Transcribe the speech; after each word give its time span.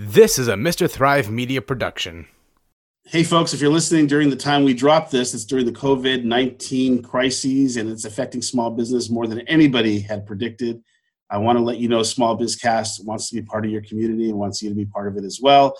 This 0.00 0.38
is 0.38 0.46
a 0.46 0.54
Mr. 0.54 0.88
Thrive 0.88 1.28
Media 1.28 1.60
production. 1.60 2.28
Hey, 3.04 3.24
folks, 3.24 3.52
if 3.52 3.60
you're 3.60 3.72
listening 3.72 4.06
during 4.06 4.30
the 4.30 4.36
time 4.36 4.62
we 4.62 4.72
dropped 4.72 5.10
this, 5.10 5.34
it's 5.34 5.44
during 5.44 5.66
the 5.66 5.72
COVID 5.72 6.22
19 6.22 7.02
crises 7.02 7.76
and 7.76 7.90
it's 7.90 8.04
affecting 8.04 8.40
small 8.40 8.70
business 8.70 9.10
more 9.10 9.26
than 9.26 9.40
anybody 9.48 9.98
had 9.98 10.24
predicted. 10.24 10.80
I 11.30 11.38
want 11.38 11.58
to 11.58 11.64
let 11.64 11.78
you 11.78 11.88
know 11.88 12.04
Small 12.04 12.38
BizCast 12.38 13.04
wants 13.04 13.28
to 13.30 13.34
be 13.34 13.42
part 13.42 13.64
of 13.64 13.72
your 13.72 13.82
community 13.82 14.30
and 14.30 14.38
wants 14.38 14.62
you 14.62 14.68
to 14.68 14.74
be 14.76 14.86
part 14.86 15.08
of 15.08 15.16
it 15.16 15.24
as 15.24 15.40
well. 15.42 15.76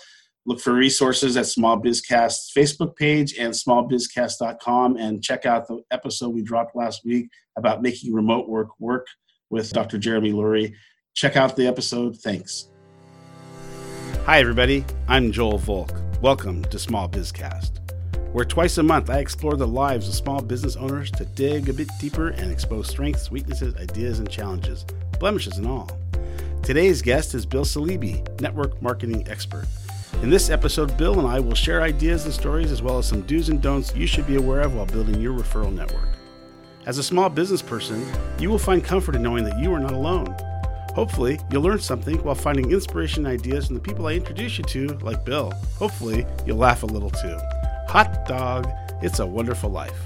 Look 0.46 0.58
for 0.58 0.72
resources 0.72 1.36
at 1.36 1.46
Small 1.46 1.80
BizCast's 1.80 2.50
Facebook 2.52 2.96
page 2.96 3.38
and 3.38 3.52
smallbizcast.com 3.52 4.96
and 4.96 5.22
check 5.22 5.46
out 5.46 5.68
the 5.68 5.80
episode 5.92 6.30
we 6.30 6.42
dropped 6.42 6.74
last 6.74 7.04
week 7.04 7.28
about 7.54 7.82
making 7.82 8.12
remote 8.12 8.48
work 8.48 8.70
work 8.80 9.06
with 9.48 9.72
Dr. 9.72 9.96
Jeremy 9.96 10.32
Lurie. 10.32 10.74
Check 11.14 11.36
out 11.36 11.54
the 11.54 11.68
episode. 11.68 12.16
Thanks. 12.16 12.68
Hi, 14.28 14.40
everybody. 14.40 14.84
I'm 15.08 15.32
Joel 15.32 15.56
Volk. 15.56 15.90
Welcome 16.20 16.62
to 16.64 16.78
Small 16.78 17.08
BizCast, 17.08 17.80
where 18.34 18.44
twice 18.44 18.76
a 18.76 18.82
month 18.82 19.08
I 19.08 19.20
explore 19.20 19.56
the 19.56 19.66
lives 19.66 20.06
of 20.06 20.14
small 20.14 20.42
business 20.42 20.76
owners 20.76 21.10
to 21.12 21.24
dig 21.24 21.70
a 21.70 21.72
bit 21.72 21.88
deeper 21.98 22.28
and 22.28 22.52
expose 22.52 22.88
strengths, 22.88 23.30
weaknesses, 23.30 23.74
ideas, 23.76 24.18
and 24.18 24.28
challenges, 24.28 24.84
blemishes, 25.18 25.56
and 25.56 25.66
all. 25.66 25.88
Today's 26.62 27.00
guest 27.00 27.34
is 27.34 27.46
Bill 27.46 27.64
Salibi, 27.64 28.38
network 28.38 28.82
marketing 28.82 29.26
expert. 29.30 29.66
In 30.20 30.28
this 30.28 30.50
episode, 30.50 30.94
Bill 30.98 31.18
and 31.18 31.26
I 31.26 31.40
will 31.40 31.54
share 31.54 31.80
ideas 31.80 32.26
and 32.26 32.34
stories 32.34 32.70
as 32.70 32.82
well 32.82 32.98
as 32.98 33.06
some 33.06 33.22
do's 33.22 33.48
and 33.48 33.62
don'ts 33.62 33.96
you 33.96 34.06
should 34.06 34.26
be 34.26 34.36
aware 34.36 34.60
of 34.60 34.74
while 34.74 34.84
building 34.84 35.22
your 35.22 35.32
referral 35.32 35.72
network. 35.72 36.10
As 36.84 36.98
a 36.98 37.02
small 37.02 37.30
business 37.30 37.62
person, 37.62 38.06
you 38.38 38.50
will 38.50 38.58
find 38.58 38.84
comfort 38.84 39.16
in 39.16 39.22
knowing 39.22 39.44
that 39.44 39.58
you 39.58 39.72
are 39.72 39.80
not 39.80 39.92
alone. 39.92 40.36
Hopefully, 40.98 41.38
you'll 41.52 41.62
learn 41.62 41.78
something 41.78 42.16
while 42.24 42.34
finding 42.34 42.72
inspiration 42.72 43.24
and 43.24 43.32
ideas 43.32 43.66
from 43.66 43.76
the 43.76 43.80
people 43.80 44.08
I 44.08 44.14
introduce 44.14 44.58
you 44.58 44.64
to, 44.64 44.88
like 44.98 45.24
Bill. 45.24 45.52
Hopefully, 45.76 46.26
you'll 46.44 46.56
laugh 46.56 46.82
a 46.82 46.86
little 46.86 47.08
too. 47.08 47.38
Hot 47.86 48.26
dog, 48.26 48.68
it's 49.00 49.20
a 49.20 49.24
wonderful 49.24 49.70
life. 49.70 49.96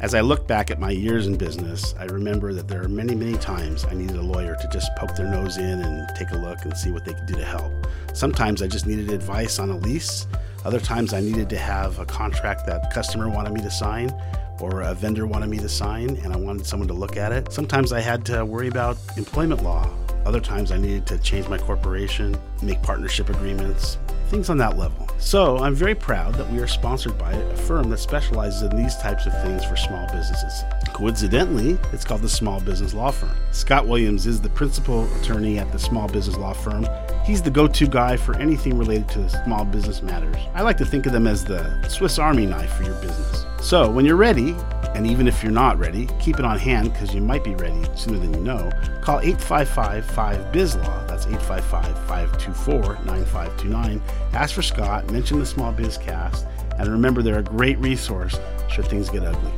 As 0.00 0.14
I 0.14 0.20
look 0.22 0.48
back 0.48 0.72
at 0.72 0.80
my 0.80 0.90
years 0.90 1.28
in 1.28 1.36
business, 1.36 1.94
I 2.00 2.06
remember 2.06 2.52
that 2.52 2.66
there 2.66 2.82
are 2.82 2.88
many, 2.88 3.14
many 3.14 3.38
times 3.38 3.84
I 3.84 3.94
needed 3.94 4.16
a 4.16 4.22
lawyer 4.22 4.56
to 4.56 4.68
just 4.72 4.90
poke 4.96 5.14
their 5.14 5.30
nose 5.30 5.56
in 5.56 5.82
and 5.82 6.08
take 6.16 6.32
a 6.32 6.36
look 6.36 6.64
and 6.64 6.76
see 6.76 6.90
what 6.90 7.04
they 7.04 7.14
could 7.14 7.26
do 7.26 7.36
to 7.36 7.44
help. 7.44 7.72
Sometimes 8.12 8.60
I 8.60 8.66
just 8.66 8.88
needed 8.88 9.12
advice 9.12 9.60
on 9.60 9.70
a 9.70 9.76
lease. 9.76 10.26
Other 10.64 10.80
times 10.80 11.14
I 11.14 11.20
needed 11.20 11.48
to 11.50 11.58
have 11.58 12.00
a 12.00 12.04
contract 12.04 12.66
that 12.66 12.92
customer 12.92 13.28
wanted 13.28 13.52
me 13.52 13.60
to 13.60 13.70
sign 13.70 14.12
or 14.60 14.80
a 14.80 14.94
vendor 14.94 15.28
wanted 15.28 15.48
me 15.48 15.58
to 15.58 15.68
sign 15.68 16.16
and 16.24 16.32
I 16.32 16.36
wanted 16.36 16.66
someone 16.66 16.88
to 16.88 16.94
look 16.94 17.16
at 17.16 17.30
it. 17.30 17.52
Sometimes 17.52 17.92
I 17.92 18.00
had 18.00 18.24
to 18.26 18.44
worry 18.44 18.66
about 18.66 18.98
employment 19.16 19.62
law 19.62 19.88
other 20.26 20.40
times 20.40 20.72
I 20.72 20.78
needed 20.78 21.06
to 21.06 21.18
change 21.18 21.48
my 21.48 21.58
corporation, 21.58 22.36
make 22.62 22.82
partnership 22.82 23.28
agreements, 23.28 23.98
things 24.28 24.50
on 24.50 24.58
that 24.58 24.76
level. 24.76 25.08
So 25.18 25.58
I'm 25.58 25.74
very 25.74 25.94
proud 25.94 26.34
that 26.34 26.50
we 26.52 26.58
are 26.58 26.66
sponsored 26.66 27.18
by 27.18 27.32
a 27.32 27.56
firm 27.56 27.90
that 27.90 27.98
specializes 27.98 28.62
in 28.62 28.76
these 28.76 28.96
types 28.96 29.26
of 29.26 29.32
things 29.42 29.64
for 29.64 29.76
small 29.76 30.06
businesses. 30.12 30.64
Coincidentally, 30.92 31.78
it's 31.92 32.04
called 32.04 32.22
the 32.22 32.28
Small 32.28 32.60
Business 32.60 32.94
Law 32.94 33.10
Firm. 33.10 33.34
Scott 33.52 33.86
Williams 33.86 34.26
is 34.26 34.40
the 34.40 34.48
principal 34.50 35.12
attorney 35.16 35.58
at 35.58 35.70
the 35.72 35.78
Small 35.78 36.08
Business 36.08 36.36
Law 36.36 36.52
Firm. 36.52 36.86
He's 37.24 37.42
the 37.42 37.50
go 37.50 37.66
to 37.66 37.86
guy 37.86 38.16
for 38.16 38.36
anything 38.36 38.78
related 38.78 39.08
to 39.10 39.28
small 39.44 39.64
business 39.64 40.02
matters. 40.02 40.36
I 40.54 40.62
like 40.62 40.76
to 40.78 40.86
think 40.86 41.06
of 41.06 41.12
them 41.12 41.26
as 41.26 41.44
the 41.44 41.88
Swiss 41.88 42.18
Army 42.18 42.46
knife 42.46 42.72
for 42.72 42.84
your 42.84 43.00
business. 43.00 43.44
So 43.60 43.90
when 43.90 44.04
you're 44.04 44.16
ready, 44.16 44.56
and 44.98 45.06
even 45.06 45.28
if 45.28 45.44
you're 45.44 45.52
not 45.52 45.78
ready, 45.78 46.08
keep 46.18 46.40
it 46.40 46.44
on 46.44 46.58
hand 46.58 46.92
because 46.92 47.14
you 47.14 47.20
might 47.20 47.44
be 47.44 47.54
ready 47.54 47.80
sooner 47.94 48.18
than 48.18 48.34
you 48.34 48.40
know. 48.40 48.68
Call 49.00 49.20
855 49.20 50.04
5 50.04 50.52
BizLaw. 50.52 51.06
That's 51.06 51.24
855 51.24 51.96
524 52.08 53.04
9529. 53.04 54.02
Ask 54.32 54.56
for 54.56 54.62
Scott, 54.62 55.08
mention 55.12 55.38
the 55.38 55.46
Small 55.46 55.70
Biz 55.70 55.98
Cast, 55.98 56.46
and 56.78 56.88
remember 56.88 57.22
they're 57.22 57.38
a 57.38 57.44
great 57.44 57.78
resource 57.78 58.40
should 58.68 58.86
things 58.86 59.08
get 59.08 59.22
ugly. 59.22 59.52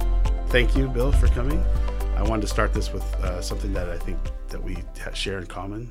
Thank 0.48 0.76
you, 0.76 0.88
Bill, 0.88 1.10
for 1.10 1.28
coming. 1.28 1.64
I 2.16 2.22
wanted 2.22 2.42
to 2.42 2.48
start 2.48 2.74
this 2.74 2.92
with 2.92 3.02
uh, 3.14 3.40
something 3.40 3.72
that 3.72 3.88
I 3.88 3.96
think 3.96 4.18
that 4.48 4.62
we 4.62 4.76
share 5.14 5.38
in 5.38 5.46
common. 5.46 5.90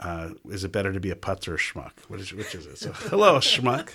Uh, 0.00 0.30
is 0.48 0.64
it 0.64 0.72
better 0.72 0.92
to 0.94 1.00
be 1.00 1.10
a 1.10 1.14
putz 1.14 1.46
or 1.46 1.54
a 1.54 1.58
schmuck? 1.58 1.92
What 2.08 2.20
is, 2.20 2.32
which 2.32 2.54
is 2.54 2.66
it? 2.66 2.78
So, 2.78 2.90
hello, 2.92 3.36
schmuck. 3.38 3.90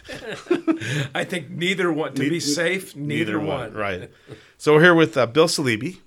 I 1.16 1.24
think 1.24 1.50
neither 1.50 1.92
one. 1.92 2.14
To 2.14 2.22
ne- 2.22 2.30
be 2.30 2.40
safe, 2.40 2.96
neither, 2.96 3.34
neither 3.34 3.40
one. 3.40 3.48
one. 3.48 3.74
Right. 3.74 4.12
So 4.60 4.74
we're 4.74 4.84
here 4.84 4.94
with 4.94 5.18
uh, 5.18 5.26
Bill 5.26 5.48
Salibi, 5.48 5.98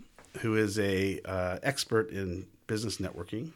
who 0.40 0.54
is 0.56 0.78
a 0.78 1.20
uh, 1.24 1.58
expert 1.64 2.10
in 2.10 2.46
business 2.68 2.98
networking, 2.98 3.54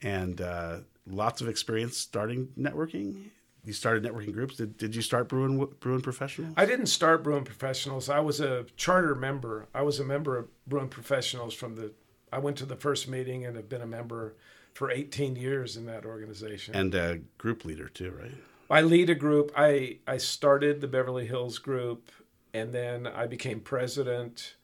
and 0.00 0.40
uh, 0.40 0.78
lots 1.04 1.40
of 1.40 1.48
experience 1.48 1.96
starting 1.96 2.48
networking. 2.56 3.30
You 3.64 3.72
started 3.72 4.04
networking 4.04 4.32
groups. 4.32 4.56
Did, 4.56 4.78
did 4.78 4.94
you 4.94 5.02
start 5.02 5.28
Bruin 5.28 5.66
Bruin 5.80 6.00
Professionals? 6.00 6.54
I 6.56 6.64
didn't 6.64 6.86
start 6.86 7.24
Bruin 7.24 7.42
Professionals. 7.42 8.08
I 8.08 8.20
was 8.20 8.40
a 8.40 8.66
charter 8.76 9.16
member. 9.16 9.66
I 9.74 9.82
was 9.82 9.98
a 9.98 10.04
member 10.04 10.38
of 10.38 10.46
Bruin 10.68 10.88
Professionals 10.88 11.54
from 11.54 11.74
the. 11.74 11.92
I 12.32 12.38
went 12.38 12.56
to 12.58 12.66
the 12.66 12.76
first 12.76 13.08
meeting 13.08 13.44
and 13.44 13.56
have 13.56 13.68
been 13.68 13.82
a 13.82 13.86
member 13.86 14.36
for 14.74 14.90
18 14.90 15.36
years 15.36 15.76
in 15.76 15.86
that 15.86 16.04
organization. 16.04 16.74
And 16.74 16.94
a 16.94 17.20
group 17.38 17.64
leader 17.64 17.88
too, 17.88 18.10
right? 18.10 18.34
I 18.70 18.82
lead 18.82 19.10
a 19.10 19.14
group. 19.14 19.52
I, 19.56 19.98
I 20.06 20.18
started 20.18 20.80
the 20.80 20.88
Beverly 20.88 21.26
Hills 21.26 21.58
group 21.58 22.10
and 22.54 22.72
then 22.72 23.06
I 23.06 23.26
became 23.26 23.60
president. 23.60 24.54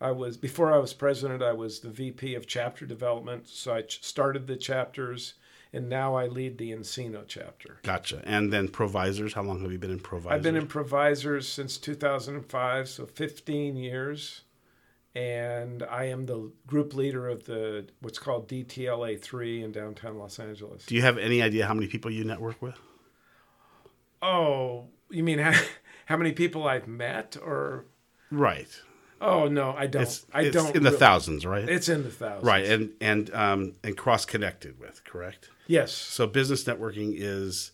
I 0.00 0.10
was 0.10 0.36
before 0.36 0.74
I 0.74 0.78
was 0.78 0.92
president, 0.92 1.42
I 1.42 1.52
was 1.52 1.80
the 1.80 1.88
VP 1.88 2.34
of 2.34 2.46
chapter 2.46 2.84
development. 2.84 3.48
So 3.48 3.74
I 3.74 3.84
started 3.88 4.46
the 4.46 4.56
chapters 4.56 5.34
and 5.72 5.88
now 5.88 6.14
I 6.14 6.26
lead 6.26 6.58
the 6.58 6.70
Encino 6.70 7.24
chapter. 7.26 7.80
Gotcha. 7.82 8.20
And 8.24 8.52
then 8.52 8.68
Provisors, 8.68 9.32
how 9.32 9.42
long 9.42 9.62
have 9.62 9.72
you 9.72 9.78
been 9.78 9.90
in 9.90 10.00
Provisors? 10.00 10.34
I've 10.34 10.42
been 10.42 10.56
in 10.56 10.66
Provisors 10.66 11.48
since 11.48 11.78
2005, 11.78 12.88
so 12.88 13.06
15 13.06 13.76
years 13.76 14.42
and 15.16 15.82
I 15.82 16.04
am 16.04 16.26
the 16.26 16.52
group 16.66 16.92
leader 16.92 17.26
of 17.26 17.44
the 17.44 17.86
what's 18.00 18.18
called 18.18 18.48
DTLA 18.48 19.18
three 19.18 19.62
in 19.62 19.72
downtown 19.72 20.18
Los 20.18 20.38
Angeles. 20.38 20.84
Do 20.84 20.94
you 20.94 21.00
have 21.00 21.16
any 21.16 21.40
idea 21.40 21.66
how 21.66 21.72
many 21.72 21.86
people 21.86 22.10
you 22.10 22.22
network 22.22 22.60
with? 22.60 22.78
Oh, 24.20 24.84
you 25.08 25.24
mean 25.24 25.38
how, 25.38 25.58
how 26.06 26.18
many 26.18 26.32
people 26.32 26.68
I've 26.68 26.86
met, 26.86 27.34
or 27.42 27.86
right? 28.30 28.68
Oh 29.18 29.48
no, 29.48 29.74
I 29.74 29.86
don't. 29.86 30.02
It's, 30.02 30.26
I 30.34 30.42
it's 30.42 30.54
don't. 30.54 30.76
in 30.76 30.82
the 30.82 30.90
really. 30.90 30.98
thousands, 30.98 31.46
right? 31.46 31.66
It's 31.66 31.88
in 31.88 32.02
the 32.02 32.10
thousands, 32.10 32.44
right? 32.44 32.66
And 32.66 32.90
and 33.00 33.34
um 33.34 33.72
and 33.82 33.96
cross 33.96 34.26
connected 34.26 34.78
with, 34.78 35.02
correct? 35.04 35.48
Yes. 35.66 35.92
So 35.92 36.26
business 36.26 36.64
networking 36.64 37.14
is 37.16 37.72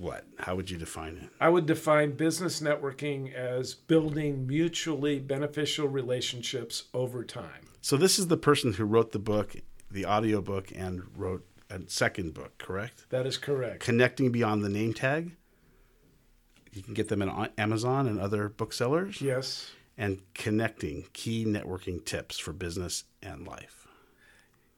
what? 0.00 0.24
How 0.38 0.56
would 0.56 0.70
you 0.70 0.78
define 0.78 1.18
it? 1.18 1.28
I 1.40 1.50
would 1.50 1.66
define 1.66 2.12
business 2.12 2.60
networking 2.60 3.34
as 3.34 3.74
building 3.74 4.46
mutually 4.46 5.18
beneficial 5.18 5.88
relationships 5.88 6.84
over 6.94 7.22
time. 7.22 7.68
So 7.82 7.96
this 7.96 8.18
is 8.18 8.28
the 8.28 8.38
person 8.38 8.72
who 8.72 8.84
wrote 8.84 9.12
the 9.12 9.18
book, 9.18 9.56
the 9.90 10.06
audio 10.06 10.40
book, 10.40 10.72
and 10.74 11.02
wrote 11.14 11.46
a 11.68 11.80
second 11.86 12.32
book, 12.32 12.56
correct? 12.56 13.04
That 13.10 13.26
is 13.26 13.36
correct. 13.36 13.80
Connecting 13.80 14.32
Beyond 14.32 14.64
the 14.64 14.70
Name 14.70 14.94
Tag. 14.94 15.36
You 16.72 16.82
can 16.82 16.94
get 16.94 17.08
them 17.08 17.20
on 17.20 17.50
Amazon 17.58 18.06
and 18.06 18.18
other 18.18 18.48
booksellers. 18.48 19.20
Yes. 19.20 19.70
And 19.98 20.22
connecting 20.32 21.08
key 21.12 21.44
networking 21.44 22.02
tips 22.04 22.38
for 22.38 22.54
business 22.54 23.04
and 23.22 23.46
life. 23.46 23.79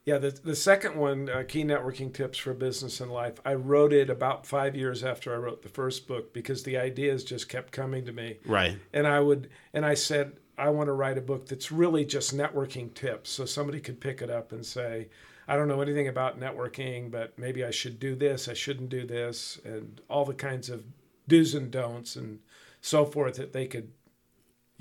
Yeah, 0.04 0.18
the, 0.18 0.30
the 0.30 0.56
second 0.56 0.96
one, 0.96 1.28
uh, 1.28 1.44
Key 1.46 1.62
Networking 1.62 2.12
Tips 2.12 2.38
for 2.38 2.54
Business 2.54 3.00
and 3.00 3.12
Life, 3.12 3.40
I 3.44 3.54
wrote 3.54 3.92
it 3.92 4.10
about 4.10 4.46
five 4.46 4.74
years 4.74 5.04
after 5.04 5.32
I 5.32 5.36
wrote 5.36 5.62
the 5.62 5.68
first 5.68 6.08
book 6.08 6.32
because 6.32 6.64
the 6.64 6.76
ideas 6.76 7.22
just 7.22 7.48
kept 7.48 7.70
coming 7.70 8.04
to 8.06 8.12
me. 8.12 8.38
Right. 8.44 8.76
And 8.92 9.06
I 9.06 9.20
would, 9.20 9.48
and 9.72 9.86
I 9.86 9.94
said, 9.94 10.32
I 10.58 10.70
want 10.70 10.88
to 10.88 10.92
write 10.92 11.18
a 11.18 11.22
book 11.22 11.46
that's 11.46 11.70
really 11.70 12.04
just 12.04 12.36
networking 12.36 12.92
tips. 12.94 13.30
So 13.30 13.44
somebody 13.44 13.80
could 13.80 14.00
pick 14.00 14.22
it 14.22 14.30
up 14.30 14.50
and 14.50 14.66
say, 14.66 15.08
I 15.46 15.56
don't 15.56 15.68
know 15.68 15.80
anything 15.80 16.08
about 16.08 16.40
networking, 16.40 17.10
but 17.10 17.38
maybe 17.38 17.64
I 17.64 17.70
should 17.70 18.00
do 18.00 18.16
this, 18.16 18.48
I 18.48 18.54
shouldn't 18.54 18.90
do 18.90 19.06
this, 19.06 19.60
and 19.64 20.00
all 20.08 20.24
the 20.24 20.34
kinds 20.34 20.68
of 20.68 20.84
do's 21.28 21.54
and 21.54 21.70
don'ts 21.70 22.16
and 22.16 22.40
so 22.80 23.04
forth 23.04 23.36
that 23.36 23.52
they 23.52 23.66
could 23.66 23.92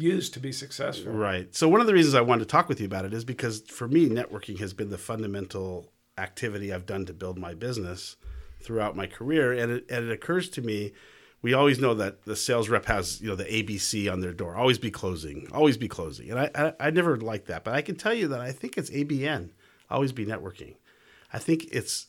use 0.02 0.30
to 0.32 0.40
be 0.40 0.52
successful. 0.52 1.12
Right. 1.12 1.54
So 1.56 1.68
one 1.68 1.82
of 1.82 1.88
the 1.88 1.94
reasons 1.94 2.16
I 2.16 2.22
wanted 2.22 2.46
to 2.46 2.52
talk 2.52 2.68
with 2.68 2.80
you 2.80 2.86
about 2.86 3.06
it 3.06 3.14
is 3.14 3.24
because 3.24 3.62
for 3.62 3.88
me, 3.88 4.10
networking 4.10 4.60
has 4.60 4.74
been 4.74 4.90
the 4.90 4.98
fundamental 4.98 5.92
activity 6.18 6.74
I've 6.74 6.86
done 6.86 7.06
to 7.06 7.14
build 7.14 7.38
my 7.38 7.54
business 7.54 8.16
throughout 8.62 8.96
my 8.96 9.08
career, 9.08 9.54
and 9.54 9.72
it, 9.72 9.90
and 9.90 10.10
it 10.10 10.12
occurs 10.12 10.50
to 10.50 10.62
me. 10.62 10.94
We 11.42 11.54
always 11.54 11.80
know 11.80 11.96
that 11.96 12.26
the 12.26 12.36
sales 12.36 12.70
rep 12.70 12.86
has, 12.86 13.20
you 13.20 13.28
know, 13.28 13.36
the 13.36 13.46
ABC 13.46 14.12
on 14.12 14.20
their 14.20 14.34
door. 14.34 14.56
Always 14.56 14.78
be 14.78 14.92
closing. 14.92 15.48
Always 15.52 15.76
be 15.76 15.88
closing. 15.88 16.30
And 16.30 16.40
I, 16.40 16.52
I, 16.54 16.74
I 16.80 16.90
never 16.92 17.18
liked 17.18 17.48
that, 17.48 17.64
but 17.64 17.74
I 17.74 17.82
can 17.82 17.96
tell 17.96 18.14
you 18.14 18.28
that 18.28 18.42
I 18.42 18.52
think 18.52 18.78
it's 18.78 18.92
ABN. 18.92 19.50
Always 19.90 20.12
be 20.12 20.26
networking. 20.26 20.76
I 21.34 21.40
think 21.40 21.66
it's 21.72 22.08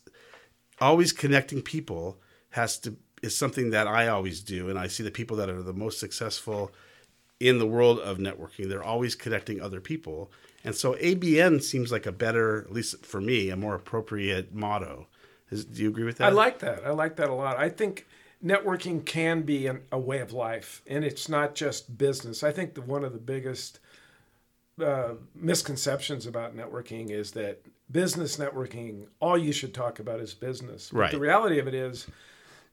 always 0.80 1.12
connecting 1.12 1.62
people 1.62 2.20
has 2.50 2.78
to 2.80 2.96
is 3.22 3.36
something 3.36 3.70
that 3.70 3.86
I 3.86 4.08
always 4.08 4.42
do, 4.42 4.68
and 4.68 4.78
I 4.78 4.88
see 4.88 5.02
the 5.02 5.10
people 5.10 5.36
that 5.36 5.48
are 5.48 5.62
the 5.62 5.72
most 5.72 6.00
successful 6.00 6.72
in 7.42 7.58
the 7.58 7.66
world 7.66 7.98
of 7.98 8.18
networking. 8.18 8.68
They're 8.68 8.84
always 8.84 9.16
connecting 9.16 9.60
other 9.60 9.80
people. 9.80 10.30
And 10.62 10.76
so 10.76 10.94
ABN 10.94 11.60
seems 11.60 11.90
like 11.90 12.06
a 12.06 12.12
better, 12.12 12.62
at 12.62 12.72
least 12.72 13.04
for 13.04 13.20
me, 13.20 13.50
a 13.50 13.56
more 13.56 13.74
appropriate 13.74 14.54
motto 14.54 15.08
Is, 15.50 15.64
do 15.64 15.82
you 15.82 15.88
agree 15.88 16.04
with 16.04 16.18
that? 16.18 16.28
I 16.28 16.30
like 16.30 16.60
that. 16.60 16.86
I 16.86 16.90
like 16.90 17.16
that 17.16 17.28
a 17.28 17.34
lot. 17.34 17.58
I 17.58 17.68
think 17.68 18.06
networking 18.44 19.04
can 19.04 19.42
be 19.42 19.66
an, 19.66 19.80
a 19.90 19.98
way 19.98 20.20
of 20.20 20.32
life, 20.32 20.82
and 20.86 21.04
it's 21.04 21.28
not 21.28 21.56
just 21.56 21.98
business. 21.98 22.44
I 22.44 22.52
think 22.52 22.74
that 22.74 22.86
one 22.86 23.04
of 23.04 23.12
the 23.12 23.18
biggest 23.18 23.80
uh, 24.80 25.14
misconceptions 25.34 26.26
about 26.26 26.56
networking 26.56 27.10
is 27.10 27.32
that 27.32 27.60
business 27.90 28.36
networking, 28.36 29.06
all 29.20 29.36
you 29.36 29.52
should 29.52 29.74
talk 29.74 29.98
about 29.98 30.20
is 30.20 30.32
business. 30.32 30.90
But 30.90 30.98
Right. 30.98 31.10
the 31.10 31.18
reality 31.18 31.58
of 31.58 31.66
it 31.66 31.74
is, 31.74 32.06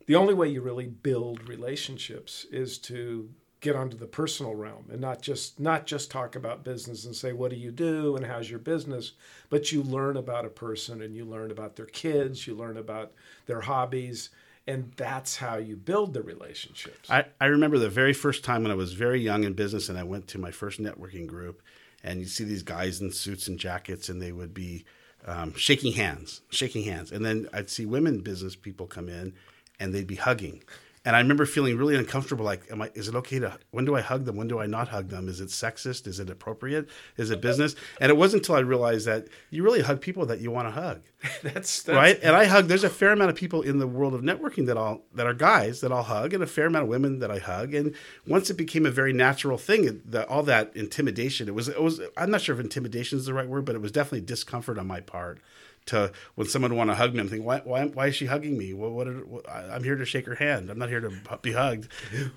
the 0.05 0.15
only 0.15 0.33
way 0.35 0.47
you 0.47 0.61
really 0.61 0.87
build 0.87 1.47
relationships 1.49 2.45
is 2.51 2.77
to 2.79 3.29
get 3.61 3.75
onto 3.75 3.97
the 3.97 4.05
personal 4.05 4.55
realm 4.55 4.85
and 4.91 5.01
not 5.01 5.21
just 5.21 5.59
not 5.59 5.85
just 5.85 6.09
talk 6.09 6.35
about 6.35 6.63
business 6.63 7.05
and 7.05 7.15
say 7.15 7.33
what 7.33 7.51
do 7.51 7.57
you 7.57 7.71
do 7.71 8.15
and 8.15 8.25
how's 8.25 8.49
your 8.49 8.59
business 8.59 9.13
but 9.49 9.71
you 9.71 9.83
learn 9.83 10.15
about 10.17 10.45
a 10.45 10.49
person 10.49 11.01
and 11.01 11.15
you 11.15 11.25
learn 11.25 11.51
about 11.51 11.75
their 11.75 11.85
kids 11.85 12.47
you 12.47 12.55
learn 12.55 12.77
about 12.77 13.11
their 13.45 13.61
hobbies 13.61 14.29
and 14.67 14.91
that's 14.97 15.37
how 15.37 15.57
you 15.57 15.75
build 15.75 16.13
the 16.13 16.21
relationships 16.21 17.09
I, 17.09 17.25
I 17.41 17.45
remember 17.47 17.77
the 17.77 17.89
very 17.89 18.13
first 18.13 18.43
time 18.43 18.63
when 18.63 18.71
I 18.71 18.75
was 18.75 18.93
very 18.93 19.19
young 19.19 19.43
in 19.43 19.53
business 19.53 19.89
and 19.89 19.97
I 19.97 20.03
went 20.03 20.27
to 20.29 20.37
my 20.37 20.51
first 20.51 20.79
networking 20.79 21.27
group, 21.27 21.61
and 22.03 22.19
you 22.19 22.25
see 22.25 22.43
these 22.43 22.63
guys 22.63 23.01
in 23.01 23.11
suits 23.11 23.47
and 23.47 23.59
jackets, 23.59 24.09
and 24.09 24.21
they 24.21 24.31
would 24.31 24.53
be 24.53 24.85
um, 25.25 25.53
shaking 25.55 25.93
hands, 25.93 26.41
shaking 26.49 26.83
hands. 26.83 27.11
And 27.11 27.25
then 27.25 27.47
I'd 27.53 27.69
see 27.69 27.85
women 27.85 28.21
business 28.21 28.55
people 28.55 28.87
come 28.87 29.09
in 29.09 29.33
and 29.79 29.93
they'd 29.93 30.07
be 30.07 30.15
hugging. 30.15 30.63
And 31.09 31.15
I 31.15 31.21
remember 31.21 31.47
feeling 31.47 31.75
really 31.75 31.95
uncomfortable. 31.95 32.45
Like, 32.45 32.71
am 32.71 32.83
I? 32.83 32.91
Is 32.93 33.07
it 33.07 33.15
okay 33.15 33.39
to? 33.39 33.57
When 33.71 33.83
do 33.83 33.95
I 33.95 34.01
hug 34.01 34.25
them? 34.25 34.35
When 34.35 34.47
do 34.47 34.59
I 34.59 34.67
not 34.67 34.89
hug 34.89 35.09
them? 35.09 35.27
Is 35.27 35.41
it 35.41 35.49
sexist? 35.49 36.05
Is 36.05 36.19
it 36.19 36.29
appropriate? 36.29 36.87
Is 37.17 37.31
it 37.31 37.41
business? 37.41 37.73
And 37.99 38.11
it 38.11 38.15
wasn't 38.15 38.41
until 38.43 38.53
I 38.53 38.59
realized 38.59 39.07
that 39.07 39.27
you 39.49 39.63
really 39.63 39.81
hug 39.81 40.01
people 40.01 40.27
that 40.27 40.39
you 40.39 40.51
want 40.51 40.67
to 40.67 40.71
hug 40.71 41.01
that's, 41.41 41.81
that's 41.81 41.87
right? 41.97 42.19
And 42.21 42.35
I 42.35 42.45
hug. 42.45 42.67
There's 42.67 42.83
a 42.83 42.91
fair 42.91 43.09
amount 43.09 43.31
of 43.31 43.35
people 43.35 43.63
in 43.63 43.79
the 43.79 43.87
world 43.87 44.13
of 44.13 44.21
networking 44.21 44.67
that 44.67 44.77
I'll 44.77 45.01
that 45.15 45.25
are 45.25 45.33
guys 45.33 45.81
that 45.81 45.91
I'll 45.91 46.03
hug, 46.03 46.35
and 46.35 46.43
a 46.43 46.47
fair 46.47 46.67
amount 46.67 46.83
of 46.83 46.89
women 46.89 47.17
that 47.21 47.31
I 47.31 47.39
hug. 47.39 47.73
And 47.73 47.95
once 48.27 48.51
it 48.51 48.57
became 48.57 48.85
a 48.85 48.91
very 48.91 49.11
natural 49.11 49.57
thing, 49.57 49.85
it- 49.85 50.11
the, 50.11 50.27
all 50.27 50.43
that 50.43 50.75
intimidation. 50.75 51.47
It 51.47 51.55
was. 51.55 51.69
It 51.69 51.81
was. 51.81 52.01
I'm 52.17 52.29
not 52.29 52.41
sure 52.41 52.53
if 52.53 52.61
intimidation 52.61 53.17
is 53.17 53.25
the 53.25 53.33
right 53.33 53.49
word, 53.49 53.65
but 53.65 53.73
it 53.73 53.81
was 53.81 53.91
definitely 53.91 54.21
discomfort 54.27 54.77
on 54.77 54.85
my 54.85 54.99
part. 54.99 55.39
To 55.87 56.11
when 56.35 56.47
someone 56.47 56.75
want 56.75 56.91
to 56.91 56.95
hug 56.95 57.13
me, 57.13 57.19
I'm 57.21 57.29
thinking, 57.29 57.45
why, 57.45 57.61
why, 57.63 57.85
why 57.85 58.07
is 58.07 58.15
she 58.15 58.27
hugging 58.27 58.57
me? 58.57 58.73
What, 58.75 58.91
what, 58.91 59.07
are- 59.07 59.25
what, 59.25 59.49
I'm 59.49 59.83
here 59.83 59.95
to 59.95 60.05
shake 60.05 60.27
her 60.27 60.35
hand. 60.35 60.69
I'm 60.69 60.77
not 60.77 60.89
here 60.89 60.99
to 61.01 61.11
be 61.41 61.53
hugged. 61.53 61.87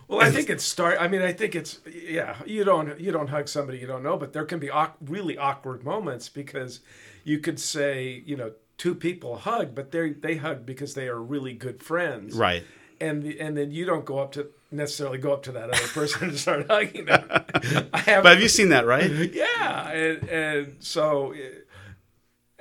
Well, 0.08 0.22
I 0.22 0.30
think 0.30 0.48
it's 0.48 0.64
start. 0.64 0.96
I 0.98 1.06
mean, 1.08 1.20
I 1.20 1.32
think 1.32 1.54
it's 1.54 1.80
yeah. 1.86 2.36
You 2.46 2.64
don't 2.64 2.98
you 2.98 3.12
don't 3.12 3.28
hug 3.28 3.48
somebody 3.48 3.78
you 3.78 3.86
don't 3.86 4.02
know, 4.02 4.16
but 4.16 4.32
there 4.32 4.44
can 4.46 4.58
be 4.58 4.70
awk- 4.70 4.96
really 5.04 5.36
awkward 5.36 5.84
moments 5.84 6.28
because 6.30 6.80
you 7.24 7.40
could 7.40 7.60
say 7.60 8.22
you 8.24 8.36
know 8.36 8.52
two 8.78 8.94
people 8.94 9.36
hug, 9.36 9.74
but 9.74 9.90
they 9.92 10.10
they 10.10 10.36
hug 10.36 10.64
because 10.64 10.94
they 10.94 11.06
are 11.08 11.20
really 11.20 11.52
good 11.52 11.82
friends, 11.82 12.34
Right. 12.34 12.64
And 13.00 13.22
the, 13.22 13.40
and 13.40 13.56
then 13.56 13.70
you 13.72 13.84
don't 13.84 14.04
go 14.04 14.18
up 14.20 14.32
to 14.32 14.46
necessarily 14.70 15.18
go 15.18 15.32
up 15.32 15.42
to 15.42 15.52
that 15.52 15.68
other 15.70 15.88
person 15.88 16.28
and 16.30 16.38
start 16.38 16.66
hugging 16.68 17.04
them. 17.06 17.24
I 17.92 17.98
have, 17.98 18.22
But 18.22 18.32
have 18.34 18.40
you 18.40 18.48
seen 18.48 18.68
that? 18.70 18.86
Right. 18.86 19.10
yeah, 19.34 19.88
and 19.90 20.28
and 20.30 20.76
so. 20.80 21.34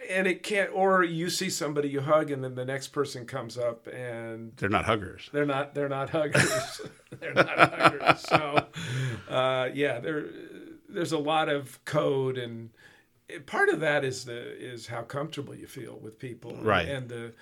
And 0.09 0.25
it 0.27 0.41
can't, 0.43 0.71
or 0.73 1.03
you 1.03 1.29
see 1.29 1.49
somebody 1.49 1.89
you 1.89 2.01
hug, 2.01 2.31
and 2.31 2.43
then 2.43 2.55
the 2.55 2.65
next 2.65 2.87
person 2.89 3.25
comes 3.25 3.57
up 3.57 3.87
and 3.87 4.53
They're 4.57 4.69
not 4.69 4.85
huggers. 4.85 5.29
they're 5.31 5.45
not 5.45 5.75
they're 5.75 5.89
not 5.89 6.09
huggers. 6.09 6.81
they're 7.19 7.33
not 7.33 7.47
huggers. 7.49 8.19
So 8.21 8.65
uh, 9.29 9.69
yeah, 9.73 9.99
there 9.99 10.25
there's 10.89 11.11
a 11.11 11.17
lot 11.19 11.49
of 11.49 11.83
code 11.85 12.37
and 12.37 12.71
part 13.45 13.69
of 13.69 13.79
that 13.79 14.03
is 14.03 14.25
the 14.25 14.37
is 14.57 14.87
how 14.87 15.03
comfortable 15.03 15.55
you 15.55 15.67
feel 15.67 15.97
with 15.97 16.19
people 16.19 16.55
Right. 16.61 16.87
and 16.89 17.07
the 17.07 17.33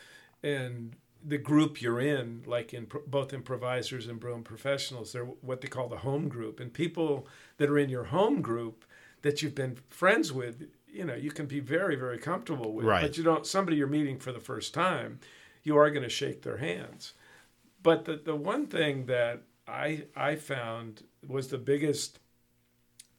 and 0.43 0.95
the 1.25 1.37
group 1.39 1.81
you're 1.81 1.99
in 1.99 2.43
like 2.45 2.73
in 2.73 2.85
pro- 2.85 3.01
both 3.07 3.33
improvisers 3.33 4.05
and 4.07 4.19
Bruin 4.19 4.43
professionals 4.43 5.11
they're 5.13 5.25
what 5.25 5.61
they 5.61 5.67
call 5.67 5.87
the 5.89 5.97
home 5.97 6.29
group 6.29 6.59
and 6.59 6.71
people 6.71 7.27
that 7.57 7.69
are 7.69 7.77
in 7.79 7.89
your 7.89 8.05
home 8.05 8.41
group 8.41 8.85
that 9.23 9.41
you've 9.41 9.55
been 9.55 9.77
friends 9.89 10.31
with 10.31 10.67
you 10.91 11.05
know 11.05 11.15
you 11.15 11.31
can 11.31 11.45
be 11.45 11.59
very 11.59 11.95
very 11.95 12.17
comfortable 12.17 12.73
with 12.73 12.85
Right. 12.85 13.01
but 13.01 13.17
you 13.17 13.23
don't 13.23 13.45
somebody 13.45 13.77
you're 13.77 13.87
meeting 13.87 14.19
for 14.19 14.31
the 14.31 14.39
first 14.39 14.73
time 14.73 15.19
you 15.63 15.77
are 15.77 15.89
going 15.91 16.03
to 16.03 16.09
shake 16.09 16.41
their 16.41 16.57
hands 16.57 17.13
but 17.83 18.05
the, 18.05 18.17
the 18.17 18.35
one 18.35 18.67
thing 18.67 19.05
that 19.05 19.43
I 19.67 20.05
I 20.15 20.35
found 20.35 21.03
was 21.27 21.47
the 21.49 21.57
biggest 21.57 22.19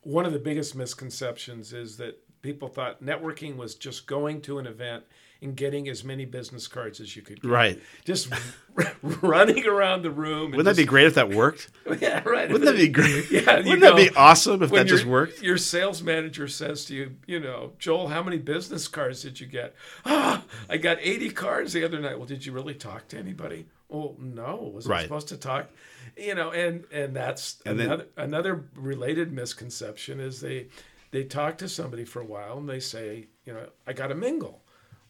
one 0.03 0.25
of 0.25 0.33
the 0.33 0.39
biggest 0.39 0.75
misconceptions 0.75 1.73
is 1.73 1.97
that 1.99 2.19
people 2.43 2.69
thought 2.69 3.03
networking 3.03 3.57
was 3.57 3.75
just 3.75 4.07
going 4.07 4.41
to 4.43 4.59
an 4.59 4.67
event 4.67 5.05
and 5.43 5.57
getting 5.57 5.89
as 5.89 6.05
many 6.05 6.25
business 6.25 6.69
cards 6.69 7.01
as 7.01 7.17
you 7.17 7.23
could 7.23 7.41
get. 7.41 7.51
Right. 7.51 7.81
Just 8.05 8.31
running 9.03 9.67
around 9.67 10.03
the 10.03 10.11
room. 10.11 10.51
Wouldn't 10.51 10.65
that 10.67 10.77
be 10.77 10.85
great 10.87 11.07
if 11.07 11.15
that 11.15 11.31
worked? 11.31 11.71
Yeah, 12.01 12.23
right. 12.29 12.51
Wouldn't 12.51 12.65
that 12.71 12.77
be 12.77 12.89
great? 12.89 13.31
Yeah, 13.31 13.59
you 13.59 13.71
Wouldn't 13.71 13.81
that 13.81 13.97
be 13.97 14.11
awesome 14.17 14.63
if 14.63 14.71
that 14.71 14.87
just 14.87 15.05
worked? 15.05 15.43
Your 15.43 15.57
sales 15.59 16.03
manager 16.03 16.47
says 16.49 16.85
to 16.87 16.95
you, 16.95 17.17
you 17.27 17.41
know, 17.41 17.73
Joel, 17.79 18.09
how 18.09 18.23
many 18.23 18.39
business 18.39 18.87
cards 18.89 19.23
did 19.23 19.41
you 19.41 19.47
get? 19.47 19.75
Ah, 20.05 20.45
I 20.69 20.77
got 20.77 20.99
80 21.01 21.31
cards 21.31 21.73
the 21.73 21.85
other 21.85 21.99
night. 22.01 22.17
Well, 22.19 22.27
did 22.27 22.47
you 22.47 22.53
really 22.53 22.75
talk 22.75 23.09
to 23.09 23.19
anybody? 23.19 23.67
Well, 23.89 24.15
no. 24.19 24.71
Was 24.75 24.89
I 24.89 25.03
supposed 25.03 25.29
to 25.29 25.37
talk? 25.37 25.69
You 26.17 26.35
know, 26.35 26.51
and 26.53 26.85
and 26.93 27.15
that's 27.15 27.61
And 27.67 27.79
then- 27.79 27.87
another 27.89 28.07
another 28.17 28.65
related 28.77 29.33
misconception 29.33 30.21
is 30.21 30.41
they 30.41 30.69
they 31.11 31.25
talk 31.25 31.59
to 31.59 31.69
somebody 31.69 32.05
for 32.05 32.21
a 32.21 32.25
while 32.25 32.59
and 32.59 32.69
they 32.69 32.81
say, 32.81 33.27
you 33.45 33.53
know, 33.53 33.67
I 33.87 33.93
got 33.95 34.09
to 34.09 34.15
mingle. 34.15 34.63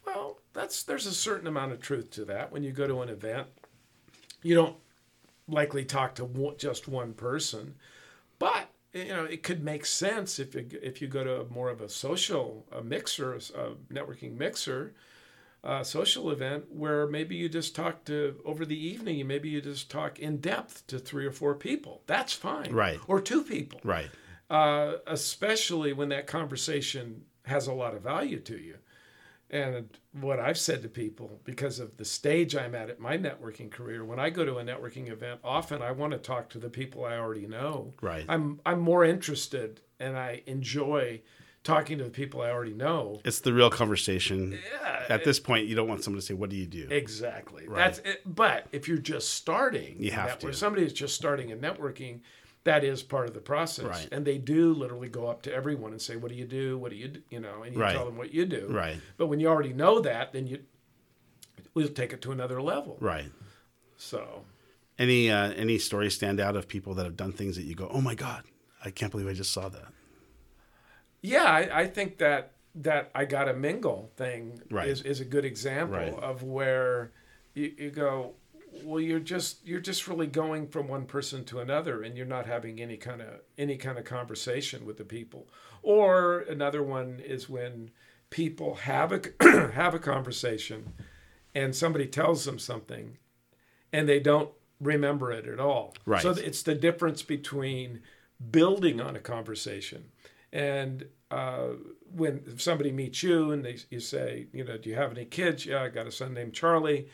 Well, 0.07 0.39
that's 0.53 0.83
there's 0.83 1.07
a 1.07 1.15
certain 1.15 1.47
amount 1.47 1.73
of 1.73 1.81
truth 1.81 2.11
to 2.13 2.25
that. 2.27 2.53
When 2.53 2.63
you 2.63 2.73
go 2.73 2.87
to 2.87 3.03
an 3.03 3.09
event, 3.09 3.49
you 4.43 4.55
don't 4.55 4.77
likely 5.49 5.85
talk 5.85 6.15
to 6.17 6.55
just 6.59 6.89
one 6.89 7.13
person, 7.13 7.75
but 8.39 8.69
you 8.93 9.09
know 9.09 9.25
it 9.25 9.43
could 9.43 9.63
make 9.63 9.85
sense 9.87 10.39
if 10.39 10.55
you, 10.55 10.67
if 10.83 11.01
you 11.03 11.09
go 11.09 11.25
to 11.25 11.53
more 11.53 11.69
of 11.71 11.81
a 11.81 11.89
social 11.89 12.67
a 12.73 12.83
mixer, 12.83 13.35
a 13.35 13.39
networking 13.93 14.37
mixer, 14.37 14.95
a 15.63 15.85
social 15.85 16.31
event 16.31 16.65
where 16.71 17.07
maybe 17.07 17.37
you 17.37 17.49
just 17.49 17.77
talk 17.77 18.05
to 18.07 18.41
over 18.45 18.65
the 18.65 18.79
evening, 18.87 19.27
maybe 19.27 19.49
you 19.49 19.61
just 19.61 19.91
talk 19.91 20.19
in 20.19 20.39
depth 20.39 20.87
to 20.87 20.99
three 20.99 21.27
or 21.27 21.33
four 21.33 21.55
people. 21.55 22.03
That's 22.07 22.33
fine, 22.33 22.73
Right. 22.73 22.99
Or 23.07 23.21
two 23.21 23.43
people, 23.43 23.81
Right. 23.85 24.11
uh, 24.49 24.95
especially 25.07 25.93
when 25.93 26.09
that 26.09 26.27
conversation 26.27 27.25
has 27.45 27.67
a 27.67 27.73
lot 27.73 27.95
of 27.95 28.03
value 28.03 28.39
to 28.41 28.57
you. 28.57 28.77
And 29.51 29.89
what 30.13 30.39
I've 30.39 30.59
said 30.59 30.83
to 30.83 30.89
people, 30.89 31.41
because 31.45 31.81
of 31.81 31.97
the 31.97 32.05
stage 32.05 32.55
I'm 32.55 32.75
at 32.75 32.89
at 32.91 33.01
my 33.01 33.19
networking 33.19 33.71
career, 33.71 34.05
when 34.05 34.19
I 34.21 34.31
go 34.31 34.45
to 34.45 34.59
a 34.59 34.65
networking 34.65 35.11
event, 35.11 35.41
often 35.43 35.83
I 35.83 35.91
want 35.93 36.13
to 36.13 36.19
talk 36.19 36.49
to 36.51 36.59
the 36.59 36.71
people 36.71 37.05
I 37.05 37.17
already 37.17 37.47
know. 37.47 37.95
Right. 38.01 38.25
I'm 38.29 38.61
I'm 38.65 38.81
more 38.81 39.05
interested 39.05 39.81
and 39.99 40.17
I 40.17 40.43
enjoy 40.47 41.23
talking 41.63 41.99
to 41.99 42.05
the 42.05 42.11
people 42.11 42.41
I 42.41 42.51
already 42.51 42.73
know. 42.73 43.21
It's 43.25 43.41
the 43.41 43.53
real 43.53 43.69
conversation. 43.71 44.59
Yeah, 44.81 45.05
At 45.11 45.25
this 45.25 45.39
point, 45.39 45.67
you 45.67 45.75
don't 45.75 45.89
want 45.89 46.03
someone 46.05 46.21
to 46.21 46.27
say, 46.27 46.33
"What 46.35 46.49
do 46.51 46.57
you 46.57 46.67
do?" 46.67 46.87
Exactly. 46.91 47.67
Right. 47.69 47.77
That's 47.79 47.99
it. 47.99 48.23
But 48.25 48.67
if 48.73 48.89
you're 48.89 48.97
just 48.99 49.35
starting, 49.35 49.97
You 50.03 50.13
have 50.13 50.29
network- 50.29 50.53
to. 50.53 50.59
Somebody 50.59 50.87
is 50.87 50.93
just 50.93 51.15
starting 51.17 51.51
in 51.51 51.61
networking. 51.61 52.21
That 52.65 52.85
is 52.85 53.03
part 53.03 53.27
of 53.27 53.33
the 53.35 53.41
process, 53.41 53.87
Right. 53.87 54.09
and 54.13 54.27
they 54.27 54.37
do 54.37 54.75
literally 54.75 55.09
go 55.09 55.27
up 55.29 55.41
to 55.43 55.53
everyone 55.55 55.93
and 55.93 56.03
say, 56.03 56.17
"What 56.17 56.31
do 56.31 56.35
you 56.37 56.45
do? 56.47 56.77
What 56.77 56.91
do 56.91 56.97
you 56.97 57.09
do?" 57.09 57.23
You 57.31 57.41
know, 57.41 57.63
and 57.63 57.75
you 57.75 57.81
Right. 57.81 57.95
tell 57.95 58.05
them 58.05 58.19
what 58.19 58.35
you 58.35 58.45
do. 58.45 58.67
Right. 58.69 58.99
But 59.17 59.29
when 59.29 59.41
you 59.41 59.49
already 59.49 59.73
know 59.73 60.01
that, 60.01 60.33
then 60.35 60.47
you 60.47 60.59
we'll 61.73 61.89
take 61.89 62.13
it 62.13 62.21
to 62.23 62.33
another 62.33 62.61
level. 62.61 62.99
Right. 63.01 63.31
So 63.97 64.45
Any 64.99 65.31
uh, 65.31 65.53
any 65.53 65.79
stories 65.79 66.15
stand 66.15 66.39
out 66.41 66.55
of 66.57 66.69
people 66.69 66.93
that 66.95 67.05
have 67.05 67.17
done 67.17 67.33
things 67.33 67.57
that 67.57 67.63
you 67.65 67.75
go, 67.75 67.89
"Oh 67.91 68.03
my 68.03 68.15
god, 68.15 68.45
I 68.85 68.91
can't 68.91 69.11
believe 69.11 69.27
I 69.29 69.33
just 69.33 69.53
saw 69.53 69.69
that." 69.71 69.89
yeah, 71.23 71.45
I, 71.45 71.81
I 71.83 71.87
think 71.87 72.19
that 72.19 72.53
that 72.75 73.11
I 73.15 73.25
got 73.25 73.49
a 73.49 73.55
mingle 73.55 74.11
thing 74.17 74.63
Right. 74.71 74.89
is, 74.89 75.03
is 75.03 75.21
a 75.21 75.25
good 75.25 75.45
example 75.45 75.97
Right. 75.97 76.13
of 76.23 76.43
where 76.43 77.11
you, 77.55 77.73
you 77.77 77.91
go, 77.91 78.35
well, 78.85 79.01
you're 79.01 79.21
just 79.21 79.67
you're 79.67 79.81
just 79.81 80.07
really 80.09 80.27
going 80.27 80.69
from 80.69 80.89
one 80.89 81.07
person 81.07 81.45
to 81.47 81.61
another, 81.61 82.03
and 82.03 82.17
you're 82.17 82.27
not 82.27 82.47
having 82.47 82.81
any 82.81 82.97
kind 82.97 83.21
of 83.21 83.41
any 83.59 83.77
kind 83.77 83.99
of 83.99 84.05
conversation 84.05 84.85
with 84.85 84.97
the 84.97 85.05
people. 85.05 85.49
Or 85.83 86.41
another 86.41 86.83
one 86.83 87.21
is 87.25 87.49
when 87.49 87.91
people 88.31 88.77
have 88.77 89.13
a 89.13 89.21
have 89.75 89.95
a 89.95 89.99
conversation, 89.99 90.93
and 91.55 91.75
somebody 91.75 92.07
tells 92.07 92.45
them 92.45 92.59
something, 92.59 93.19
and 93.93 94.09
they 94.09 94.21
don't 94.21 94.51
remember 94.81 95.31
it 95.33 95.47
at 95.47 95.61
all. 95.61 95.95
Right. 96.07 96.23
So 96.23 96.31
it's 96.31 96.63
the 96.63 96.75
difference 96.75 97.23
between 97.23 98.01
building 98.51 99.01
on 99.01 99.17
a 99.17 99.21
conversation 99.21 100.05
and 100.53 101.07
uh, 101.31 101.69
when 102.15 102.59
somebody 102.59 102.91
meets 102.91 103.23
you 103.23 103.53
and 103.53 103.65
they 103.65 103.79
you 103.91 104.01
say, 104.01 104.47
you 104.53 104.65
know, 104.65 104.77
do 104.77 104.91
you 104.91 104.97
have 104.97 105.13
any 105.13 105.25
kids? 105.25 105.65
Yeah, 105.65 105.83
I 105.83 105.89
got 105.89 106.07
a 106.07 106.13
son 106.13 106.35
named 106.35 106.55
Charlie. 106.55 107.09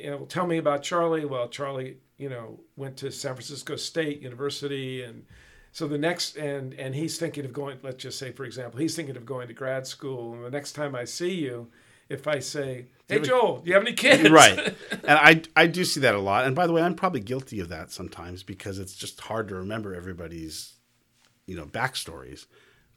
You 0.00 0.10
know, 0.10 0.24
tell 0.26 0.46
me 0.46 0.58
about 0.58 0.82
Charlie. 0.82 1.24
Well, 1.24 1.48
Charlie, 1.48 1.98
you 2.16 2.28
know, 2.28 2.60
went 2.76 2.96
to 2.98 3.10
San 3.10 3.34
Francisco 3.34 3.76
State 3.76 4.20
University, 4.20 5.02
and 5.02 5.24
so 5.72 5.86
the 5.86 5.98
next 5.98 6.36
and 6.36 6.74
and 6.74 6.94
he's 6.94 7.18
thinking 7.18 7.44
of 7.44 7.52
going. 7.52 7.78
Let's 7.82 8.02
just 8.02 8.18
say, 8.18 8.32
for 8.32 8.44
example, 8.44 8.80
he's 8.80 8.96
thinking 8.96 9.16
of 9.16 9.26
going 9.26 9.48
to 9.48 9.54
grad 9.54 9.86
school. 9.86 10.34
And 10.34 10.44
the 10.44 10.50
next 10.50 10.72
time 10.72 10.94
I 10.94 11.04
see 11.04 11.34
you, 11.34 11.68
if 12.08 12.26
I 12.26 12.40
say, 12.40 12.86
Hey 13.08 13.20
Joel, 13.20 13.58
do 13.58 13.68
you 13.68 13.74
have 13.74 13.82
any 13.82 13.92
kids? 13.92 14.30
right 14.30 14.58
and 14.90 15.18
i 15.18 15.42
i 15.56 15.66
do 15.66 15.84
see 15.84 16.00
that 16.00 16.14
a 16.14 16.18
lot 16.18 16.44
and 16.46 16.54
by 16.54 16.66
the 16.66 16.72
way 16.72 16.82
i'm 16.82 16.94
probably 16.94 17.20
guilty 17.20 17.58
of 17.58 17.68
that 17.68 17.90
sometimes 17.90 18.42
because 18.42 18.78
it's 18.78 18.94
just 18.94 19.20
hard 19.22 19.48
to 19.48 19.54
remember 19.54 19.94
everybody's 19.94 20.74
you 21.46 21.56
know 21.56 21.64
backstories 21.64 22.46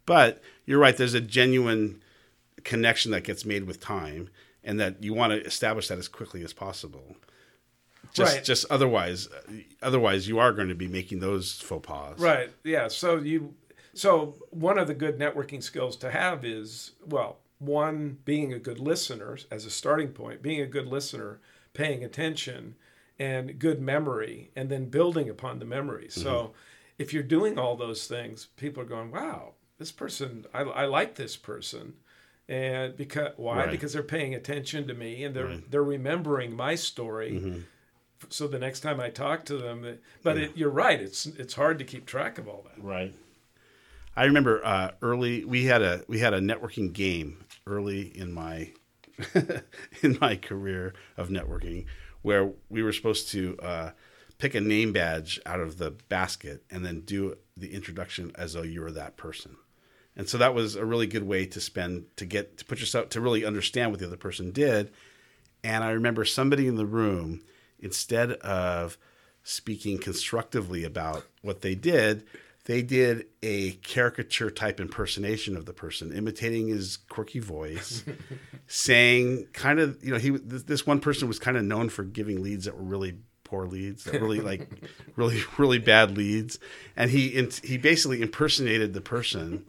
but 0.06 0.42
you're 0.66 0.80
right 0.80 0.98
there's 0.98 1.14
a 1.16 1.22
genuine 1.22 2.02
connection 2.64 3.12
that 3.12 3.24
gets 3.24 3.46
made 3.46 3.64
with 3.66 3.80
time 3.80 4.30
and 4.64 4.80
that 4.80 5.04
you 5.04 5.14
want 5.14 5.32
to 5.32 5.44
establish 5.46 5.88
that 5.88 5.98
as 5.98 6.08
quickly 6.08 6.44
as 6.44 6.54
possible 6.54 7.16
just 8.14 8.36
Right. 8.36 8.44
just 8.44 8.66
otherwise 8.70 9.28
otherwise 9.82 10.28
you 10.28 10.40
are 10.40 10.54
going 10.54 10.70
to 10.70 10.76
be 10.76 10.88
making 10.88 11.20
those 11.20 11.54
faux 11.54 11.86
pas 11.86 12.20
Right. 12.20 12.52
Yeah. 12.64 12.88
So 12.88 13.18
you 13.18 13.56
so 13.94 14.36
one 14.50 14.78
of 14.78 14.88
the 14.88 14.94
good 14.94 15.20
networking 15.20 15.62
skills 15.62 15.96
to 15.98 16.12
have 16.12 16.46
is 16.46 16.92
well, 17.06 17.40
one 17.60 18.18
being 18.26 18.54
a 18.54 18.60
good 18.60 18.80
listener 18.80 19.38
as 19.50 19.66
a 19.66 19.70
starting 19.70 20.10
point, 20.10 20.42
being 20.42 20.62
a 20.62 20.68
good 20.68 20.88
listener, 20.88 21.40
paying 21.74 22.04
attention 22.04 22.76
and 23.20 23.58
good 23.60 23.82
memory 23.82 24.52
and 24.56 24.70
then 24.70 24.86
building 24.86 25.30
upon 25.30 25.60
the 25.60 25.66
memory. 25.66 26.08
So 26.10 26.32
mm-hmm. 26.32 26.52
if 26.98 27.14
you're 27.14 27.24
doing 27.24 27.58
all 27.58 27.76
those 27.76 28.08
things, 28.08 28.48
people 28.58 28.84
are 28.84 28.88
going, 28.88 29.12
"Wow, 29.12 29.54
this 29.78 29.92
person 29.92 30.46
I, 30.54 30.62
I 30.62 30.86
like 30.86 31.16
this 31.16 31.36
person." 31.36 31.96
And 32.50 32.96
because 32.98 33.34
why? 33.38 33.58
Right. 33.58 33.72
Because 33.72 33.94
they're 33.94 34.04
paying 34.04 34.36
attention 34.36 34.88
to 34.88 34.94
me 34.94 35.24
and 35.24 35.36
they're 35.36 35.46
Right. 35.46 35.72
they're 35.72 35.84
remembering 35.84 36.56
my 36.56 36.76
story 36.76 37.64
so 38.30 38.48
the 38.48 38.60
next 38.60 38.80
time 38.82 39.00
I 39.00 39.10
talk 39.10 39.46
to 39.46 39.58
them, 39.58 40.00
but 40.24 40.38
it, 40.38 40.58
you're 40.58 40.70
right. 40.70 41.00
It's 41.02 41.26
it's 41.26 41.54
hard 41.54 41.80
to 41.80 41.86
keep 41.86 42.06
track 42.06 42.38
of 42.38 42.48
all 42.48 42.66
that. 42.70 42.84
Right. 42.84 43.14
I 44.16 44.26
remember 44.26 44.64
uh, 44.66 44.92
early 45.02 45.44
we 45.44 45.66
had 45.66 45.82
a 45.82 46.04
we 46.08 46.20
had 46.20 46.34
a 46.34 46.40
networking 46.40 46.94
game 46.94 47.46
early 47.66 48.02
in 48.02 48.32
my 48.32 48.72
in 50.02 50.18
my 50.22 50.36
career 50.36 50.94
of 51.18 51.30
networking 51.30 51.86
where 52.22 52.52
we 52.70 52.84
were 52.84 52.94
supposed 52.94 53.30
to 53.30 53.58
uh, 53.62 53.92
pick 54.38 54.56
a 54.56 54.62
name 54.62 54.94
badge 54.94 55.40
out 55.46 55.60
of 55.60 55.78
the 55.78 55.92
basket 55.92 56.64
and 56.72 56.86
then 56.86 57.02
do 57.02 57.36
the 57.58 57.74
introduction 57.74 58.32
as 58.36 58.54
though 58.54 58.62
you 58.62 58.82
were 58.82 58.92
that 58.92 59.18
person. 59.18 59.58
And 60.16 60.30
so 60.30 60.38
that 60.38 60.54
was 60.54 60.76
a 60.76 60.86
really 60.86 61.08
good 61.08 61.24
way 61.24 61.46
to 61.48 61.60
spend 61.60 62.06
to 62.18 62.26
get 62.26 62.58
to 62.58 62.66
put 62.66 62.80
yourself 62.80 63.10
to 63.10 63.22
really 63.22 63.46
understand 63.46 63.92
what 63.92 64.00
the 64.00 64.08
other 64.08 64.18
person 64.18 64.52
did. 64.52 64.92
And 65.64 65.84
I 65.84 65.92
remember 65.92 66.26
somebody 66.26 66.68
in 66.68 66.76
the 66.76 66.86
room, 66.86 67.42
instead 67.80 68.34
of 68.34 68.98
speaking 69.44 69.98
constructively 69.98 70.84
about 70.84 71.26
what 71.42 71.62
they 71.62 71.76
did, 71.76 72.26
they 72.66 72.82
did 72.82 73.26
a 73.42 73.72
caricature 73.72 74.50
type 74.50 74.80
impersonation 74.80 75.58
of 75.58 75.66
the 75.66 75.74
person, 75.74 76.14
imitating 76.14 76.68
his 76.68 76.98
quirky 77.10 77.40
voice, 77.40 78.04
saying 78.68 79.48
kind 79.54 79.80
of, 79.80 80.02
you 80.04 80.12
know, 80.12 80.18
he 80.18 80.30
this 80.30 80.88
one 80.88 81.00
person 81.00 81.28
was 81.28 81.40
kind 81.40 81.58
of 81.58 81.64
known 81.64 81.90
for 81.90 82.04
giving 82.04 82.42
leads 82.42 82.66
that 82.66 82.78
were 82.78 82.84
really 82.84 83.18
poor 83.44 83.66
leads, 83.66 84.06
that 84.06 84.22
really 84.22 84.40
like 84.40 84.70
really 85.18 85.42
really 85.58 85.80
bad 85.80 86.16
leads, 86.18 86.58
and 86.96 87.12
he 87.12 87.28
in- 87.28 87.52
he 87.64 87.78
basically 87.78 88.22
impersonated 88.22 88.94
the 88.94 89.02
person 89.02 89.66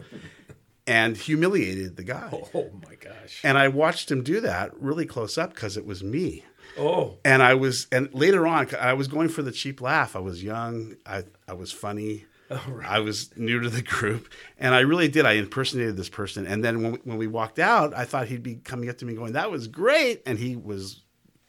and 0.87 1.17
humiliated 1.17 1.97
the 1.97 2.05
guy. 2.05 2.31
Oh 2.55 2.71
my 2.87 2.95
gosh! 2.97 3.41
And 3.43 3.57
I 3.59 3.69
watched 3.69 4.11
him 4.11 4.23
do 4.23 4.41
that 4.41 4.79
really 4.81 5.07
close 5.07 5.37
up 5.38 5.55
because 5.55 5.76
it 5.76 5.87
was 5.87 6.03
me. 6.05 6.45
Oh, 6.79 7.19
And 7.25 7.43
I 7.43 7.55
was, 7.55 7.87
and 7.93 8.12
later 8.12 8.47
on, 8.49 8.69
I 8.81 8.95
was 8.95 9.07
going 9.07 9.29
for 9.29 9.43
the 9.43 9.53
cheap 9.53 9.81
laugh. 9.81 10.17
I 10.17 10.19
was 10.19 10.43
young. 10.43 10.97
I, 11.07 11.23
I 11.47 11.53
was 11.53 11.71
funny. 11.71 12.25
Oh, 12.50 12.62
right. 12.69 12.88
I 12.88 12.99
was 12.99 13.31
new 13.37 13.61
to 13.61 13.71
the 13.71 13.83
group, 13.83 14.29
and 14.59 14.75
I 14.75 14.81
really 14.81 15.09
did. 15.09 15.25
I 15.25 15.33
impersonated 15.33 15.97
this 15.97 16.09
person. 16.09 16.47
And 16.47 16.64
then 16.64 16.83
when 16.83 16.93
we, 16.93 16.99
when 17.05 17.17
we 17.17 17.26
walked 17.26 17.59
out, 17.59 17.95
I 17.95 18.05
thought 18.05 18.26
he'd 18.29 18.43
be 18.43 18.57
coming 18.57 18.88
up 18.91 18.99
to 18.99 19.05
me 19.07 19.14
going, 19.14 19.33
"That 19.35 19.50
was 19.50 19.69
great," 19.69 20.23
and 20.26 20.38
he 20.38 20.57
was, 20.57 21.03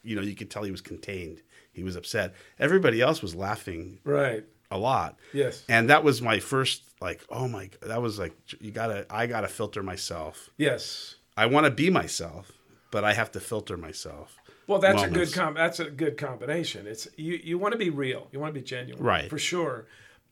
you 0.04 0.16
know, 0.16 0.22
you 0.22 0.36
could 0.36 0.50
tell 0.52 0.64
he 0.64 0.72
was 0.72 0.82
contained. 0.82 1.42
He 1.74 1.84
was 1.84 1.96
upset. 1.96 2.34
Everybody 2.60 3.02
else 3.02 3.22
was 3.22 3.36
laughing 3.36 4.00
right. 4.04 4.46
A 4.72 4.78
lot. 4.78 5.18
Yes. 5.34 5.64
And 5.70 5.90
that 5.90 6.04
was 6.04 6.22
my 6.22 6.40
first, 6.40 6.84
like, 7.02 7.24
oh 7.30 7.48
my, 7.48 7.70
that 7.82 8.02
was 8.02 8.18
like, 8.20 8.34
you 8.60 8.72
gotta, 8.72 9.06
I 9.10 9.28
gotta 9.28 9.48
filter 9.48 9.84
myself. 9.84 10.50
Yes. 10.58 11.16
I 11.38 11.46
want 11.48 11.66
to 11.66 11.72
be 11.72 11.90
myself, 11.90 12.52
but 12.92 13.04
I 13.04 13.14
have 13.14 13.32
to 13.34 13.40
filter 13.40 13.78
myself. 13.78 14.38
Well, 14.68 14.80
that's 14.80 15.04
a 15.04 15.10
good 15.10 15.32
com- 15.34 15.54
that's 15.54 15.80
a 15.80 15.92
good 15.92 16.18
combination. 16.18 16.88
It's 16.88 17.08
you 17.18 17.40
you 17.44 17.60
want 17.60 17.74
to 17.74 17.78
be 17.78 17.92
real. 17.92 18.28
You 18.32 18.40
want 18.40 18.54
to 18.56 18.60
be 18.60 18.66
genuine. 18.66 19.04
Right. 19.04 19.30
For 19.30 19.38
sure. 19.38 19.86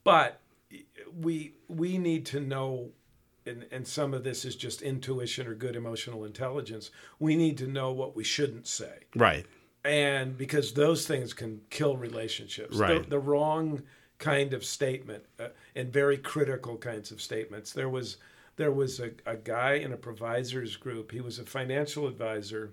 But 0.04 0.40
we 1.16 1.54
we 1.68 1.98
need 2.00 2.26
to 2.28 2.40
know 2.40 2.90
and, 3.46 3.66
and 3.72 3.86
some 3.88 4.14
of 4.14 4.24
this 4.24 4.46
is 4.46 4.56
just 4.56 4.82
intuition 4.82 5.46
or 5.46 5.54
good 5.54 5.76
emotional 5.76 6.24
intelligence. 6.26 6.90
We 7.20 7.36
need 7.36 7.58
to 7.60 7.68
know 7.68 7.92
what 7.92 8.16
we 8.16 8.24
shouldn't 8.24 8.66
say. 8.68 9.04
Right. 9.16 9.46
and 9.86 10.38
because 10.38 10.72
those 10.74 11.06
things 11.06 11.34
can 11.34 11.62
kill 11.70 11.98
relationships 11.98 12.78
Right. 12.78 13.04
the, 13.04 13.10
the 13.10 13.20
wrong 13.20 13.84
kind 14.24 14.54
of 14.54 14.64
statement 14.64 15.26
uh, 15.38 15.50
and 15.76 15.92
very 15.92 16.18
critical 16.18 16.78
kinds 16.78 17.12
of 17.12 17.22
statements. 17.22 17.74
There 17.74 17.90
was 17.90 18.18
there 18.56 18.72
was 18.72 19.00
a, 19.02 19.12
a 19.26 19.36
guy 19.36 19.74
in 19.74 19.92
a 19.92 19.98
provisors 19.98 20.78
group. 20.78 21.12
He 21.12 21.20
was 21.20 21.40
a 21.40 21.46
financial 21.46 22.08
advisor 22.08 22.72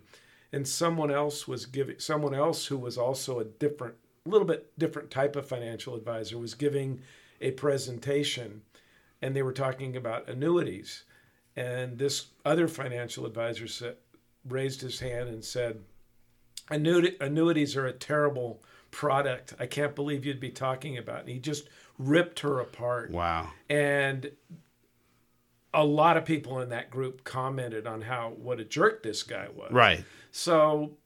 and 0.53 0.69
someone 0.69 1.11
else 1.11 1.49
was 1.49 1.67
giving 1.67 1.99
someone 1.99 2.35
else 2.35 2.67
who 2.67 2.79
was 2.79 2.97
also 2.97 3.41
a 3.41 3.45
different 3.45 3.97
a 4.25 4.29
little 4.29 4.47
bit 4.47 4.79
different 4.79 5.11
type 5.11 5.35
of 5.35 5.49
financial 5.49 5.97
advisor 5.97 6.39
was 6.39 6.55
giving 6.55 7.01
a 7.41 7.51
presentation 7.51 8.63
and 9.21 9.35
they 9.35 9.43
were 9.43 9.53
talking 9.53 9.97
about 9.97 10.29
annuities. 10.29 11.03
And 11.57 11.99
this 11.99 12.27
other 12.45 12.69
financial 12.69 13.27
advisor 13.27 13.67
said, 13.67 13.97
raised 14.49 14.83
his 14.83 15.01
hand 15.01 15.29
and 15.29 15.45
said 15.45 15.81
Annuity, 16.71 17.17
annuities 17.21 17.77
are 17.77 17.87
a 17.87 17.93
terrible 17.93 18.63
product. 18.91 19.55
I 19.59 19.67
can't 19.67 19.95
believe 19.95 20.25
you'd 20.27 20.41
be 20.41 20.51
talking 20.51 20.99
about. 20.99 21.21
And 21.21 21.29
he 21.29 21.39
just 21.39 21.69
ripped 21.99 22.41
her 22.41 22.59
apart. 22.61 23.11
Wow. 23.11 23.51
And 23.69 24.31
a 25.73 25.85
lot 25.85 26.17
of 26.17 26.25
people 26.25 26.61
in 26.61 26.71
that 26.71 26.91
group 26.91 27.23
commented 27.25 27.87
on 27.87 28.03
how 28.03 28.31
what 28.37 28.59
a 28.61 28.65
jerk 28.65 29.03
this 29.03 29.23
guy 29.23 29.47
was. 29.55 29.71
Right. 29.73 30.05
So 30.33 30.97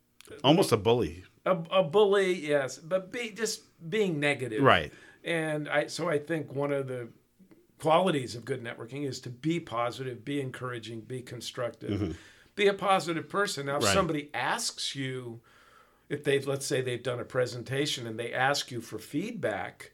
Almost 0.42 0.72
a 0.72 0.76
bully. 0.78 1.24
a, 1.44 1.56
a 1.70 1.82
bully, 1.82 2.46
yes, 2.48 2.78
but 2.78 3.12
be 3.12 3.30
just 3.30 3.62
being 3.90 4.18
negative. 4.18 4.62
Right. 4.62 4.90
And 5.22 5.68
I 5.68 5.86
so 5.88 6.08
I 6.08 6.18
think 6.18 6.54
one 6.54 6.72
of 6.72 6.88
the 6.88 7.08
qualities 7.78 8.34
of 8.34 8.44
good 8.46 8.64
networking 8.64 9.06
is 9.06 9.20
to 9.20 9.28
be 9.30 9.60
positive, 9.60 10.24
be 10.24 10.40
encouraging, 10.40 11.00
be 11.02 11.20
constructive, 11.20 12.16
be 12.54 12.66
a 12.68 12.72
positive 12.74 13.28
person. 13.28 13.66
Now, 13.66 13.72
if 13.76 13.78
Mm-hmm. 13.80 13.86
Right. 13.86 13.94
somebody 13.94 14.30
asks 14.32 14.94
you, 14.96 15.40
if 16.08 16.24
they've 16.24 16.46
let's 16.46 16.66
say 16.66 16.80
they've 16.80 17.02
done 17.02 17.20
a 17.20 17.24
presentation 17.24 18.06
and 18.06 18.18
they 18.18 18.32
ask 18.32 18.70
you 18.70 18.80
for 18.80 18.98
feedback, 18.98 19.92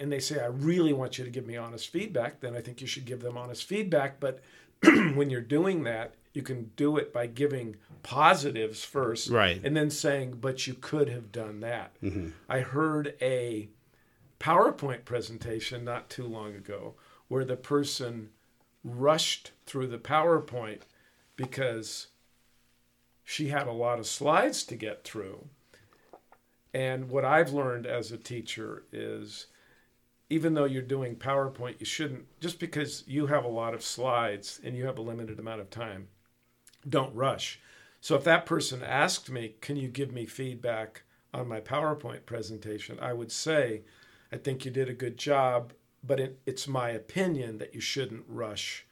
and 0.00 0.10
they 0.12 0.20
say, 0.20 0.40
"I 0.40 0.46
really 0.46 0.92
want 0.92 1.18
you 1.18 1.24
to 1.24 1.30
give 1.30 1.46
me 1.46 1.56
honest 1.56 1.88
feedback," 1.88 2.40
then 2.40 2.54
I 2.54 2.60
think 2.60 2.80
you 2.80 2.86
should 2.86 3.04
give 3.06 3.20
them 3.22 3.36
honest 3.36 3.64
feedback. 3.64 4.20
But 4.20 4.40
when 4.82 5.30
you're 5.30 5.40
doing 5.40 5.84
that, 5.84 6.14
you 6.32 6.42
can 6.42 6.70
do 6.76 6.96
it 6.96 7.12
by 7.12 7.26
giving 7.26 7.76
positives 8.02 8.84
first, 8.84 9.30
Right. 9.30 9.60
and 9.64 9.76
then 9.76 9.90
saying, 9.90 10.38
"But 10.40 10.66
you 10.66 10.74
could 10.74 11.08
have 11.08 11.32
done 11.32 11.60
that." 11.60 12.00
Mm-hmm. 12.02 12.30
I 12.48 12.60
heard 12.60 13.14
a 13.22 13.68
PowerPoint 14.40 15.04
presentation 15.04 15.84
not 15.84 16.10
too 16.10 16.26
long 16.26 16.54
ago 16.54 16.94
where 17.28 17.44
the 17.44 17.56
person 17.56 18.30
rushed 18.82 19.52
through 19.64 19.86
the 19.86 19.98
PowerPoint 19.98 20.82
because 21.36 22.08
she 23.24 23.48
had 23.48 23.66
a 23.66 23.72
lot 23.72 23.98
of 23.98 24.06
slides 24.06 24.62
to 24.64 24.76
get 24.76 25.02
through. 25.02 25.46
And 26.72 27.08
what 27.08 27.24
I've 27.24 27.52
learned 27.52 27.86
as 27.86 28.12
a 28.12 28.18
teacher 28.18 28.84
is 28.92 29.46
even 30.28 30.54
though 30.54 30.64
you're 30.64 30.82
doing 30.82 31.16
PowerPoint, 31.16 31.80
you 31.80 31.86
shouldn't, 31.86 32.24
just 32.40 32.58
because 32.58 33.04
you 33.06 33.26
have 33.26 33.44
a 33.44 33.48
lot 33.48 33.74
of 33.74 33.82
slides 33.82 34.60
and 34.64 34.76
you 34.76 34.86
have 34.86 34.98
a 34.98 35.02
limited 35.02 35.38
amount 35.38 35.60
of 35.60 35.70
time, 35.70 36.08
don't 36.88 37.14
rush. 37.14 37.60
So 38.00 38.16
if 38.16 38.24
that 38.24 38.46
person 38.46 38.82
asked 38.82 39.30
me, 39.30 39.54
Can 39.60 39.76
you 39.76 39.88
give 39.88 40.12
me 40.12 40.26
feedback 40.26 41.02
on 41.32 41.48
my 41.48 41.60
PowerPoint 41.60 42.26
presentation? 42.26 42.98
I 43.00 43.12
would 43.12 43.32
say, 43.32 43.82
I 44.32 44.36
think 44.36 44.64
you 44.64 44.70
did 44.70 44.88
a 44.88 44.94
good 44.94 45.16
job, 45.16 45.72
but 46.02 46.20
it, 46.20 46.40
it's 46.44 46.66
my 46.66 46.90
opinion 46.90 47.58
that 47.58 47.74
you 47.74 47.80
shouldn't 47.80 48.24
rush 48.28 48.86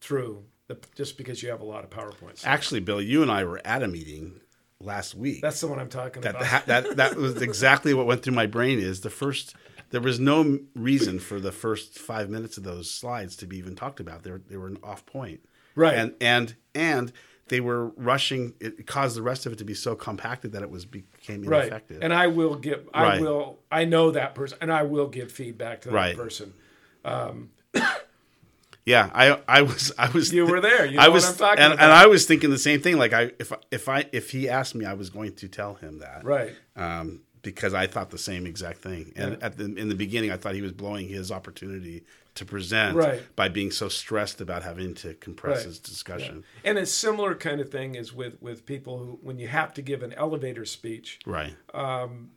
through 0.00 0.44
the, 0.70 0.78
just 0.94 1.18
because 1.18 1.42
you 1.42 1.50
have 1.50 1.60
a 1.60 1.64
lot 1.64 1.84
of 1.84 1.90
PowerPoints. 1.90 2.42
Actually, 2.44 2.80
Bill, 2.80 3.00
you 3.00 3.22
and 3.22 3.30
I 3.30 3.44
were 3.44 3.60
at 3.64 3.82
a 3.82 3.88
meeting 3.88 4.40
last 4.80 5.14
week. 5.14 5.42
That's 5.42 5.60
the 5.60 5.68
one 5.68 5.78
I'm 5.78 5.88
talking 5.88 6.22
that, 6.22 6.36
about. 6.36 6.66
that 6.66 6.96
that 6.96 7.16
was 7.16 7.40
exactly 7.42 7.92
what 7.92 8.06
went 8.06 8.22
through 8.22 8.34
my 8.34 8.46
brain. 8.46 8.78
Is 8.78 9.00
the 9.00 9.10
first 9.10 9.54
there 9.90 10.00
was 10.00 10.18
no 10.18 10.60
reason 10.74 11.18
for 11.18 11.40
the 11.40 11.52
first 11.52 11.98
five 11.98 12.30
minutes 12.30 12.56
of 12.56 12.64
those 12.64 12.90
slides 12.90 13.36
to 13.36 13.46
be 13.46 13.58
even 13.58 13.74
talked 13.74 14.00
about. 14.00 14.22
They 14.22 14.30
were 14.30 14.42
they 14.48 14.56
were 14.56 14.72
off 14.82 15.04
point, 15.06 15.40
Right. 15.74 15.94
And 15.94 16.14
and 16.20 16.54
and 16.74 17.12
they 17.48 17.60
were 17.60 17.88
rushing. 17.96 18.54
It 18.60 18.86
caused 18.86 19.16
the 19.16 19.22
rest 19.22 19.44
of 19.44 19.52
it 19.52 19.56
to 19.58 19.64
be 19.64 19.74
so 19.74 19.94
compacted 19.96 20.52
that 20.52 20.62
it 20.62 20.70
was 20.70 20.84
became 20.84 21.42
right. 21.42 21.62
ineffective. 21.62 21.98
And 22.02 22.14
I 22.14 22.28
will 22.28 22.54
give, 22.54 22.88
I 22.94 23.02
Right. 23.02 23.20
will, 23.20 23.58
I 23.72 23.84
know 23.84 24.12
that 24.12 24.36
person, 24.36 24.56
and 24.60 24.72
I 24.72 24.84
will 24.84 25.08
give 25.08 25.32
feedback 25.32 25.80
to 25.82 25.88
that 25.88 25.94
Right. 25.94 26.16
person. 26.16 26.54
yeah, 27.04 27.32
Yeah, 28.90 29.10
I 29.14 29.40
I 29.58 29.62
was 29.62 29.92
I 29.98 30.08
was 30.10 30.32
You 30.32 30.46
were 30.46 30.60
there. 30.60 30.84
You 30.86 30.96
know 30.96 31.02
I 31.02 31.08
what 31.08 31.14
was 31.14 31.28
I'm 31.28 31.36
talking 31.36 31.64
and, 31.64 31.72
about. 31.74 31.84
and 31.84 31.92
I 31.92 32.06
was 32.06 32.26
thinking 32.26 32.50
the 32.50 32.58
same 32.58 32.80
thing. 32.80 32.96
Like 32.98 33.12
I 33.12 33.22
if 33.38 33.52
if 33.70 33.88
I 33.88 34.06
if 34.12 34.30
he 34.30 34.48
asked 34.48 34.74
me, 34.74 34.84
I 34.84 34.94
was 34.94 35.08
going 35.10 35.34
to 35.36 35.48
tell 35.48 35.74
him 35.74 35.98
that. 36.00 36.24
Right. 36.24 36.54
Um, 36.76 37.22
because 37.42 37.72
I 37.72 37.86
thought 37.86 38.10
the 38.10 38.18
same 38.18 38.44
exact 38.46 38.78
thing. 38.82 39.12
And 39.16 39.30
Yeah. 39.38 39.46
at 39.46 39.56
the 39.56 39.64
in 39.64 39.88
the 39.88 39.94
beginning, 39.94 40.30
I 40.30 40.36
thought 40.36 40.54
he 40.54 40.62
was 40.62 40.72
blowing 40.72 41.08
his 41.08 41.30
opportunity 41.32 42.04
to 42.34 42.44
present 42.44 42.96
Right. 42.96 43.22
by 43.34 43.48
being 43.48 43.70
so 43.70 43.88
stressed 43.88 44.40
about 44.40 44.62
having 44.62 44.94
to 44.96 45.14
compress 45.14 45.58
Right. 45.58 45.66
his 45.66 45.78
discussion. 45.78 46.44
And 46.64 46.78
a 46.78 46.86
similar 46.86 47.34
kind 47.34 47.60
of 47.60 47.70
thing 47.70 47.94
is 47.94 48.12
with 48.12 48.40
with 48.42 48.66
people 48.66 48.98
who, 48.98 49.18
when 49.22 49.38
you 49.38 49.48
have 49.48 49.72
to 49.74 49.82
give 49.82 50.02
an 50.02 50.12
elevator 50.14 50.64
speech, 50.64 51.18
Right. 51.26 51.54
um, 51.74 52.30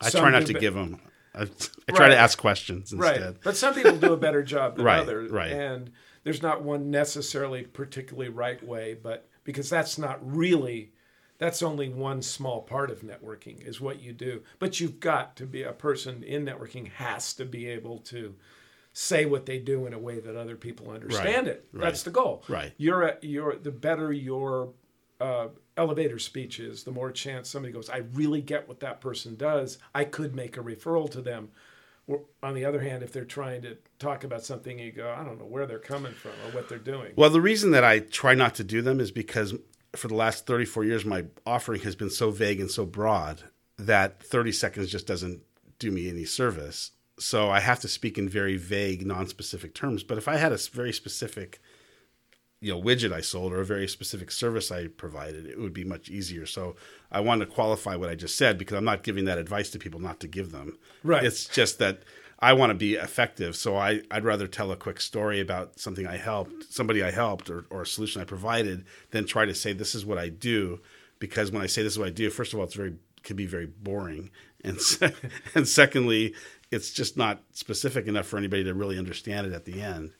I 0.00 0.10
try 0.10 0.30
not 0.30 0.46
to 0.46 0.54
give 0.54 0.74
him. 0.74 1.00
I, 1.38 1.42
I 1.88 1.92
try 1.92 2.06
Right. 2.06 2.08
to 2.10 2.16
ask 2.18 2.38
questions 2.38 2.92
instead. 2.92 3.20
right? 3.22 3.34
But 3.42 3.56
some 3.56 3.74
people 3.74 3.96
do 3.96 4.12
a 4.12 4.16
better 4.16 4.42
job 4.54 4.76
than 4.76 4.84
Right, 4.84 5.00
others, 5.00 5.30
right. 5.30 5.52
And 5.52 5.92
there's 6.24 6.42
not 6.42 6.62
one 6.62 6.90
necessarily 6.90 7.62
particularly 7.62 8.28
right 8.28 8.62
way, 8.62 8.94
but 8.94 9.28
because 9.44 9.70
that's 9.70 9.98
not 9.98 10.18
really. 10.22 10.92
That's 11.38 11.62
only 11.62 11.88
one 11.88 12.20
small 12.22 12.62
part 12.62 12.90
of 12.90 13.02
networking 13.02 13.64
is 13.64 13.80
what 13.80 14.02
you 14.02 14.12
do. 14.12 14.42
But 14.58 14.80
you've 14.80 14.98
got 14.98 15.36
to 15.36 15.46
be 15.46 15.62
a 15.62 15.72
person 15.72 16.24
in 16.24 16.44
networking 16.44 16.88
has 16.94 17.32
to 17.34 17.44
be 17.44 17.68
able 17.68 17.98
to 18.00 18.34
say 18.92 19.24
what 19.24 19.46
they 19.46 19.60
do 19.60 19.86
in 19.86 19.92
a 19.92 19.98
way 20.00 20.18
that 20.18 20.34
other 20.34 20.56
people 20.56 20.90
understand 20.90 21.46
it. 21.46 21.68
right. 21.72 21.84
That's 21.84 22.02
the 22.02 22.10
goal. 22.10 22.42
Right. 22.48 22.72
You're 22.76 23.02
a, 23.02 23.16
you're 23.22 23.54
the 23.54 23.70
better 23.70 24.12
your 24.12 24.70
uh, 25.20 25.48
elevator 25.78 26.18
speech 26.18 26.60
is, 26.60 26.82
the 26.82 26.90
more 26.90 27.10
chance 27.10 27.48
somebody 27.48 27.72
goes, 27.72 27.88
I 27.88 27.98
really 28.12 28.42
get 28.42 28.68
what 28.68 28.80
that 28.80 29.00
person 29.00 29.36
does. 29.36 29.78
I 29.94 30.04
could 30.04 30.34
make 30.34 30.56
a 30.56 30.62
referral 30.62 31.10
to 31.12 31.22
them. 31.22 31.50
Or, 32.06 32.22
on 32.42 32.54
the 32.54 32.64
other 32.64 32.80
hand, 32.80 33.02
if 33.02 33.12
they're 33.12 33.24
trying 33.24 33.62
to 33.62 33.76
talk 33.98 34.24
about 34.24 34.44
something, 34.44 34.78
you 34.78 34.92
go, 34.92 35.14
I 35.16 35.24
don't 35.24 35.38
know 35.38 35.46
where 35.46 35.66
they're 35.66 35.78
coming 35.78 36.12
from 36.12 36.32
or 36.46 36.54
what 36.54 36.68
they're 36.68 36.78
doing. 36.78 37.12
Well, 37.16 37.30
the 37.30 37.40
reason 37.40 37.70
that 37.70 37.84
I 37.84 38.00
try 38.00 38.34
not 38.34 38.54
to 38.56 38.64
do 38.64 38.82
them 38.82 38.98
is 38.98 39.10
because 39.10 39.54
for 39.94 40.08
the 40.08 40.14
last 40.14 40.46
34 40.46 40.84
years, 40.84 41.04
my 41.04 41.26
offering 41.46 41.82
has 41.82 41.94
been 41.94 42.10
so 42.10 42.30
vague 42.30 42.60
and 42.60 42.70
so 42.70 42.84
broad 42.84 43.44
that 43.78 44.22
30 44.22 44.52
seconds 44.52 44.90
just 44.90 45.06
doesn't 45.06 45.42
do 45.78 45.90
me 45.90 46.08
any 46.08 46.24
service. 46.24 46.92
So 47.18 47.50
I 47.50 47.60
have 47.60 47.80
to 47.80 47.88
speak 47.88 48.16
in 48.18 48.28
very 48.28 48.56
vague, 48.56 49.06
non-specific 49.06 49.74
terms. 49.74 50.02
But 50.02 50.18
if 50.18 50.28
I 50.28 50.36
had 50.36 50.52
a 50.52 50.58
very 50.72 50.92
specific, 50.92 51.60
you 52.60 52.72
know, 52.72 52.80
widget 52.80 53.12
I 53.12 53.20
sold 53.20 53.52
or 53.52 53.60
a 53.60 53.64
very 53.64 53.86
specific 53.86 54.30
service 54.30 54.70
I 54.72 54.88
provided, 54.88 55.46
it 55.46 55.60
would 55.60 55.72
be 55.72 55.84
much 55.84 56.08
easier. 56.08 56.44
So 56.44 56.76
I 57.10 57.20
want 57.20 57.40
to 57.40 57.46
qualify 57.46 57.94
what 57.96 58.08
I 58.08 58.14
just 58.14 58.36
said 58.36 58.58
because 58.58 58.76
I'm 58.76 58.84
not 58.84 59.02
giving 59.02 59.26
that 59.26 59.38
advice 59.38 59.70
to 59.70 59.78
people 59.78 60.00
not 60.00 60.20
to 60.20 60.28
give 60.28 60.50
them. 60.50 60.78
Right. 61.04 61.24
It's 61.24 61.46
just 61.46 61.78
that 61.78 62.02
I 62.40 62.52
want 62.52 62.70
to 62.70 62.74
be 62.74 62.94
effective. 62.94 63.56
So 63.56 63.76
I, 63.76 64.02
I'd 64.10 64.24
rather 64.24 64.46
tell 64.46 64.72
a 64.72 64.76
quick 64.76 65.00
story 65.00 65.40
about 65.40 65.78
something 65.78 66.06
I 66.06 66.16
helped, 66.16 66.72
somebody 66.72 67.02
I 67.02 67.10
helped, 67.10 67.48
or, 67.50 67.66
or 67.70 67.82
a 67.82 67.86
solution 67.86 68.20
I 68.20 68.24
provided, 68.24 68.84
than 69.10 69.24
try 69.24 69.44
to 69.44 69.54
say 69.54 69.72
this 69.72 69.94
is 69.94 70.04
what 70.04 70.18
I 70.18 70.28
do. 70.28 70.80
Because 71.20 71.50
when 71.50 71.62
I 71.62 71.66
say 71.66 71.82
this 71.82 71.94
is 71.94 71.98
what 71.98 72.08
I 72.08 72.12
do, 72.12 72.30
first 72.30 72.52
of 72.52 72.58
all, 72.58 72.64
it's 72.64 72.74
very 72.74 72.94
can 73.24 73.36
be 73.36 73.46
very 73.46 73.66
boring, 73.66 74.30
and 74.64 74.80
se- 74.80 75.14
and 75.54 75.66
secondly, 75.66 76.34
it's 76.70 76.92
just 76.92 77.16
not 77.16 77.42
specific 77.52 78.06
enough 78.06 78.26
for 78.26 78.38
anybody 78.38 78.64
to 78.64 78.74
really 78.74 78.98
understand 78.98 79.46
it 79.46 79.52
at 79.52 79.64
the 79.64 79.82
end. 79.82 80.12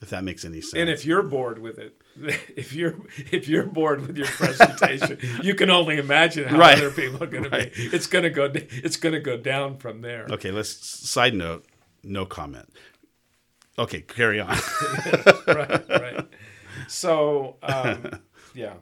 If 0.00 0.10
that 0.10 0.22
makes 0.22 0.44
any 0.44 0.60
sense. 0.60 0.74
and 0.74 0.88
if 0.88 1.04
you're 1.04 1.24
bored 1.24 1.58
with 1.58 1.78
it, 1.78 2.00
if 2.56 2.72
you're 2.72 2.94
if 3.32 3.48
you're 3.48 3.64
bored 3.66 4.06
with 4.06 4.16
your 4.16 4.28
presentation, 4.28 5.18
you 5.42 5.54
can 5.56 5.70
only 5.70 5.98
imagine 5.98 6.44
how 6.48 6.56
Right. 6.58 6.76
other 6.78 6.90
people 6.92 7.22
are 7.22 7.26
going 7.26 7.44
to 7.44 7.50
be. 7.50 7.56
It's 7.74 8.06
going 8.06 8.22
to 8.22 8.30
go. 8.30 8.48
It's 8.54 8.96
going 8.96 9.14
to 9.14 9.20
go 9.20 9.36
down 9.36 9.78
from 9.78 10.00
there. 10.02 10.26
okay, 10.30 10.52
let's 10.52 10.70
side 11.08 11.34
note, 11.34 11.66
no 12.04 12.24
comment. 12.26 12.68
Okay, 13.76 14.00
carry 14.02 14.38
on. 14.40 14.56
right, 15.48 15.88
right. 15.88 16.28
So, 16.88 17.56
um, 17.62 18.20
yeah. 18.54 18.74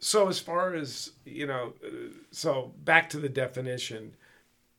So, 0.00 0.28
as 0.28 0.38
far 0.38 0.74
as 0.74 1.12
you 1.24 1.46
know, 1.46 1.74
uh, 1.84 1.88
so 2.30 2.72
back 2.84 3.10
to 3.10 3.18
the 3.18 3.28
definition, 3.28 4.14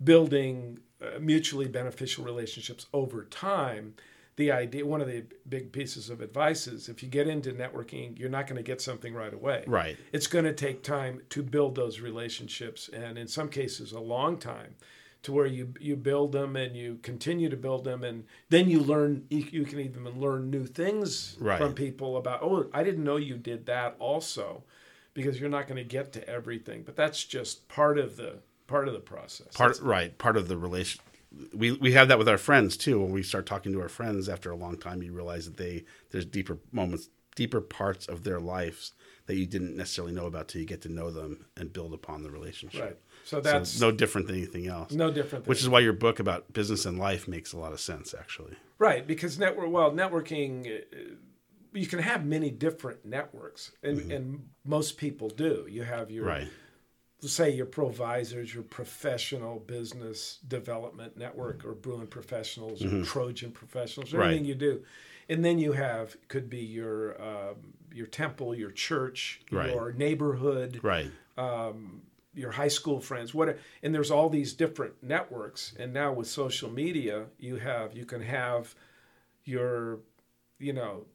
building 0.03 0.79
Uh, 1.01 1.17
mutually 1.19 1.67
beneficial 1.67 2.25
relationships 2.25 2.87
over 2.93 3.23
time. 3.23 3.93
The 4.35 4.51
idea, 4.51 4.85
one 4.85 4.99
of 4.99 5.07
the 5.07 5.23
big 5.47 5.71
pieces 5.71 6.09
of 6.09 6.19
advice 6.19 6.67
is 6.67 6.89
if 6.89 7.01
you 7.01 7.07
get 7.07 7.27
into 7.27 7.51
networking, 7.53 8.19
you're 8.19 8.29
not 8.29 8.47
going 8.47 8.57
to 8.57 8.63
get 8.63 8.81
something 8.81 9.13
right 9.13 9.33
away. 9.33 9.63
Right. 9.65 9.97
It's 10.11 10.27
going 10.27 10.43
to 10.45 10.53
take 10.53 10.83
time 10.83 11.21
to 11.29 11.41
build 11.43 11.75
those 11.75 12.01
relationships, 12.01 12.89
and 12.89 13.17
in 13.17 13.27
some 13.29 13.47
cases, 13.47 13.93
a 13.93 13.99
long 13.99 14.37
time 14.37 14.75
to 15.23 15.31
where 15.33 15.45
you 15.45 15.73
you 15.79 15.95
build 15.95 16.31
them 16.33 16.55
and 16.57 16.75
you 16.75 16.99
continue 17.01 17.49
to 17.49 17.57
build 17.57 17.83
them 17.83 18.03
and 18.03 18.23
then 18.49 18.69
you 18.69 18.79
learn 18.79 19.25
you, 19.29 19.45
you 19.51 19.65
can 19.65 19.79
even 19.79 20.19
learn 20.19 20.49
new 20.49 20.65
things 20.65 21.35
Right. 21.39 21.59
from 21.59 21.73
people 21.73 22.15
about 22.17 22.41
oh 22.41 22.69
I 22.73 22.83
didn't 22.83 23.03
know 23.03 23.17
you 23.17 23.37
did 23.37 23.65
that 23.65 23.95
also 23.99 24.63
because 25.13 25.37
you're 25.37 25.49
not 25.49 25.67
going 25.67 25.75
to 25.77 25.83
get 25.83 26.13
to 26.13 26.25
everything 26.29 26.83
but 26.83 26.95
that's 26.95 27.25
just 27.25 27.67
part 27.67 27.97
of 27.99 28.15
the 28.15 28.37
part 28.69 28.87
of 28.87 28.93
the 28.93 28.99
process. 28.99 29.53
Part 29.53 29.73
That's- 29.73 29.81
right 29.81 30.17
part 30.17 30.37
of 30.37 30.47
the 30.47 30.57
relation 30.57 31.01
we 31.53 31.73
we 31.73 31.93
have 31.93 32.07
that 32.07 32.17
with 32.17 32.29
our 32.29 32.37
friends 32.37 32.77
too. 32.77 33.01
When 33.01 33.11
we 33.11 33.23
start 33.23 33.45
talking 33.45 33.71
to 33.73 33.81
our 33.81 33.89
friends 33.89 34.29
after 34.29 34.51
a 34.51 34.55
long 34.55 34.77
time 34.77 35.03
you 35.03 35.11
realize 35.13 35.45
that 35.45 35.57
they 35.57 35.85
there's 36.11 36.25
deeper 36.25 36.59
moments 36.71 37.09
deeper 37.35 37.61
parts 37.61 38.07
of 38.07 38.23
their 38.23 38.39
lives 38.39 38.93
that 39.27 39.35
you 39.35 39.45
didn't 39.45 39.77
necessarily 39.77 40.13
know 40.13 40.25
about 40.25 40.47
till 40.47 40.59
you 40.59 40.67
get 40.67 40.81
to 40.81 40.89
know 40.89 41.11
them 41.11 41.45
and 41.55 41.71
build 41.71 41.93
upon 41.93 42.23
the 42.23 42.31
relationship. 42.31 42.81
Right. 42.81 42.97
So 43.23 43.37
so 43.37 43.41
that's 43.41 43.79
no 43.79 43.91
different 43.91 44.27
than 44.27 44.35
anything 44.35 44.67
else. 44.67 44.91
No 44.91 45.11
different 45.11 45.45
than 45.45 45.49
which 45.49 45.61
is 45.61 45.69
why 45.69 45.79
your 45.79 45.93
book 45.93 46.19
about 46.19 46.51
business 46.51 46.85
and 46.85 46.97
life 46.97 47.27
makes 47.27 47.53
a 47.53 47.57
lot 47.57 47.71
of 47.71 47.79
sense 47.79 48.13
actually. 48.17 48.55
Right, 48.79 49.05
because 49.05 49.37
network 49.37 49.69
well, 49.71 49.91
networking 49.91 50.67
uh, 50.67 51.15
you 51.73 51.85
can 51.85 51.99
have 51.99 52.25
many 52.25 52.49
different 52.49 53.05
networks, 53.05 53.71
and 53.83 54.11
and 54.11 54.49
most 54.65 54.97
people 54.97 55.29
do. 55.29 55.67
You 55.69 55.83
have 55.83 56.09
your 56.09 56.25
right 56.25 56.47
say 57.27 57.49
your 57.49 57.65
provisors, 57.65 58.53
your 58.53 58.63
professional 58.63 59.59
business 59.59 60.39
development 60.47 61.17
network, 61.17 61.65
or 61.65 61.73
Bruin 61.73 62.07
professionals, 62.07 62.83
or 62.83 63.03
Trojan 63.03 63.51
professionals, 63.51 64.13
Right. 64.13 64.25
everything 64.25 64.45
you 64.45 64.55
do, 64.55 64.83
and 65.27 65.43
then 65.43 65.59
you 65.59 65.73
have 65.73 66.15
could 66.27 66.49
be 66.49 66.59
your 66.59 67.21
um, 67.21 67.73
your 67.93 68.07
temple, 68.07 68.55
your 68.55 68.71
church, 68.71 69.41
Right. 69.51 69.71
your 69.71 69.91
neighborhood, 69.91 70.79
right 70.83 71.11
um, 71.37 72.01
your 72.35 72.51
high 72.51 72.67
school 72.67 72.99
friends 72.99 73.33
what 73.33 73.57
and 73.81 73.93
there's 73.93 74.11
all 74.11 74.29
these 74.29 74.53
different 74.53 74.93
networks 75.01 75.73
and 75.79 75.91
now 75.91 76.13
with 76.13 76.27
social 76.27 76.69
media 76.69 77.25
you 77.39 77.55
have 77.55 77.95
you 77.95 78.05
can 78.05 78.21
have 78.21 78.75
your 79.45 79.99
you 80.59 80.71
know 80.71 81.05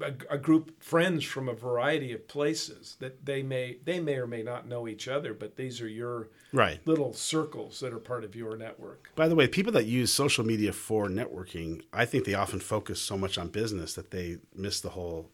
a, 0.00 0.12
a 0.30 0.38
group 0.38 0.82
friends 0.82 1.24
from 1.24 1.48
a 1.48 1.54
variety 1.54 2.12
of 2.12 2.28
places 2.28 2.96
that 3.00 3.24
they 3.24 3.42
may 3.42 3.78
they 3.84 4.00
may 4.00 4.16
or 4.16 4.26
may 4.26 4.42
not 4.42 4.68
know 4.68 4.86
each 4.86 5.08
other 5.08 5.32
but 5.32 5.56
these 5.56 5.80
are 5.80 5.88
your 5.88 6.28
right 6.52 6.80
little 6.86 7.12
circles 7.12 7.80
that 7.80 7.92
are 7.92 7.98
part 7.98 8.24
of 8.24 8.34
your 8.34 8.56
network 8.56 9.10
By 9.14 9.28
the 9.28 9.34
way, 9.34 9.48
people 9.48 9.72
that 9.72 9.86
use 9.86 10.12
social 10.12 10.44
media 10.44 10.72
for 10.72 11.08
networking, 11.08 11.82
I 11.92 12.04
think 12.04 12.24
they 12.24 12.34
often 12.34 12.60
focus 12.60 13.00
so 13.00 13.16
much 13.16 13.38
on 13.38 13.48
business 13.48 13.94
that 13.94 14.10
they 14.10 14.38
miss 14.54 14.80
the 14.80 14.90
whole 14.90 15.30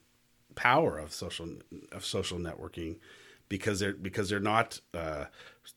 power 0.55 0.99
of 0.99 1.13
social 1.13 1.49
of 1.91 2.05
social 2.05 2.39
networking 2.39 2.99
because 3.49 3.81
they're 3.81 3.95
because 3.95 4.29
they're 4.29 4.41
not 4.41 4.81
uh, 4.95 5.27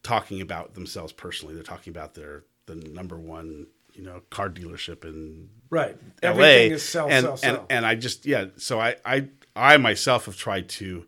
talking 0.04 0.42
about 0.42 0.74
themselves 0.76 1.12
personally. 1.12 1.54
They're 1.54 1.64
talking 1.64 1.92
about 1.92 2.14
their 2.14 2.44
the 2.68 2.76
number 2.76 3.18
one 3.20 3.68
you 3.96 4.04
know 4.04 4.22
car 4.30 4.50
dealership 4.50 5.04
in 5.06 5.50
right 5.70 5.98
LA. 6.22 6.30
everything 6.30 6.72
is 6.72 6.84
sell 6.84 7.10
and, 7.10 7.24
sell 7.24 7.38
sell 7.38 7.56
and 7.56 7.66
and 7.70 7.86
I 7.86 7.96
just 7.96 8.26
yeah. 8.26 8.46
So 8.58 8.80
I 8.80 8.96
I 9.06 9.28
I 9.56 9.78
myself 9.78 10.26
have 10.26 10.38
tried 10.38 10.70
to 10.70 11.06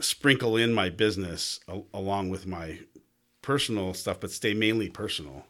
sprinkle 0.00 0.56
in 0.56 0.72
my 0.74 0.90
business 0.90 1.60
a, 1.68 1.80
along 1.92 2.30
with 2.30 2.46
my 2.46 2.80
personal 3.42 3.94
stuff, 3.94 4.20
but 4.20 4.30
stay 4.30 4.54
mainly 4.54 4.88
personal. 4.88 5.44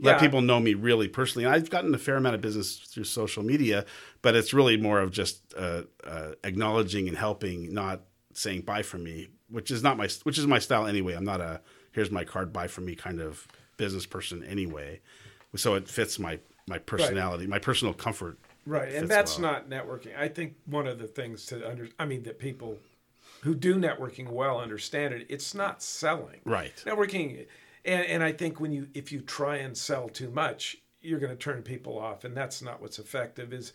Let 0.00 0.16
Yeah. 0.16 0.20
people 0.20 0.42
know 0.42 0.60
me 0.60 0.74
really 0.74 1.08
personally. 1.08 1.44
And 1.44 1.54
I've 1.54 1.70
gotten 1.70 1.92
a 1.94 1.98
fair 1.98 2.16
amount 2.16 2.34
of 2.36 2.40
business 2.40 2.76
through 2.76 3.04
social 3.04 3.42
media, 3.42 3.84
but 4.22 4.36
it's 4.36 4.52
really 4.54 4.76
more 4.76 5.00
of 5.00 5.10
just 5.10 5.42
uh, 5.56 5.82
uh, 6.04 6.32
acknowledging 6.44 7.08
and 7.08 7.16
helping, 7.16 7.72
not 7.74 8.02
saying 8.32 8.62
"buy 8.62 8.82
from 8.82 9.02
me," 9.02 9.28
which 9.48 9.70
is 9.70 9.82
not 9.82 9.96
my 9.96 10.08
which 10.22 10.38
is 10.38 10.46
my 10.46 10.58
style 10.60 10.86
anyway. 10.86 11.14
I'm 11.14 11.24
not 11.24 11.40
a 11.40 11.60
here's 11.92 12.10
my 12.10 12.22
card, 12.24 12.52
buy 12.52 12.68
from 12.68 12.84
me 12.84 12.94
kind 12.94 13.20
of 13.20 13.48
business 13.76 14.06
person 14.06 14.44
anyway. 14.44 15.00
So 15.56 15.74
it 15.74 15.88
fits 15.88 16.18
my 16.18 16.38
my 16.66 16.78
personality, 16.78 17.46
my 17.46 17.58
personal 17.58 17.94
comfort. 17.94 18.38
Right, 18.66 18.92
and 18.92 19.08
that's 19.08 19.38
well. 19.38 19.52
not 19.52 19.70
networking. 19.70 20.16
I 20.18 20.28
think 20.28 20.54
one 20.66 20.86
of 20.86 20.98
the 20.98 21.06
things 21.06 21.46
to 21.46 21.68
under, 21.68 21.88
I 21.98 22.04
mean, 22.04 22.22
that 22.24 22.38
people 22.38 22.78
who 23.40 23.54
do 23.54 23.76
networking 23.76 24.28
well 24.30 24.60
understand 24.60 25.14
it. 25.14 25.26
It's 25.30 25.54
not 25.54 25.82
selling. 25.82 26.40
Right. 26.44 26.74
Networking, 26.86 27.46
and 27.84 28.04
and 28.04 28.22
I 28.22 28.32
think 28.32 28.60
when 28.60 28.72
you 28.72 28.88
if 28.94 29.10
you 29.10 29.20
try 29.20 29.56
and 29.56 29.76
sell 29.76 30.08
too 30.08 30.30
much, 30.30 30.76
you're 31.00 31.20
going 31.20 31.32
to 31.32 31.36
turn 31.36 31.62
people 31.62 31.98
off, 31.98 32.24
and 32.24 32.36
that's 32.36 32.60
not 32.60 32.80
what's 32.82 32.98
effective. 32.98 33.52
Is 33.52 33.72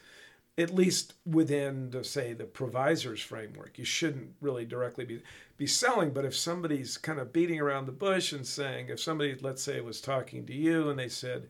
at 0.58 0.74
least 0.74 1.14
within 1.26 1.90
the 1.90 2.04
say 2.04 2.34
the 2.34 2.46
provisor's 2.46 3.22
framework, 3.22 3.78
you 3.78 3.86
shouldn't 3.86 4.36
really 4.42 4.66
directly 4.66 5.06
be 5.06 5.22
be 5.58 5.68
selling. 5.68 6.12
But 6.12 6.26
if 6.26 6.36
somebody's 6.36 6.98
kind 6.98 7.20
of 7.20 7.34
beating 7.34 7.60
around 7.60 7.86
the 7.86 7.92
bush 7.92 8.34
and 8.34 8.46
saying, 8.46 8.90
if 8.90 9.00
somebody, 9.00 9.36
let's 9.42 9.64
say, 9.64 9.82
was 9.82 10.02
talking 10.02 10.46
to 10.46 10.54
you 10.54 10.90
and 10.90 11.00
they 11.00 11.10
said, 11.10 11.48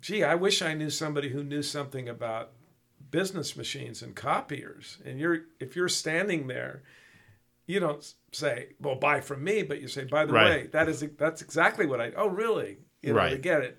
gee, 0.00 0.22
I 0.24 0.34
wish 0.34 0.62
I 0.62 0.74
knew 0.74 0.90
somebody 0.90 1.30
who 1.30 1.42
knew 1.42 1.62
something 1.62 2.08
about 2.08 2.52
business 3.10 3.56
machines 3.56 4.02
and 4.02 4.14
copiers, 4.14 4.98
and 5.04 5.18
you're 5.18 5.40
if 5.60 5.76
you're 5.76 5.88
standing 5.88 6.46
there, 6.46 6.82
you 7.66 7.80
don't 7.80 8.14
say, 8.32 8.74
"Well, 8.80 8.96
buy 8.96 9.20
from 9.20 9.42
me," 9.44 9.62
but 9.62 9.80
you 9.80 9.88
say, 9.88 10.04
"By 10.04 10.26
the 10.26 10.32
Right. 10.32 10.62
way, 10.62 10.66
that 10.68 10.88
is 10.88 11.00
that's 11.16 11.42
exactly 11.42 11.86
what 11.86 12.00
I." 12.00 12.12
Oh, 12.16 12.28
really? 12.28 12.78
You 13.02 13.14
know, 13.14 13.30
to 13.30 13.38
get 13.38 13.62
it, 13.62 13.78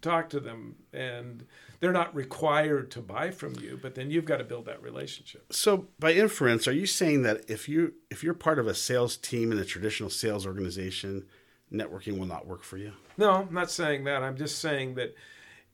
talk 0.00 0.30
to 0.30 0.40
them, 0.40 0.76
and 0.92 1.44
they're 1.84 1.92
not 1.92 2.14
required 2.14 2.90
to 2.92 3.02
buy 3.02 3.30
from 3.30 3.54
you, 3.60 3.78
but 3.82 3.94
then 3.94 4.10
you've 4.10 4.24
got 4.24 4.38
to 4.38 4.44
build 4.44 4.64
that 4.64 4.82
relationship. 4.82 5.52
So 5.52 5.88
by 5.98 6.14
inference, 6.14 6.66
are 6.66 6.72
you 6.72 6.86
saying 6.86 7.24
that 7.24 7.44
if 7.50 7.68
you 7.68 7.92
if 8.10 8.24
you're 8.24 8.32
part 8.32 8.58
of 8.58 8.66
a 8.66 8.72
sales 8.72 9.18
team 9.18 9.52
in 9.52 9.58
a 9.58 9.66
traditional 9.66 10.08
sales 10.08 10.46
organization, 10.46 11.26
networking 11.70 12.18
will 12.18 12.24
not 12.24 12.46
work 12.46 12.62
for 12.62 12.78
you? 12.78 12.92
No, 13.18 13.32
I'm 13.32 13.52
not 13.52 13.70
saying 13.70 14.04
that. 14.04 14.22
I'm 14.22 14.38
just 14.38 14.60
saying 14.60 14.94
that 14.94 15.14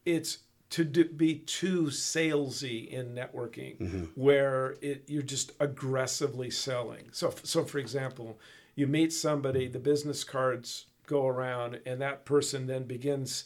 it's 0.05 0.39
to 0.71 0.83
do, 0.83 1.05
be 1.05 1.37
too 1.37 1.85
salesy 1.85 2.89
in 2.89 3.15
networking, 3.15 3.79
mm-hmm. 3.79 4.05
where 4.17 4.79
it, 4.81 5.05
you're 5.07 5.23
just 5.23 5.53
aggressively 5.61 6.51
selling. 6.51 7.05
So, 7.13 7.33
so 7.45 7.63
for 7.63 7.79
example, 7.79 8.37
you 8.75 8.89
meet 8.89 9.13
somebody, 9.13 9.69
the 9.69 9.79
business 9.79 10.25
cards 10.25 10.87
go 11.07 11.29
around, 11.29 11.79
and 11.87 12.01
that 12.01 12.25
person 12.25 12.67
then 12.67 12.83
begins 12.83 13.45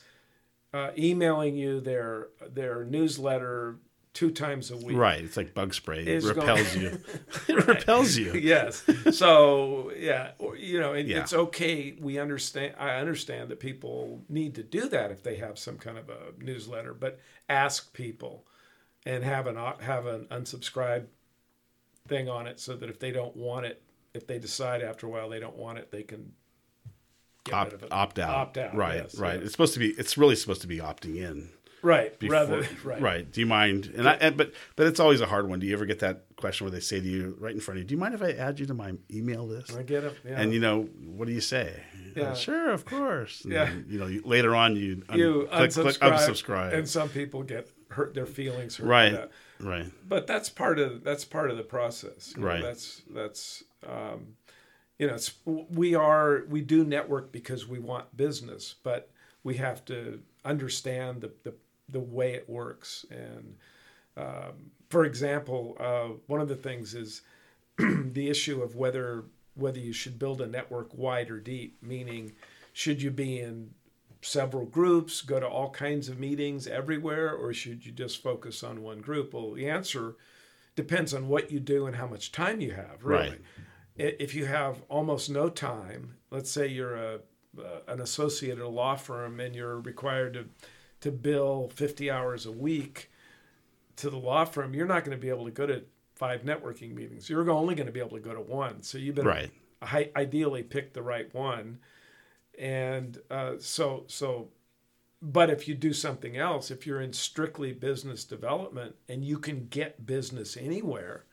uh, 0.74 0.90
emailing 0.98 1.54
you 1.54 1.80
their 1.80 2.28
their 2.52 2.84
newsletter 2.84 3.76
two 4.12 4.30
times 4.30 4.70
a 4.70 4.76
week. 4.76 4.96
Right. 4.96 5.22
It's 5.24 5.37
like 5.37 5.54
bug 5.54 5.74
spray. 5.74 6.00
It 6.04 6.22
repels 6.22 6.74
going- 6.74 6.80
you. 6.82 7.00
it 7.48 7.66
repels 7.66 8.16
you. 8.16 8.32
yes. 8.34 8.84
So 9.12 9.92
yeah, 9.96 10.32
you 10.58 10.80
know, 10.80 10.92
it, 10.92 11.06
Yeah. 11.06 11.20
it's 11.20 11.32
okay. 11.32 11.94
We 12.00 12.18
understand. 12.18 12.74
I 12.78 12.96
understand 12.96 13.50
that 13.50 13.60
people 13.60 14.22
need 14.28 14.54
to 14.56 14.62
do 14.62 14.88
that 14.88 15.10
if 15.10 15.22
they 15.22 15.37
have 15.37 15.58
some 15.58 15.78
kind 15.78 15.96
of 15.98 16.08
a 16.10 16.18
newsletter, 16.42 16.92
but 16.92 17.18
ask 17.48 17.92
people 17.92 18.46
and 19.06 19.22
have 19.22 19.46
an 19.46 19.56
have 19.80 20.06
an 20.06 20.26
unsubscribe 20.30 21.06
thing 22.08 22.28
on 22.28 22.46
it 22.46 22.58
so 22.60 22.76
that 22.76 22.88
if 22.90 22.98
they 22.98 23.10
don't 23.12 23.37
want 23.37 23.64
it, 23.66 23.82
if 24.12 24.26
they 24.26 24.38
decide 24.38 24.82
after 24.82 25.06
a 25.06 25.10
while 25.10 25.28
they 25.28 25.40
don't 25.40 25.56
want 25.56 25.78
it, 25.78 25.90
they 25.90 26.02
can 26.02 26.32
Opt, 27.52 27.72
rid 27.72 27.74
of 27.74 27.83
it. 27.85 27.92
opt 27.92 28.18
out. 28.18 28.35
Opt 28.35 28.59
out. 28.59 28.74
Right. 28.74 28.96
yes, 28.96 29.16
right. 29.18 29.35
yes. 29.35 29.42
It's 29.44 29.52
supposed 29.52 29.74
to 29.74 29.78
be. 29.80 29.88
It's 29.90 30.16
really 30.16 30.37
supposed 30.37 30.62
to 30.62 30.66
be 30.66 30.78
opting 30.78 31.16
in. 31.16 31.50
right. 31.83 32.18
Before, 32.18 32.33
Rather. 32.35 32.68
right. 32.85 33.00
Right. 33.00 33.30
Do 33.30 33.40
you 33.40 33.46
mind? 33.46 33.92
And 33.96 34.09
I, 34.09 34.14
and, 34.14 34.37
but 34.37 34.52
but 34.76 34.87
it's 34.87 34.98
always 35.00 35.20
a 35.20 35.26
hard 35.26 35.48
one. 35.48 35.59
Do 35.61 35.66
you 35.66 35.74
ever 35.74 35.85
get 35.85 35.98
that 35.98 36.24
question 36.37 36.64
where 36.64 36.70
they 36.72 36.80
say 36.80 37.00
to 37.00 37.07
you 37.07 37.37
right 37.38 37.52
in 37.54 37.61
front 37.61 37.76
of 37.78 37.83
you, 37.83 37.88
"Do 37.88 37.94
you 37.94 38.00
mind 38.00 38.14
if 38.14 38.22
I 38.22 38.30
add 38.33 38.59
you 38.61 38.66
to 38.66 38.74
my 38.74 38.94
email 39.12 39.46
list?" 39.46 39.76
I 39.76 39.83
get 39.83 40.04
it. 40.04 40.16
Yeah. 40.24 40.40
And 40.40 40.54
you 40.54 40.61
know, 40.61 40.85
what 41.04 41.26
do 41.26 41.35
you 41.35 41.40
say? 41.42 41.83
Yeah. 42.16 42.30
Uh, 42.30 42.35
sure, 42.35 42.70
of 42.70 42.85
course. 42.85 43.42
And 43.44 43.52
Yeah. 43.52 43.64
then, 43.66 43.87
you 43.88 43.98
know, 43.98 44.07
you, 44.07 44.22
later 44.24 44.54
on 44.54 44.76
you, 44.76 45.02
un- 45.09 45.18
you 45.18 45.48
click, 45.52 45.70
unsubscribe, 45.70 45.98
click 45.98 46.00
unsubscribe. 46.00 46.72
and 46.74 46.88
some 46.88 47.09
people 47.09 47.42
get 47.42 47.68
hurt. 47.90 48.14
Their 48.14 48.24
feelings 48.26 48.76
hurt. 48.76 48.87
right. 48.87 49.12
that. 49.12 49.30
Right. 49.61 49.87
but 50.09 50.26
that's 50.26 50.48
part 50.48 50.78
of 50.80 51.04
that's 51.04 51.24
part 51.24 51.48
of 51.50 51.57
the 51.57 51.62
process 51.62 52.33
you 52.37 52.42
know, 52.42 52.48
Right. 52.48 52.62
that's 52.62 53.02
that's 53.11 53.62
um, 53.87 54.35
you 54.98 55.07
know 55.07 55.16
we 55.46 55.94
are 55.94 56.44
we 56.48 56.61
do 56.61 56.85
network 56.85 57.33
because 57.33 57.66
we 57.66 57.78
want 57.78 58.16
business 58.16 58.74
but 58.83 59.11
we 59.42 59.57
have 59.57 59.85
to 59.85 60.20
understand 60.44 61.20
the 61.20 61.33
the, 61.42 61.54
the 61.88 62.00
way 62.00 62.35
it 62.35 62.48
works 62.48 63.04
and 63.11 63.57
um, 64.16 64.70
for 64.88 65.04
example 65.04 65.76
uh, 65.80 66.09
one 66.26 66.40
of 66.40 66.48
the 66.48 66.57
things 66.57 66.94
is 66.94 67.22
the 67.78 68.28
issue 68.28 68.62
of 68.62 68.76
whether 68.76 69.24
whether 69.54 69.78
you 69.78 69.92
should 69.92 70.18
build 70.18 70.40
a 70.40 70.46
network 70.46 70.94
wide 70.94 71.30
or 71.30 71.38
deep 71.40 71.76
meaning 71.83 72.33
should 72.72 73.00
you 73.00 73.11
be 73.11 73.40
in 73.40 73.70
several 74.24 74.64
groups, 74.64 75.20
go 75.20 75.38
to 75.38 75.46
all 75.46 75.70
kinds 75.70 76.09
of 76.09 76.18
meetings 76.18 76.66
everywhere, 76.66 77.33
or 77.33 77.52
should 77.52 77.85
you 77.85 77.92
just 77.92 78.22
focus 78.22 78.62
on 78.62 78.83
one 78.83 79.00
group? 79.00 79.35
Well, 79.35 79.52
the 79.52 79.68
answer 79.68 80.16
depends 80.74 81.14
on 81.14 81.28
what 81.28 81.50
you 81.50 81.61
do 81.61 81.87
and 81.87 81.96
how 81.96 82.07
much 82.07 82.33
time 82.33 82.61
you 82.61 82.72
have. 82.72 83.04
Really, 83.04 83.30
Right. 83.30 83.40
If 83.96 84.35
you 84.35 84.46
have 84.46 84.83
almost 84.88 85.30
no 85.30 85.48
time, 85.48 86.16
let's 86.30 86.50
say 86.50 86.66
you're 86.66 86.96
a 86.96 87.20
uh, 87.57 87.80
an 87.87 88.00
associate 88.00 88.59
at 88.59 88.64
a 88.64 88.68
law 88.68 88.96
firm 88.96 89.38
and 89.38 89.54
you're 89.54 89.80
required 89.80 90.35
to 90.35 90.46
to 91.00 91.12
bill 91.12 91.70
50 91.74 92.11
hours 92.11 92.46
a 92.46 92.52
week 92.52 93.11
to 93.96 94.11
the 94.11 94.16
law 94.16 94.44
firm, 94.44 94.74
you're 94.74 94.87
not 94.87 95.04
going 95.04 95.16
to 95.16 95.20
be 95.20 95.28
able 95.28 95.44
to 95.44 95.50
go 95.50 95.66
to 95.66 95.85
five 96.14 96.42
networking 96.42 96.94
meetings. 96.94 97.28
You're 97.30 97.48
only 97.50 97.74
going 97.74 97.87
to 97.87 97.92
be 97.92 98.00
able 98.00 98.16
to 98.16 98.20
go 98.20 98.35
to 98.35 98.40
one. 98.40 98.83
So 98.83 98.98
you've 98.98 99.14
been 99.14 99.26
Right. 99.26 99.52
ideally 100.16 100.62
pick 100.62 100.94
the 100.94 101.02
right 101.02 101.33
one 101.35 101.78
and 102.59 103.18
uh, 103.30 103.54
so 103.59 104.04
so 104.07 104.48
but 105.20 105.50
if 105.50 105.66
you 105.66 105.74
do 105.74 105.92
something 105.92 106.37
else 106.37 106.70
if 106.70 106.87
you're 106.87 107.00
in 107.00 107.12
strictly 107.12 107.72
business 107.72 108.24
development 108.24 108.94
and 109.09 109.24
you 109.24 109.38
can 109.38 109.66
get 109.68 110.07
business 110.07 110.57
anywhere 110.57 111.24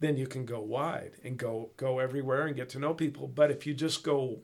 then 0.00 0.16
you 0.16 0.26
can 0.26 0.44
go 0.44 0.60
wide 0.60 1.12
and 1.24 1.38
go 1.38 1.70
go 1.76 1.98
everywhere 1.98 2.46
and 2.46 2.56
get 2.56 2.68
to 2.70 2.78
know 2.78 2.94
people 2.94 3.26
but 3.28 3.50
if 3.50 3.66
you 3.66 3.74
just 3.74 4.02
go 4.02 4.38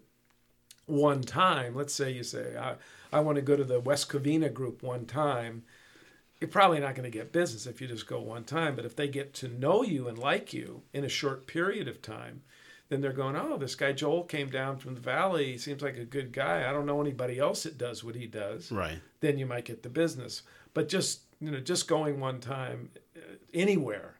one 0.86 1.22
time 1.22 1.74
let's 1.74 1.94
say 1.94 2.10
you 2.10 2.22
say 2.22 2.56
i, 2.56 2.74
I 3.12 3.20
want 3.20 3.36
to 3.36 3.42
go 3.42 3.56
to 3.56 3.64
the 3.64 3.80
west 3.80 4.08
covina 4.08 4.52
group 4.52 4.82
one 4.82 5.06
time 5.06 5.64
you're 6.40 6.48
probably 6.48 6.80
not 6.80 6.96
going 6.96 7.04
to 7.04 7.18
get 7.18 7.32
business 7.32 7.66
if 7.66 7.80
you 7.80 7.86
just 7.86 8.06
go 8.06 8.20
one 8.20 8.44
time 8.44 8.74
but 8.74 8.84
if 8.84 8.96
they 8.96 9.08
get 9.08 9.32
to 9.34 9.48
know 9.48 9.82
you 9.82 10.08
and 10.08 10.18
like 10.18 10.52
you 10.52 10.82
in 10.92 11.04
a 11.04 11.08
short 11.08 11.46
period 11.46 11.88
of 11.88 12.02
time 12.02 12.42
then 12.92 13.00
they're 13.00 13.14
going, 13.14 13.36
oh, 13.36 13.56
this 13.56 13.74
guy 13.74 13.92
Joel 13.92 14.24
came 14.24 14.50
down 14.50 14.76
from 14.76 14.94
the 14.94 15.00
valley. 15.00 15.52
He 15.52 15.56
seems 15.56 15.80
like 15.80 15.96
a 15.96 16.04
good 16.04 16.30
guy. 16.30 16.68
I 16.68 16.72
don't 16.72 16.84
know 16.84 17.00
anybody 17.00 17.38
else 17.38 17.62
that 17.62 17.78
does 17.78 18.04
what 18.04 18.14
he 18.14 18.26
does. 18.26 18.70
Right. 18.70 18.98
Then 19.20 19.38
you 19.38 19.46
might 19.46 19.64
get 19.64 19.82
the 19.82 19.88
business. 19.88 20.42
But 20.74 20.90
just 20.90 21.22
you 21.40 21.50
know, 21.50 21.58
just 21.58 21.88
going 21.88 22.20
one 22.20 22.38
time 22.38 22.90
uh, 23.16 23.36
anywhere, 23.54 24.16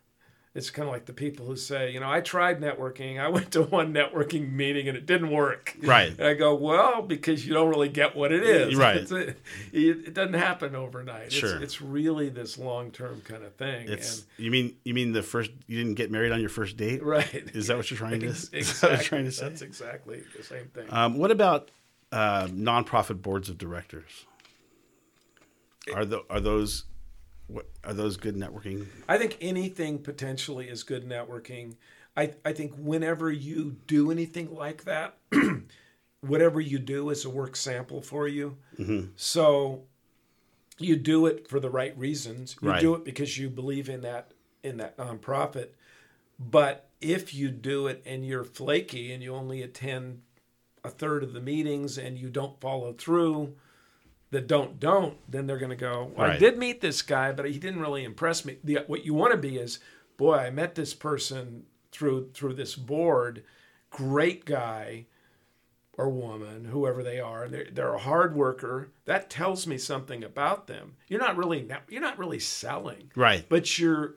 it's 0.55 0.69
kind 0.69 0.87
of 0.87 0.93
like 0.93 1.07
the 1.07 1.15
people 1.15 1.47
who 1.47 1.57
say, 1.57 1.93
you 1.93 1.99
know, 2.01 2.11
I 2.11 2.21
tried 2.21 2.61
networking. 2.61 3.19
I 3.19 3.29
went 3.29 3.53
to 3.53 3.63
one 3.63 3.95
networking 3.95 4.53
meeting 4.53 4.87
and 4.87 4.99
it 4.99 5.07
didn't 5.07 5.31
work. 5.31 5.75
Right. 5.83 6.11
And 6.11 6.27
I 6.27 6.35
go, 6.35 6.55
well, 6.55 7.01
because 7.01 7.47
you 7.47 7.55
don't 7.55 7.71
really 7.71 7.89
get 7.89 8.15
what 8.15 8.33
it 8.33 8.43
is. 8.43 8.75
Right. 8.77 8.97
It's 9.03 9.13
a- 9.13 9.29
it, 9.31 9.37
it 9.73 10.15
doesn't 10.15 10.35
happen 10.35 10.77
overnight. 10.77 11.33
Sure. 11.33 11.55
It's, 11.55 11.63
it's 11.63 11.81
really 11.81 12.29
this 12.29 12.59
long 12.59 12.91
term 12.91 13.23
kind 13.23 13.45
of 13.45 13.55
thing. 13.57 13.89
It's 13.89 14.27
you 14.37 14.51
mean 14.51 14.77
you 14.85 14.93
mean 14.93 15.13
the 15.13 15.23
first 15.23 15.51
you 15.67 15.79
didn't 15.79 15.95
get 15.95 16.11
married 16.11 16.33
on 16.33 16.41
your 16.41 16.51
first 16.51 16.77
date? 16.77 17.03
right. 17.03 17.33
Is 17.55 17.69
that 17.69 17.79
what 17.79 17.91
you're 17.91 17.97
trying 17.99 18.21
to? 18.21 18.29
Ex- 18.29 18.49
Is 18.53 18.81
that 18.81 18.91
what 18.91 18.91
you're 18.91 18.93
Exactly. 18.93 19.05
trying 19.09 19.25
to 19.25 19.33
say? 19.33 19.49
That's 19.49 19.63
exactly 19.63 20.23
the 20.37 20.43
same 20.45 20.67
thing. 20.75 20.87
Um, 20.91 21.17
what 21.17 21.31
about 21.31 21.71
uh, 22.13 22.47
nonprofit 22.49 23.23
boards 23.23 23.49
of 23.49 23.57
directors? 23.57 24.27
Are 25.95 26.05
the 26.05 26.23
are 26.31 26.41
those 26.41 26.85
what, 27.47 27.69
are 27.85 27.95
those 27.95 28.17
good 28.17 28.37
networking? 28.37 28.87
I 29.09 29.19
think 29.19 29.39
anything 29.41 29.99
potentially 29.99 30.69
is 30.69 30.83
good 30.83 31.09
networking. 31.09 31.77
I, 32.17 32.35
I 32.45 32.53
think 32.53 32.75
whenever 32.77 33.31
you 33.31 33.77
do 33.87 34.11
anything 34.11 34.55
like 34.55 34.85
that, 34.85 35.17
whatever 36.21 36.61
you 36.61 36.79
do 36.79 37.11
is 37.11 37.25
a 37.25 37.31
work 37.31 37.57
sample 37.57 38.01
for 38.03 38.29
you. 38.29 38.57
Mm-hmm. 38.79 39.09
So 39.17 39.83
you 40.79 40.97
do 40.97 41.27
it 41.27 41.49
for 41.49 41.61
the 41.61 41.71
right 41.71 41.97
reasons. 41.99 42.57
You 42.61 42.71
Right. 42.71 42.81
do 42.81 42.95
it 42.95 43.05
because 43.05 43.39
you 43.39 43.49
believe 43.49 43.89
in 43.89 44.03
that 44.03 44.33
in 44.63 44.77
that 44.77 44.97
nonprofit. 44.97 45.71
But 46.39 46.89
if 47.01 47.35
you 47.35 47.51
do 47.51 47.89
it 47.89 48.03
and 48.07 48.25
you're 48.25 48.45
flaky 48.45 49.13
and 49.13 49.23
you 49.23 49.35
only 49.35 49.63
attend 49.63 50.23
a 50.85 50.89
third 50.89 51.23
of 51.23 51.33
the 51.33 51.41
meetings 51.41 51.99
and 51.99 52.17
you 52.19 52.31
don't 52.31 52.61
follow 52.61 52.93
through, 52.93 53.55
that 54.33 54.49
don't 54.49 54.81
don't, 54.81 55.17
then 55.31 55.47
they're 55.47 55.59
going 55.59 55.71
to 55.71 55.77
go. 55.77 56.11
Well, 56.17 56.29
I 56.33 56.37
did 56.39 56.59
meet 56.59 56.81
this 56.81 57.01
guy, 57.03 57.31
but 57.33 57.49
he 57.49 57.59
didn't 57.59 57.81
really 57.81 58.03
impress 58.03 58.45
me. 58.45 58.57
The, 58.65 58.81
what 58.89 59.05
you 59.05 59.15
want 59.15 59.31
to 59.33 59.39
be 59.39 59.57
is, 59.59 59.79
boy, 60.17 60.35
I 60.35 60.51
met 60.51 60.75
this 60.75 60.93
person 60.95 61.65
through 61.93 62.31
through 62.33 62.55
this 62.55 62.75
board, 62.75 63.45
great 63.91 64.45
guy 64.45 65.07
or 65.99 66.09
woman, 66.09 66.65
whoever 66.65 67.03
they 67.03 67.21
are. 67.21 67.49
They're, 67.49 67.69
they're 67.71 67.93
a 67.95 67.99
hard 67.99 68.35
worker. 68.35 68.91
That 69.05 69.29
tells 69.29 69.67
me 69.67 69.77
something 69.77 70.25
about 70.25 70.67
them. 70.67 70.97
You're 71.07 71.21
not 71.21 71.37
really 71.37 71.69
you're 71.89 72.01
not 72.01 72.19
really 72.19 72.39
selling, 72.41 73.11
Right. 73.15 73.45
but 73.49 73.79
you're 73.79 74.15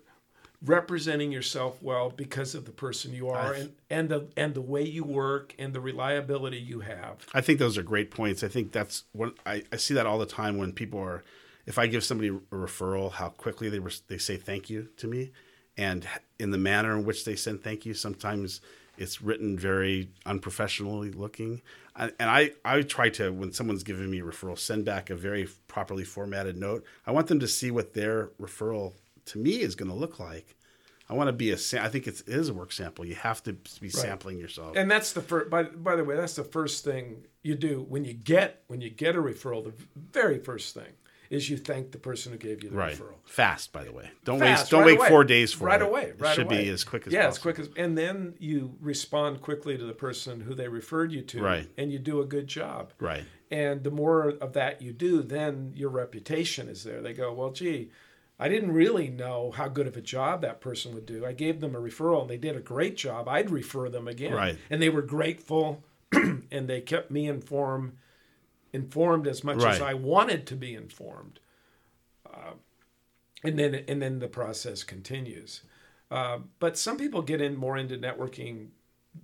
representing 0.64 1.32
yourself 1.32 1.82
well 1.82 2.10
because 2.10 2.56
of 2.56 2.66
the 2.66 2.72
person 2.72 3.14
you 3.14 3.30
are 3.30 3.54
and 3.54 3.74
and 3.90 4.10
the 4.10 4.28
and 4.38 4.54
the 4.54 4.62
way 4.62 4.84
you 4.84 5.04
work 5.04 5.54
and 5.60 5.74
the 5.74 5.80
reliability 5.80 6.58
you 6.58 6.82
have. 6.82 7.26
I 7.34 7.42
think 7.42 7.60
those 7.60 7.78
are 7.78 7.84
great 7.84 8.12
points. 8.12 8.44
I 8.44 8.48
think 8.48 8.72
that's 8.72 9.04
what 9.12 9.34
I, 9.46 9.64
I 9.72 9.78
see 9.78 9.94
that 9.94 10.06
all 10.06 10.18
the 10.18 10.26
time 10.26 10.58
when 10.58 10.72
people 10.72 11.00
are. 11.00 11.24
If 11.66 11.80
I 11.80 11.88
give 11.88 12.04
somebody 12.04 12.30
a 12.30 12.56
referral, 12.56 13.12
how 13.12 13.30
quickly 13.30 13.70
they 13.70 13.80
res- 13.80 14.04
they 14.08 14.20
say 14.20 14.38
thank 14.38 14.70
you 14.70 14.90
to 14.98 15.08
me, 15.08 15.32
and 15.78 16.08
in 16.40 16.52
the 16.52 16.60
manner 16.60 16.96
in 16.98 17.06
which 17.06 17.26
they 17.26 17.36
send 17.36 17.64
thank 17.64 17.86
you. 17.86 17.96
Sometimes 17.96 18.62
it's 18.98 19.22
written 19.22 19.58
very 19.58 20.10
unprofessionally 20.26 21.12
looking, 21.12 21.62
and 21.96 22.14
and 22.20 22.30
I 22.30 22.52
I 22.64 22.82
try 22.84 23.10
to 23.10 23.32
when 23.32 23.52
someone's 23.52 23.84
giving 23.84 24.10
me 24.10 24.20
a 24.20 24.24
referral, 24.24 24.58
send 24.58 24.86
back 24.86 25.10
a 25.10 25.16
very 25.16 25.48
properly 25.68 26.04
formatted 26.04 26.56
note. 26.58 26.86
I 27.06 27.12
want 27.12 27.28
them 27.28 27.40
to 27.40 27.48
see 27.48 27.72
what 27.72 27.94
their 27.94 28.28
referral 28.40 28.94
to 29.26 29.40
me 29.40 29.62
is 29.62 29.76
going 29.76 29.90
to 29.90 29.96
look 29.96 30.20
like. 30.20 30.56
I 31.08 31.14
want 31.14 31.28
to 31.28 31.34
be 31.34 31.52
a. 31.52 31.58
sa- 31.58 31.84
I 31.84 31.90
think 31.90 32.08
it's, 32.08 32.22
it 32.22 32.30
is 32.30 32.50
a 32.50 32.54
work 32.54 32.72
sample. 32.72 33.06
You 33.06 33.14
have 33.16 33.44
to 33.44 33.54
be 33.80 33.90
sampling 33.90 34.40
yourself. 34.40 34.76
And 34.76 34.90
that's 34.90 35.14
the 35.14 35.22
first. 35.22 35.52
By 35.52 35.64
by 35.64 35.96
the 35.96 36.04
way, 36.04 36.16
that's 36.16 36.36
the 36.36 36.44
first 36.44 36.84
thing 36.84 37.26
you 37.44 37.54
do 37.56 37.86
when 37.88 38.06
you 38.06 38.14
get 38.14 38.64
when 38.68 38.82
you 38.82 38.90
get 38.90 39.16
a 39.16 39.20
referral. 39.20 39.64
The 39.64 39.74
very 40.12 40.40
first 40.40 40.74
thing 40.74 40.94
is 41.30 41.50
you 41.50 41.58
thank 41.58 41.92
the 41.92 41.98
person 41.98 42.32
who 42.32 42.38
gave 42.38 42.64
you 42.64 42.70
the 42.70 42.76
Right. 42.76 42.96
referral. 42.96 43.16
Fast, 43.26 43.72
by 43.72 43.84
the 43.84 43.92
way. 43.92 44.10
Don't 44.26 44.40
Fast, 44.40 44.62
waste. 44.64 44.72
Don't 44.72 44.82
right 44.82 44.88
wait 44.88 44.98
away. 45.00 45.10
four 45.10 45.24
days 45.24 45.52
for 45.54 45.66
right 45.66 45.82
it. 45.82 45.86
away. 45.88 46.04
It 46.06 46.16
Right 46.20 46.36
should 46.36 46.46
away. 46.46 46.64
be 46.66 46.70
as 46.70 46.84
quick 46.84 47.02
as 47.08 47.14
possible. 47.14 47.18
yeah, 47.22 47.28
possible. 47.28 47.50
as 47.50 47.56
quick 47.56 47.68
as, 47.68 47.84
and 47.84 47.98
then 47.98 48.36
you 48.40 48.76
respond 48.80 49.42
quickly 49.42 49.76
to 49.78 49.84
the 49.86 49.94
person 49.94 50.40
who 50.42 50.54
they 50.54 50.68
referred 50.68 51.12
you 51.12 51.24
to, 51.24 51.42
Right. 51.42 51.68
And 51.78 51.92
you 51.92 51.98
do 51.98 52.22
a 52.22 52.26
good 52.26 52.46
job, 52.48 52.94
Right. 53.00 53.26
And 53.52 53.84
the 53.84 53.90
more 53.92 54.30
of 54.30 54.54
that 54.54 54.82
you 54.84 54.92
do, 54.94 55.24
then 55.24 55.74
your 55.76 55.90
reputation 55.90 56.68
is 56.70 56.84
there. 56.84 57.02
They 57.02 57.14
go, 57.14 57.34
well, 57.34 57.52
gee, 57.52 57.90
I 58.38 58.50
didn't 58.50 58.74
really 58.74 59.08
know 59.08 59.52
how 59.52 59.68
good 59.70 59.88
of 59.88 59.96
a 59.96 60.02
job 60.02 60.42
that 60.42 60.60
person 60.60 60.94
would 60.94 61.06
do. 61.06 61.26
I 61.26 61.32
gave 61.32 61.62
them 61.62 61.76
a 61.76 61.80
referral 61.80 62.22
and 62.22 62.30
they 62.30 62.38
did 62.38 62.56
a 62.56 62.62
great 62.62 62.98
job. 62.98 63.28
I'd 63.28 63.50
refer 63.50 63.90
them 63.90 64.08
again. 64.08 64.34
Right. 64.34 64.58
And 64.70 64.82
they 64.82 64.90
were 64.90 65.02
grateful 65.02 65.84
and 66.12 66.68
they 66.68 66.82
kept 66.82 67.12
me 67.12 67.28
informed 67.28 67.94
informed 68.74 69.26
as 69.26 69.42
much 69.42 69.64
as 69.64 69.82
I 69.82 69.94
wanted 69.94 70.46
to 70.48 70.56
be 70.56 70.76
informed. 70.76 71.40
Uh, 72.32 72.56
and 73.42 73.58
then 73.58 73.84
and 73.88 74.02
then 74.02 74.20
the 74.20 74.28
process 74.28 74.84
continues. 74.84 75.62
Uh, 76.12 76.40
but 76.60 76.78
some 76.78 76.98
people 76.98 77.22
get 77.22 77.42
in 77.42 77.56
more 77.56 77.78
into 77.78 77.98
networking 77.98 78.68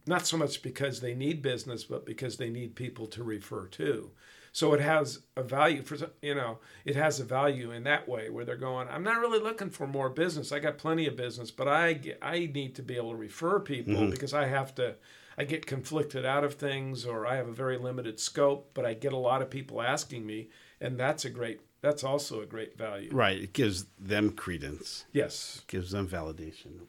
not 0.07 0.25
so 0.25 0.37
much 0.37 0.61
because 0.61 1.01
they 1.01 1.13
need 1.13 1.41
business, 1.41 1.83
but 1.83 2.05
because 2.05 2.37
they 2.37 2.49
need 2.49 2.75
people 2.75 3.07
to 3.07 3.23
refer 3.23 3.67
to. 3.67 4.11
So 4.53 4.73
it 4.73 4.81
has 4.81 5.21
a 5.37 5.43
value 5.43 5.81
for 5.81 5.97
you 6.21 6.35
know 6.35 6.59
it 6.83 6.95
has 6.95 7.19
a 7.19 7.23
value 7.23 7.71
in 7.71 7.83
that 7.83 8.07
way 8.07 8.29
where 8.29 8.43
they're 8.43 8.57
going. 8.57 8.89
I'm 8.89 9.03
not 9.03 9.19
really 9.19 9.39
looking 9.39 9.69
for 9.69 9.87
more 9.87 10.09
business. 10.09 10.51
I 10.51 10.59
got 10.59 10.77
plenty 10.77 11.07
of 11.07 11.15
business, 11.15 11.51
but 11.51 11.67
I 11.67 11.93
get, 11.93 12.19
I 12.21 12.49
need 12.53 12.75
to 12.75 12.83
be 12.83 12.97
able 12.97 13.11
to 13.11 13.17
refer 13.17 13.59
people 13.59 14.09
because 14.09 14.33
I 14.33 14.47
have 14.47 14.75
to. 14.75 14.95
I 15.37 15.45
get 15.45 15.65
conflicted 15.65 16.25
out 16.25 16.43
of 16.43 16.55
things, 16.55 17.05
or 17.05 17.25
I 17.25 17.37
have 17.37 17.47
a 17.47 17.53
very 17.53 17.77
limited 17.77 18.19
scope. 18.19 18.71
But 18.73 18.85
I 18.85 18.93
get 18.93 19.13
a 19.13 19.17
lot 19.17 19.41
of 19.41 19.49
people 19.49 19.81
asking 19.81 20.25
me, 20.25 20.49
and 20.81 20.99
that's 20.99 21.23
a 21.23 21.29
great. 21.29 21.61
That's 21.79 22.03
also 22.03 22.41
a 22.41 22.45
great 22.45 22.77
value. 22.77 23.09
Right. 23.11 23.41
It 23.41 23.53
gives 23.53 23.85
them 23.97 24.31
credence. 24.31 25.05
Yes. 25.13 25.61
Gives 25.67 25.91
them 25.91 26.07
validation. 26.07 26.87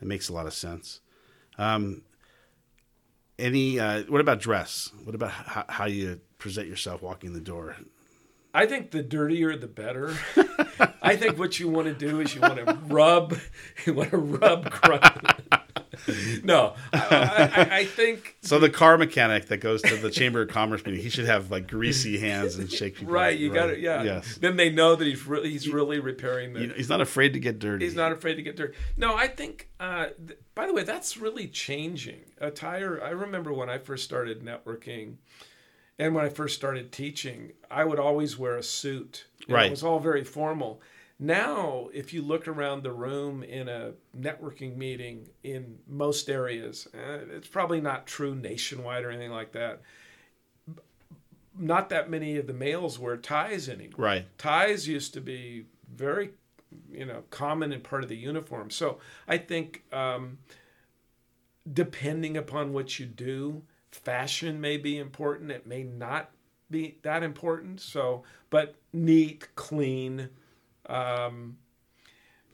It 0.00 0.06
makes 0.06 0.28
a 0.28 0.32
lot 0.32 0.46
of 0.46 0.52
sense. 0.52 1.00
Um, 1.58 2.02
any? 3.38 3.80
Uh, 3.80 4.02
what 4.02 4.20
about 4.20 4.40
dress? 4.40 4.90
What 5.04 5.14
about 5.14 5.30
how, 5.30 5.64
how 5.68 5.86
you 5.86 6.20
present 6.42 6.66
yourself 6.66 7.00
walking 7.02 7.32
the 7.32 7.40
door? 7.40 7.76
I 8.52 8.66
think 8.66 8.90
the 8.90 9.02
dirtier 9.02 9.56
the 9.56 9.68
better. 9.68 10.14
I 11.02 11.16
think 11.16 11.38
what 11.38 11.58
you 11.60 11.68
want 11.68 11.86
to 11.86 11.94
do 11.94 12.20
is 12.20 12.34
you 12.34 12.40
want 12.40 12.56
to 12.56 12.74
rub, 12.86 13.38
you 13.86 13.94
want 13.94 14.10
to 14.10 14.18
rub. 14.18 14.72
No, 16.42 16.74
I, 16.92 17.50
I, 17.70 17.76
I 17.80 17.84
think 17.84 18.36
So 18.40 18.58
the 18.58 18.70
car 18.70 18.96
mechanic 18.98 19.46
that 19.48 19.58
goes 19.58 19.82
to 19.82 19.94
the 19.96 20.10
Chamber 20.10 20.42
of 20.42 20.48
Commerce 20.48 20.84
meeting, 20.84 21.00
he 21.00 21.10
should 21.10 21.26
have 21.26 21.50
like 21.50 21.68
greasy 21.68 22.18
hands 22.18 22.56
and 22.56 22.70
shake 22.72 22.96
people. 22.96 23.12
right. 23.12 23.38
You 23.38 23.52
got 23.52 23.70
it. 23.70 23.78
Yeah. 23.78 24.02
Yes. 24.02 24.36
Then 24.38 24.56
they 24.56 24.70
know 24.70 24.96
that 24.96 25.06
he's 25.06 25.26
really 25.26 25.50
he's 25.50 25.68
really 25.68 26.00
repairing 26.00 26.54
the. 26.54 26.72
He's 26.74 26.88
not 26.88 27.00
afraid 27.02 27.34
to 27.34 27.40
get 27.40 27.58
dirty. 27.58 27.84
He's 27.84 27.94
not 27.94 28.10
afraid 28.10 28.34
to 28.36 28.42
get 28.42 28.56
dirty. 28.56 28.74
No, 28.96 29.14
I 29.14 29.28
think. 29.28 29.68
Uh, 29.78 30.06
th- 30.26 30.38
by 30.54 30.66
the 30.66 30.72
way, 30.72 30.82
that's 30.82 31.18
really 31.18 31.46
changing. 31.46 32.20
Attire. 32.40 33.00
I 33.04 33.10
remember 33.10 33.52
when 33.52 33.68
I 33.68 33.78
first 33.78 34.02
started 34.02 34.42
networking, 34.42 35.16
and 35.98 36.14
when 36.14 36.24
I 36.24 36.28
first 36.28 36.54
started 36.56 36.90
teaching, 36.92 37.52
I 37.70 37.84
would 37.84 37.98
always 37.98 38.38
wear 38.38 38.56
a 38.56 38.62
suit. 38.62 39.26
Right. 39.48 39.66
It 39.66 39.70
was 39.70 39.84
all 39.84 40.00
very 40.00 40.24
formal. 40.24 40.80
Now, 41.18 41.88
if 41.94 42.12
you 42.12 42.22
look 42.22 42.48
around 42.48 42.82
the 42.82 42.90
room 42.92 43.42
in 43.44 43.68
a 43.68 43.92
networking 44.18 44.76
meeting 44.76 45.28
in 45.44 45.78
most 45.86 46.28
areas, 46.28 46.88
uh, 46.94 47.18
it's 47.30 47.46
probably 47.46 47.80
not 47.80 48.06
true 48.06 48.34
nationwide 48.34 49.04
or 49.04 49.10
anything 49.10 49.30
like 49.30 49.52
that. 49.52 49.82
Not 51.56 51.90
that 51.90 52.10
many 52.10 52.38
of 52.38 52.46
the 52.46 52.52
males 52.54 52.98
wear 52.98 53.16
ties 53.16 53.68
anymore 53.68 53.94
Right. 53.98 54.38
ties 54.38 54.88
used 54.88 55.12
to 55.14 55.20
be 55.20 55.66
very 55.94 56.30
you 56.90 57.04
know 57.04 57.22
common 57.30 57.70
and 57.72 57.84
part 57.84 58.02
of 58.02 58.08
the 58.08 58.16
uniform 58.16 58.70
so 58.70 58.98
i 59.28 59.36
think 59.36 59.84
um, 59.92 60.38
depending 61.70 62.34
upon 62.36 62.72
what 62.72 62.98
you 62.98 63.04
do 63.04 63.62
fashion 63.92 64.60
may 64.60 64.76
be 64.76 64.98
important 64.98 65.50
it 65.50 65.66
may 65.66 65.82
not 65.82 66.30
be 66.70 66.96
that 67.02 67.22
important 67.22 67.80
so 67.80 68.22
but 68.50 68.74
neat 68.92 69.46
clean 69.54 70.28
um, 70.86 71.56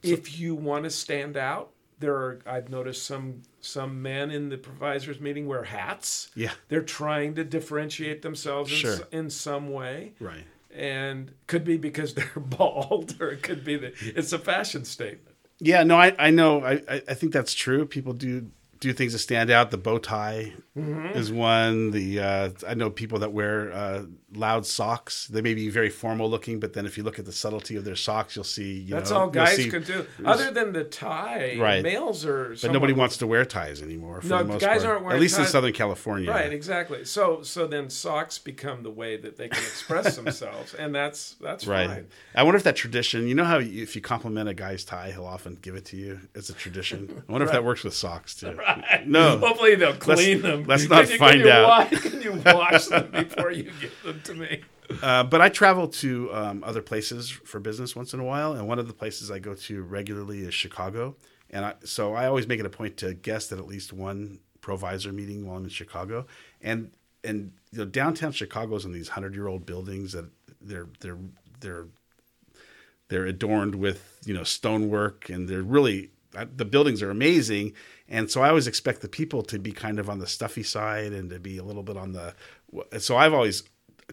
if 0.03 0.39
you 0.39 0.53
want 0.55 0.83
to 0.83 0.89
stand 0.89 1.35
out 1.37 1.71
there 1.99 2.13
are 2.15 2.39
i've 2.45 2.69
noticed 2.69 3.05
some 3.05 3.41
some 3.61 4.01
men 4.01 4.31
in 4.31 4.49
the 4.49 4.57
provisors 4.57 5.19
meeting 5.19 5.47
wear 5.47 5.63
hats 5.63 6.29
Yeah. 6.35 6.51
they're 6.67 6.81
trying 6.81 7.35
to 7.35 7.43
differentiate 7.43 8.21
themselves 8.21 8.71
in, 8.71 8.77
Sure. 8.77 8.93
s- 8.93 9.01
in 9.11 9.29
some 9.29 9.71
way 9.71 10.13
Right. 10.19 10.43
and 10.73 11.31
could 11.47 11.63
be 11.65 11.77
because 11.77 12.13
they're 12.15 12.31
bald 12.35 13.15
or 13.21 13.29
it 13.31 13.43
could 13.43 13.63
be 13.65 13.77
that 13.77 13.93
it's 14.01 14.31
a 14.33 14.39
fashion 14.39 14.85
statement 14.85 15.35
Yeah. 15.61 15.83
No, 15.83 15.97
I, 15.97 16.15
I 16.17 16.29
know. 16.31 16.63
I 16.63 16.81
I 17.07 17.13
think 17.15 17.33
that's 17.33 17.53
true. 17.53 17.85
People 17.85 18.13
do 18.13 18.49
do 18.79 18.93
things 18.93 19.13
to 19.13 19.19
stand 19.19 19.49
out. 19.49 19.71
The 19.71 19.77
bow 19.77 19.97
tie 19.99 20.53
Mm-hmm. 20.77 21.17
is 21.17 21.29
one. 21.29 21.91
The 21.91 22.19
uh, 22.21 22.49
I 22.65 22.73
know 22.73 22.89
people 22.89 23.19
that 23.19 23.33
wear 23.33 23.73
uh, 23.73 24.03
loud 24.33 24.65
socks. 24.65 25.27
They 25.27 25.41
may 25.41 25.53
be 25.53 25.69
very 25.69 25.89
formal 25.89 26.29
looking, 26.29 26.61
but 26.61 26.71
then 26.71 26.85
if 26.85 26.97
you 26.97 27.03
look 27.03 27.19
at 27.19 27.25
the 27.25 27.33
subtlety 27.33 27.75
of 27.75 27.83
their 27.83 27.97
socks, 27.97 28.33
you'll 28.37 28.45
see. 28.45 28.75
You 28.79 28.95
that's 28.95 29.11
know, 29.11 29.17
all 29.17 29.27
guys 29.29 29.57
see- 29.57 29.69
can 29.69 29.83
do 29.83 30.05
other 30.23 30.51
than 30.51 30.71
the 30.71 30.85
tie 30.85 31.57
Right. 31.59 31.83
males 31.83 32.23
are 32.25 32.55
But 32.61 32.71
nobody 32.71 32.93
wants 32.93 33.17
to 33.17 33.27
wear 33.27 33.43
ties 33.43 33.81
anymore. 33.81 34.21
For 34.21 34.27
No, 34.27 34.43
guys 34.45 34.59
part. 34.59 34.85
aren't 34.85 35.01
wearing 35.03 35.15
At 35.17 35.19
least 35.21 35.37
in. 35.37 35.45
Southern 35.47 35.73
California. 35.73 36.29
right 36.31 36.53
exactly 36.53 37.03
so 37.03 37.41
so 37.43 37.67
then 37.67 37.89
socks 37.89 38.37
become 38.39 38.83
the 38.83 38.91
way 38.91 39.17
that 39.17 39.35
they 39.35 39.49
can 39.49 39.57
express 39.63 40.15
themselves 40.15 40.73
and 40.75 40.95
that's 40.95 41.35
that's 41.41 41.67
Right. 41.67 41.89
fine 41.89 42.07
I 42.35 42.43
wonder 42.43 42.55
if 42.57 42.63
that 42.63 42.75
tradition, 42.77 43.27
you 43.27 43.35
know 43.35 43.43
how 43.43 43.57
you, 43.57 43.83
if 43.83 43.95
you 43.97 44.01
compliment 44.01 44.47
a 44.47 44.53
guy's 44.53 44.85
tie, 44.85 45.11
he'll 45.11 45.25
often 45.25 45.57
give 45.61 45.75
it 45.75 45.83
to 45.85 45.97
you. 45.97 46.19
It's 46.35 46.49
a 46.49 46.53
tradition. 46.53 47.23
I 47.27 47.31
wonder 47.31 47.45
if 47.45 47.51
that 47.51 47.65
works 47.65 47.83
with 47.83 47.93
socks 47.95 48.35
too. 48.35 48.57
No. 49.05 49.37
hopefully 49.37 49.75
they'll 49.75 49.95
clean 49.95 50.41
them 50.41 50.63
let's 50.65 50.87
not 50.89 51.03
Can 51.03 51.11
you- 51.11 51.17
find 51.17 51.31
can 51.37 51.45
you 51.45 51.51
out. 51.51 51.91
can 51.91 52.21
you 52.21 52.33
wash 52.45 52.85
them 52.87 53.11
before 53.11 53.51
you 53.51 53.71
give 53.81 53.93
them 54.03 54.21
to 54.25 54.33
me 54.33 54.61
Uh, 55.03 55.23
but 55.23 55.39
I 55.39 55.49
travel 55.49 55.87
to 55.87 56.33
um, 56.33 56.63
other 56.63 56.81
places 56.81 57.29
for 57.29 57.59
business 57.59 57.95
once 57.95 58.11
in 58.15 58.19
a 58.19 58.23
while, 58.23 58.53
and 58.53 58.67
one 58.67 58.79
of 58.79 58.87
the 58.87 58.93
places 58.93 59.29
I 59.29 59.37
go 59.37 59.53
to 59.53 59.83
regularly 59.83 60.39
is 60.39 60.53
Chicago. 60.55 61.15
And 61.51 61.63
I, 61.63 61.75
so 61.83 62.15
I 62.15 62.25
always 62.25 62.47
make 62.47 62.59
it 62.59 62.65
a 62.65 62.71
point 62.71 62.97
to 62.97 63.13
guest 63.13 63.51
at 63.51 63.59
at 63.59 63.67
least 63.67 63.93
one 63.93 64.39
provisor 64.61 65.13
meeting 65.13 65.45
while 65.45 65.57
I'm 65.57 65.63
in 65.65 65.69
Chicago. 65.69 66.25
And 66.59 66.89
and 67.23 67.51
you 67.71 67.77
know, 67.77 67.85
downtown 67.85 68.31
Chicago's 68.31 68.83
in 68.83 68.91
these 68.91 69.09
hundred 69.09 69.35
year 69.35 69.45
old 69.47 69.63
buildings 69.67 70.13
that 70.13 70.25
they're 70.59 70.87
they're 71.01 71.19
they're 71.59 71.85
they're 73.09 73.25
adorned 73.27 73.75
with 73.75 74.17
you 74.25 74.33
know 74.33 74.43
stonework, 74.43 75.29
and 75.29 75.47
they're 75.47 75.61
really 75.61 76.09
the 76.31 76.65
buildings 76.65 77.01
are 77.01 77.09
amazing. 77.09 77.73
And 78.07 78.29
so 78.29 78.41
I 78.41 78.49
always 78.49 78.67
expect 78.67 79.01
the 79.01 79.07
people 79.07 79.43
to 79.43 79.59
be 79.59 79.71
kind 79.71 79.99
of 79.99 80.09
on 80.09 80.19
the 80.19 80.27
stuffy 80.27 80.63
side 80.63 81.13
and 81.13 81.29
to 81.29 81.39
be 81.39 81.57
a 81.57 81.63
little 81.63 81.83
bit 81.83 81.97
on 81.97 82.13
the. 82.13 82.35
So 82.99 83.17
I've 83.17 83.33
always 83.33 83.63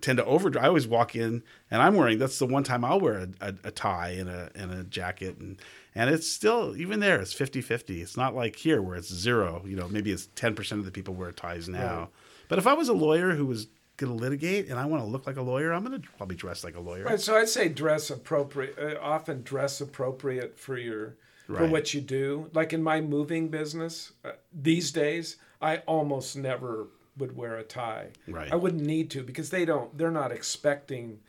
tend 0.01 0.19
to 0.19 0.25
overdrive. 0.25 0.65
I 0.65 0.69
always 0.69 0.87
walk 0.87 1.17
in 1.17 1.43
and 1.71 1.83
I'm 1.83 1.95
wearing. 1.95 2.19
That's 2.19 2.39
the 2.39 2.47
one 2.47 2.65
time 2.65 2.85
I'll 2.85 3.01
wear 3.01 3.19
a, 3.19 3.29
a, 3.41 3.55
a 3.65 3.71
tie 3.71 4.11
and 4.11 4.29
a 4.29 4.51
and 4.55 4.73
a 4.73 4.85
jacket 4.85 5.39
and 5.39 5.61
and 5.95 6.11
it's 6.11 6.31
still 6.31 6.77
even 6.77 7.01
there. 7.01 7.21
It's 7.21 7.33
50-50. 7.33 8.03
It's 8.03 8.19
not 8.19 8.35
like 8.35 8.57
here 8.57 8.83
where 8.83 8.97
it's 8.97 9.13
zero. 9.13 9.63
You 9.67 9.77
know, 9.77 9.89
maybe 9.89 10.13
it's 10.13 10.29
ten 10.35 10.55
percent 10.55 10.79
of 10.79 10.85
the 10.85 10.93
people 10.93 11.15
wear 11.15 11.33
ties 11.33 11.69
now. 11.69 11.99
Right. 11.99 12.09
But 12.49 12.59
if 12.59 12.67
I 12.67 12.75
was 12.75 12.89
a 12.89 12.95
lawyer 12.95 13.35
who 13.35 13.47
was 13.47 13.67
going 13.97 14.15
to 14.15 14.23
litigate 14.23 14.69
and 14.69 14.79
I 14.79 14.85
want 14.85 15.03
to 15.03 15.09
look 15.09 15.27
like 15.27 15.37
a 15.37 15.43
lawyer, 15.43 15.73
I'm 15.73 15.85
going 15.85 16.01
to 16.01 16.09
probably 16.17 16.37
dress 16.37 16.63
like 16.65 16.77
a 16.77 16.81
lawyer. 16.81 17.05
Right, 17.05 17.21
so 17.21 17.37
I'd 17.37 17.49
say 17.49 17.69
dress 17.69 18.11
appropriate. 18.11 18.79
Uh, 18.79 19.01
often 19.01 19.43
dress 19.43 19.81
appropriate 19.81 20.59
for 20.59 20.77
your 20.77 21.17
for 21.47 21.67
what 21.67 21.95
you 21.95 22.01
do. 22.01 22.51
Like 22.53 22.73
in 22.73 22.83
my 22.83 23.01
moving 23.01 23.49
business 23.49 24.13
uh, 24.25 24.33
these 24.53 24.91
days, 24.91 25.37
I 25.61 25.79
almost 25.87 26.37
never 26.37 26.89
would 27.17 27.37
wear 27.37 27.57
a 27.57 27.63
tie. 27.63 28.09
Right. 28.29 28.53
I 28.53 28.57
wouldn't 28.57 28.83
need 28.85 29.11
to 29.13 29.23
because 29.23 29.51
they 29.51 29.65
don't. 29.65 29.97
They're 29.97 30.11
not 30.11 30.33
expecting 30.33 31.21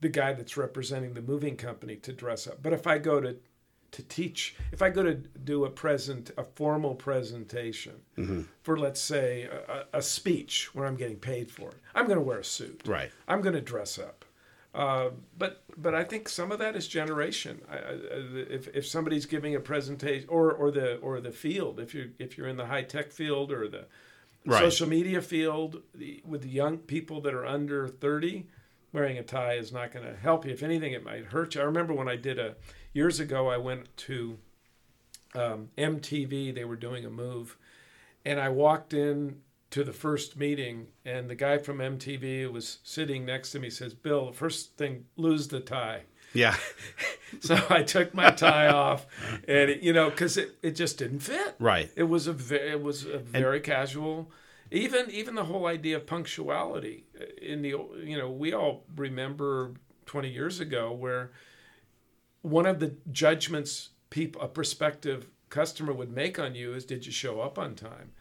the 0.00 0.08
guy 0.08 0.32
that's 0.32 0.56
representing 0.56 1.14
the 1.14 1.22
moving 1.22 1.56
company 1.56 1.96
to 1.96 2.12
dress 2.12 2.46
up. 2.46 2.62
But 2.62 2.72
if 2.72 2.86
I 2.86 2.98
go 2.98 3.20
to 3.20 3.36
to 3.90 4.02
teach, 4.02 4.54
if 4.70 4.82
I 4.82 4.90
go 4.90 5.02
to 5.02 5.14
do 5.14 5.64
a 5.64 5.70
present, 5.70 6.30
a 6.36 6.44
formal 6.44 6.94
presentation 6.94 7.94
Mm-hmm. 8.18 8.42
for, 8.62 8.78
let's 8.78 9.00
say, 9.00 9.44
a, 9.44 9.72
a 9.94 9.98
a 9.98 10.02
speech 10.02 10.74
where 10.74 10.86
I'm 10.86 10.96
getting 10.96 11.16
paid 11.16 11.50
for 11.50 11.70
it, 11.70 11.76
I'm 11.94 12.04
going 12.06 12.18
to 12.18 12.24
wear 12.24 12.38
a 12.40 12.44
suit. 12.44 12.82
Right. 12.86 13.10
I'm 13.26 13.40
going 13.40 13.54
to 13.54 13.60
dress 13.62 13.98
up. 13.98 14.24
Uh, 14.74 15.10
but 15.36 15.64
but 15.76 15.94
I 15.94 16.04
think 16.04 16.28
some 16.28 16.52
of 16.52 16.58
that 16.58 16.76
is 16.76 16.86
generation. 16.86 17.62
I, 17.70 17.76
I, 17.76 17.98
if 18.50 18.68
if 18.68 18.86
somebody's 18.86 19.26
giving 19.26 19.54
a 19.54 19.60
presentation 19.60 20.28
or 20.28 20.52
or 20.52 20.70
the 20.70 20.96
or 20.98 21.20
the 21.20 21.32
field, 21.32 21.80
if 21.80 21.94
you 21.94 22.12
if 22.18 22.36
you're 22.36 22.48
in 22.48 22.56
the 22.56 22.66
high 22.66 22.82
tech 22.82 23.10
field 23.12 23.50
or 23.50 23.68
the 23.68 23.86
Right. 24.46 24.60
social 24.60 24.88
media 24.88 25.20
field 25.20 25.82
the, 25.94 26.22
with 26.26 26.42
the 26.42 26.48
young 26.48 26.78
people 26.78 27.20
that 27.22 27.34
are 27.34 27.44
under 27.44 27.86
30, 27.86 28.46
wearing 28.92 29.18
a 29.18 29.22
tie 29.22 29.54
is 29.54 29.72
not 29.72 29.92
going 29.92 30.06
to 30.06 30.16
help 30.16 30.46
you. 30.46 30.52
If 30.52 30.62
anything, 30.62 30.92
it 30.92 31.04
might 31.04 31.26
hurt 31.26 31.54
you. 31.54 31.60
I 31.60 31.64
remember 31.64 31.92
when 31.92 32.08
I 32.08 32.16
did 32.16 32.38
a 32.38 32.54
years 32.94 33.20
ago, 33.20 33.48
I 33.48 33.58
went 33.58 33.94
to 33.98 34.38
um, 35.34 35.68
MTV. 35.76 36.54
They 36.54 36.64
were 36.64 36.76
doing 36.76 37.04
a 37.04 37.10
move, 37.10 37.58
and 38.24 38.40
I 38.40 38.48
walked 38.48 38.94
in 38.94 39.42
to 39.70 39.84
the 39.84 39.92
first 39.92 40.36
meeting, 40.36 40.88
and 41.04 41.28
the 41.28 41.34
guy 41.34 41.58
from 41.58 41.78
MTV 41.78 42.50
was 42.50 42.78
sitting 42.82 43.26
next 43.26 43.50
to 43.52 43.58
me. 43.58 43.70
Says, 43.70 43.94
"Bill, 43.94 44.26
the 44.26 44.32
first 44.32 44.76
thing, 44.76 45.04
lose 45.16 45.48
the 45.48 45.60
tie." 45.60 46.02
Yeah. 46.34 46.56
So 47.40 47.58
I 47.68 47.82
took 47.82 48.14
my 48.14 48.30
tie 48.30 48.68
off, 48.68 49.06
and 49.46 49.70
it, 49.70 49.82
you 49.82 49.92
know, 49.92 50.08
because 50.08 50.38
it, 50.38 50.56
it 50.62 50.70
just 50.70 50.96
didn't 50.96 51.18
fit. 51.18 51.56
Right. 51.58 51.90
It 51.94 52.04
was 52.04 52.26
a 52.26 52.32
ve- 52.32 52.56
it 52.56 52.82
was 52.82 53.04
a 53.04 53.18
very 53.18 53.60
casual. 53.60 54.30
Even 54.70 55.10
even 55.10 55.34
the 55.34 55.44
whole 55.44 55.66
idea 55.66 55.96
of 55.96 56.06
punctuality 56.06 57.04
uh, 57.20 57.24
in 57.42 57.60
the 57.60 57.74
you 58.02 58.16
know 58.16 58.30
we 58.30 58.54
all 58.54 58.86
remember 58.96 59.74
20 60.06 60.30
years 60.30 60.58
ago 60.58 60.90
where 60.90 61.32
one 62.40 62.64
of 62.64 62.80
the 62.80 62.96
judgments 63.12 63.90
people 64.08 64.40
a 64.40 64.48
prospective 64.48 65.28
customer 65.50 65.92
would 65.92 66.10
make 66.10 66.38
on 66.38 66.54
you 66.54 66.72
is 66.72 66.86
did 66.86 67.04
you 67.04 67.12
show 67.12 67.40
up 67.42 67.58
on 67.58 67.74
time 67.74 68.12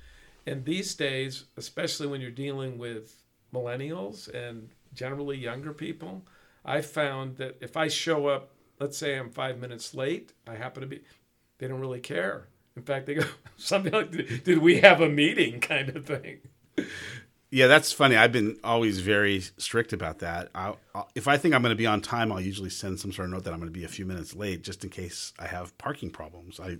and 0.48 0.66
these 0.66 0.96
days 0.96 1.46
especially 1.58 2.08
when 2.08 2.22
you're 2.22 2.32
dealing 2.32 2.78
with 2.78 3.22
millennials 3.54 4.34
and 4.34 4.70
generally 4.94 5.38
younger 5.38 5.74
people 5.74 6.24
i 6.66 6.82
found 6.82 7.38
that 7.38 7.56
if 7.62 7.78
i 7.78 7.88
show 7.88 8.28
up 8.28 8.52
let's 8.80 8.98
say 8.98 9.18
i'm 9.18 9.30
five 9.30 9.60
minutes 9.60 9.94
late 9.94 10.34
i 10.48 10.56
happen 10.56 10.82
to 10.82 10.88
be 10.88 11.02
they 11.60 11.68
don't 11.68 11.80
really 11.80 12.00
care 12.00 12.48
in 12.76 12.82
fact 12.82 13.06
they 13.06 13.16
go 13.16 13.26
something 13.58 13.94
like 13.94 14.12
did 14.44 14.58
we 14.60 14.80
have 14.80 15.02
a 15.02 15.10
meeting 15.10 15.60
kind 15.72 15.90
of 15.90 16.06
thing 16.06 16.40
Yeah, 17.50 17.68
that's 17.68 17.94
funny. 17.94 18.18
I've 18.18 18.34
been 18.34 18.58
always 18.62 19.00
very 19.00 19.40
strict 19.40 19.94
about 19.94 20.20
that. 20.20 20.50
I'll, 20.54 20.80
if 21.16 21.30
I 21.30 21.38
think 21.38 21.56
I'm 21.56 21.62
going 21.62 21.72
to 21.72 21.78
be 21.78 21.86
on 21.86 22.02
time, 22.02 22.30
I'll 22.30 22.42
usually 22.42 22.70
send 22.70 23.00
some 23.00 23.14
sort 23.14 23.28
of 23.28 23.34
note 23.34 23.46
that 23.46 23.54
I'm 23.54 23.60
going 23.60 23.72
to 23.72 23.80
be 23.80 23.86
a 23.86 23.90
few 23.90 24.06
minutes 24.06 24.36
late, 24.36 24.64
just 24.64 24.84
in 24.84 24.90
case 24.90 25.32
I 25.40 25.48
have 25.48 25.78
parking 25.78 26.10
problems. 26.10 26.60
I, 26.60 26.78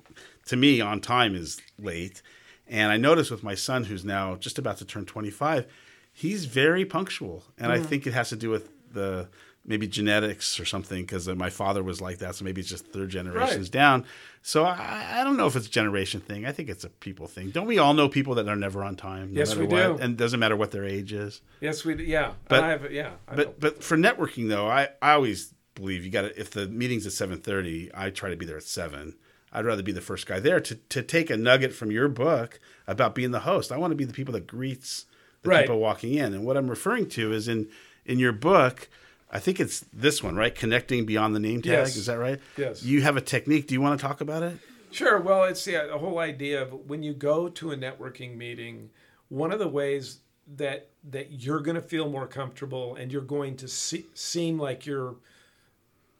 to 0.48 0.58
me, 0.58 0.82
on 0.82 1.00
time 1.00 1.36
is 1.36 1.58
late, 1.80 2.22
and 2.70 2.92
I 2.92 2.98
notice 2.98 3.30
with 3.32 3.44
my 3.44 3.56
son, 3.56 3.86
who's 3.86 4.06
now 4.06 4.36
just 4.36 4.58
about 4.60 4.78
to 4.78 4.86
turn 4.86 5.06
25, 5.06 5.66
he's 6.12 6.46
very 6.46 6.86
punctual, 6.86 7.44
and 7.58 7.72
I 7.72 7.78
mm. 7.80 7.86
think 7.86 8.08
it 8.08 8.14
has 8.14 8.30
to 8.30 8.36
do 8.36 8.50
with 8.50 8.70
the 8.92 9.30
maybe 9.70 9.86
genetics 9.86 10.60
or 10.62 10.66
something 10.66 11.02
because 11.02 11.28
uh, 11.28 11.36
my 11.36 11.50
father 11.50 11.84
was 11.84 12.00
like 12.00 12.20
that, 12.20 12.36
so 12.36 12.46
maybe 12.46 12.62
it's 12.62 12.70
just 12.70 12.88
third 12.88 13.10
generations 13.10 13.68
Right. 13.68 13.72
down. 13.72 14.06
So 14.42 14.64
I, 14.64 15.06
I 15.20 15.24
don't 15.26 15.36
know 15.36 15.46
if 15.46 15.58
it's 15.58 15.68
a 15.68 15.70
generation 15.70 16.22
thing. 16.22 16.46
I 16.46 16.54
think 16.54 16.70
it's 16.70 16.86
a 16.86 16.90
people 16.90 17.28
thing. 17.28 17.50
Don't 17.50 17.68
we 17.68 17.78
all 17.78 17.94
know 17.94 18.08
people 18.08 18.36
that 18.36 18.48
are 18.48 18.56
never 18.56 18.82
on 18.82 18.96
time? 18.96 19.34
no 19.34 19.40
Yes, 19.40 19.56
we 19.56 19.66
what? 19.66 19.70
do. 19.76 19.98
and 19.98 20.14
it 20.14 20.18
doesn't 20.18 20.40
matter 20.40 20.56
what 20.56 20.72
their 20.72 20.86
age 20.86 21.12
is. 21.12 21.42
yes 21.60 21.84
we 21.84 22.02
yeah 22.06 22.32
But- 22.48 22.64
I 22.64 22.70
have, 22.70 22.92
yeah 22.92 23.12
I. 23.28 23.36
But 23.36 23.60
but 23.60 23.84
for 23.84 23.98
networking 23.98 24.48
though, 24.48 24.68
I, 24.68 24.88
I 25.02 25.12
always 25.12 25.54
believe 25.76 26.06
you 26.06 26.12
got 26.12 26.22
to 26.22 26.40
if 26.40 26.52
the 26.52 26.68
meeting's 26.68 27.06
at 27.06 27.12
seven 27.12 27.40
thirty, 27.40 27.92
I 27.94 28.10
try 28.10 28.30
to 28.30 28.38
be 28.38 28.46
there 28.46 28.58
at 28.58 28.64
seven. 28.64 29.16
I'd 29.52 29.66
rather 29.66 29.84
be 29.84 29.92
the 29.92 30.02
first 30.02 30.28
guy 30.28 30.40
there 30.40 30.60
to 30.60 30.76
to 30.76 31.02
take 31.02 31.30
a 31.30 31.38
nugget 31.38 31.74
from 31.74 31.92
your 31.92 32.08
book 32.08 32.60
about 32.88 33.16
being 33.16 33.32
the 33.32 33.42
host. 33.42 33.72
I 33.72 33.78
want 33.78 33.92
to 33.92 33.96
be 33.96 34.06
the 34.06 34.14
people 34.14 34.34
that 34.34 34.48
greets 34.48 35.06
the 35.44 35.50
Right. 35.50 35.62
people 35.62 35.80
walking 35.80 36.14
in. 36.14 36.34
And 36.34 36.46
what 36.46 36.58
I'm 36.58 36.70
referring 36.70 37.08
to 37.10 37.32
is 37.34 37.48
in 37.48 37.68
in 38.06 38.20
your 38.20 38.34
book. 38.34 38.90
I 39.30 39.40
think 39.40 39.60
it's 39.60 39.84
this 39.92 40.24
one, 40.24 40.36
right? 40.38 40.56
Connecting 40.56 41.06
beyond 41.06 41.36
the 41.36 41.40
name 41.42 41.62
tag. 41.62 41.72
Yes. 41.74 41.96
Is 41.98 42.06
that 42.06 42.18
right? 42.18 42.40
Yes. 42.58 42.82
You 42.84 43.02
have 43.02 43.18
a 43.18 43.22
technique. 43.22 43.68
Do 43.68 43.74
you 43.74 43.82
want 43.82 44.00
to 44.00 44.06
talk 44.06 44.22
about 44.22 44.42
it? 44.42 44.58
Sure. 44.92 45.20
Well, 45.20 45.44
it's 45.44 45.68
yeah, 45.68 45.86
the 45.86 45.98
whole 45.98 46.20
idea 46.20 46.62
of 46.62 46.72
when 46.90 47.04
you 47.04 47.14
go 47.14 47.50
to 47.50 47.72
a 47.72 47.76
networking 47.76 48.38
meeting, 48.38 48.90
one 49.28 49.52
of 49.52 49.60
the 49.60 49.68
ways 49.68 50.20
that 50.56 50.90
that 51.10 51.32
you're 51.44 51.60
going 51.60 51.76
to 51.76 51.82
feel 51.82 52.10
more 52.10 52.26
comfortable 52.28 52.96
and 52.96 53.12
you're 53.12 53.22
going 53.22 53.58
to 53.58 53.68
see, 53.68 54.06
seem 54.14 54.58
like 54.58 54.86
you're 54.86 55.16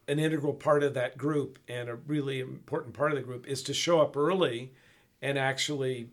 an 0.08 0.18
integral 0.18 0.54
part 0.54 0.82
of 0.82 0.94
that 0.94 1.18
group 1.18 1.58
and 1.68 1.88
a 1.88 1.94
really 1.94 2.40
important 2.40 2.94
part 2.94 3.12
of 3.12 3.16
the 3.16 3.22
group 3.22 3.46
is 3.46 3.62
to 3.62 3.74
show 3.74 4.00
up 4.00 4.16
early 4.16 4.72
and 5.20 5.38
actually 5.38 6.08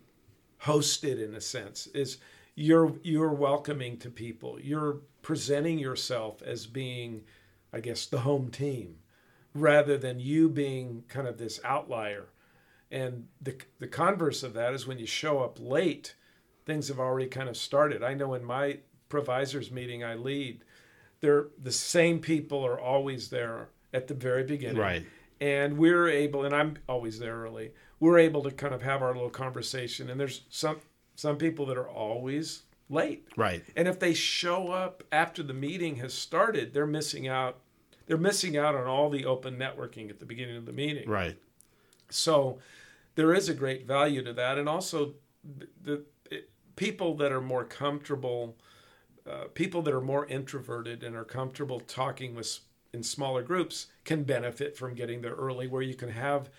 host 0.60 1.04
it 1.04 1.20
in 1.20 1.34
a 1.34 1.42
sense 1.42 1.88
is 1.88 2.18
you're 2.56 2.96
you're 3.04 3.34
welcoming 3.34 3.98
to 3.98 4.10
people. 4.10 4.60
You're 4.60 5.00
presenting 5.22 5.80
yourself 5.80 6.42
as 6.44 6.68
being 6.68 7.24
i 7.74 7.80
guess 7.80 8.06
the 8.06 8.20
home 8.20 8.52
team 8.52 8.98
rather 9.54 9.98
than 9.98 10.20
you 10.20 10.50
being 10.50 11.04
kind 11.08 11.28
of 11.28 11.38
this 11.38 11.60
outlier. 11.64 12.26
And 12.92 13.28
the 13.42 13.56
the 13.80 13.88
converse 13.88 14.44
of 14.44 14.54
that 14.54 14.74
is 14.74 14.86
when 14.86 15.00
you 15.00 15.08
show 15.08 15.40
up 15.40 15.58
late 15.60 16.16
things 16.66 16.88
have 16.88 17.00
already 17.00 17.28
kind 17.28 17.48
of 17.48 17.56
started. 17.56 18.04
I 18.04 18.16
know 18.16 18.34
in 18.34 18.44
my 18.44 18.80
provisors 19.08 19.72
meeting 19.72 20.04
i 20.04 20.16
lead 20.16 20.64
they're 21.22 21.48
the 21.62 21.72
same 21.72 22.20
people 22.20 22.66
are 22.66 22.80
always 22.80 23.30
there 23.30 23.70
at 23.96 24.08
the 24.08 24.14
very 24.14 24.44
beginning 24.44 24.78
Right. 24.78 25.06
and 25.40 25.78
we're 25.78 26.08
able 26.10 26.44
and 26.46 26.54
i'm 26.56 26.78
always 26.88 27.18
there 27.20 27.36
early 27.38 27.72
we're 28.00 28.20
able 28.20 28.44
to 28.44 28.52
kind 28.52 28.74
of 28.74 28.82
have 28.82 29.02
our 29.02 29.14
little 29.14 29.30
conversation 29.30 30.10
and 30.10 30.20
there's 30.20 30.42
some 30.50 30.78
some 31.16 31.38
people 31.38 31.66
that 31.68 31.78
are 31.78 31.88
always 31.90 32.64
late 32.90 33.28
Right. 33.38 33.64
and 33.76 33.88
if 33.88 34.00
they 34.00 34.14
show 34.14 34.72
up 34.72 35.04
after 35.12 35.42
the 35.42 35.54
meeting 35.54 35.96
has 35.98 36.14
started 36.14 36.74
they're 36.74 36.86
missing 36.86 37.28
out 37.28 37.58
they're 38.08 38.18
missing 38.18 38.56
out 38.58 38.76
on 38.76 38.86
all 38.86 39.10
the 39.10 39.26
open 39.26 39.58
networking 39.58 40.10
at 40.10 40.20
the 40.20 40.26
beginning 40.26 40.58
of 40.58 40.66
the 40.66 40.74
meeting 40.74 41.10
Right. 41.10 41.38
so 42.10 42.60
there 43.16 43.34
is 43.34 43.48
a 43.48 43.54
great 43.54 43.88
value 43.88 44.22
to 44.26 44.34
that, 44.34 44.58
and 44.58 44.68
also 44.68 45.14
the, 45.84 46.02
it, 46.30 46.50
people 46.76 47.16
that 47.16 47.32
are 47.32 47.40
more 47.40 47.64
comfortable, 47.64 48.58
uh, 49.26 49.46
people 49.54 49.82
that 49.84 49.94
are 49.94 50.02
more 50.02 50.26
introverted 50.28 51.02
and 51.02 51.16
are 51.16 51.24
comfortable 51.24 51.80
talking 51.80 52.36
with 52.36 52.60
in 52.96 53.04
smaller 53.04 53.44
groups 53.44 53.88
can 54.06 54.24
benefit 54.24 54.78
from 54.78 54.96
getting 54.96 55.22
there 55.22 55.36
early, 55.36 55.68
where 55.68 55.82
you 55.82 55.94
can 55.94 56.10
have 56.10 56.50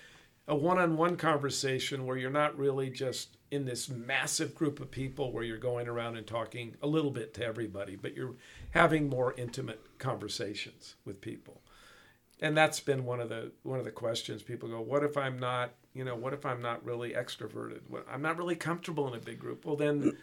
a 0.47 0.55
one-on-one 0.55 1.17
conversation 1.17 2.07
where 2.07 2.17
you're 2.17 2.31
not 2.31 2.57
really 2.57 2.91
just 2.91 3.37
in 3.51 3.65
this 3.65 3.89
massive 3.89 4.55
group 4.55 4.81
of 4.81 4.91
people 4.91 5.33
where 5.33 5.43
you're 5.43 5.57
going 5.57 5.89
around 5.89 6.17
and 6.17 6.27
talking 6.27 6.77
a 6.83 6.87
little 6.87 7.11
bit 7.11 7.35
to 7.35 7.45
everybody, 7.45 7.97
but 7.97 8.15
you're 8.15 8.35
having 8.71 9.09
more 9.09 9.35
intimate 9.37 9.81
conversations 9.99 10.95
with 11.05 11.21
people. 11.21 11.63
And 12.41 12.57
that's 12.57 12.81
been 12.81 13.07
one 13.07 13.21
of 13.21 13.31
the 13.31 13.53
one 13.63 13.79
of 13.79 13.87
the 13.87 13.91
questions. 13.91 14.43
People 14.43 14.69
go 14.69 14.81
what 14.83 15.03
if 15.03 15.17
i'm 15.17 15.39
not 15.39 15.71
you 15.95 16.05
know 16.05 16.15
what 16.15 16.35
if 16.35 16.45
i'm 16.45 16.61
not 16.61 16.85
really 16.85 17.13
extroverted? 17.13 17.81
What, 17.89 18.05
i'm 18.13 18.21
not 18.21 18.37
really 18.37 18.57
comfortable 18.57 19.09
in 19.09 19.15
a 19.15 19.23
big 19.23 19.39
group. 19.39 19.65
Well 19.65 19.77
then 19.77 20.19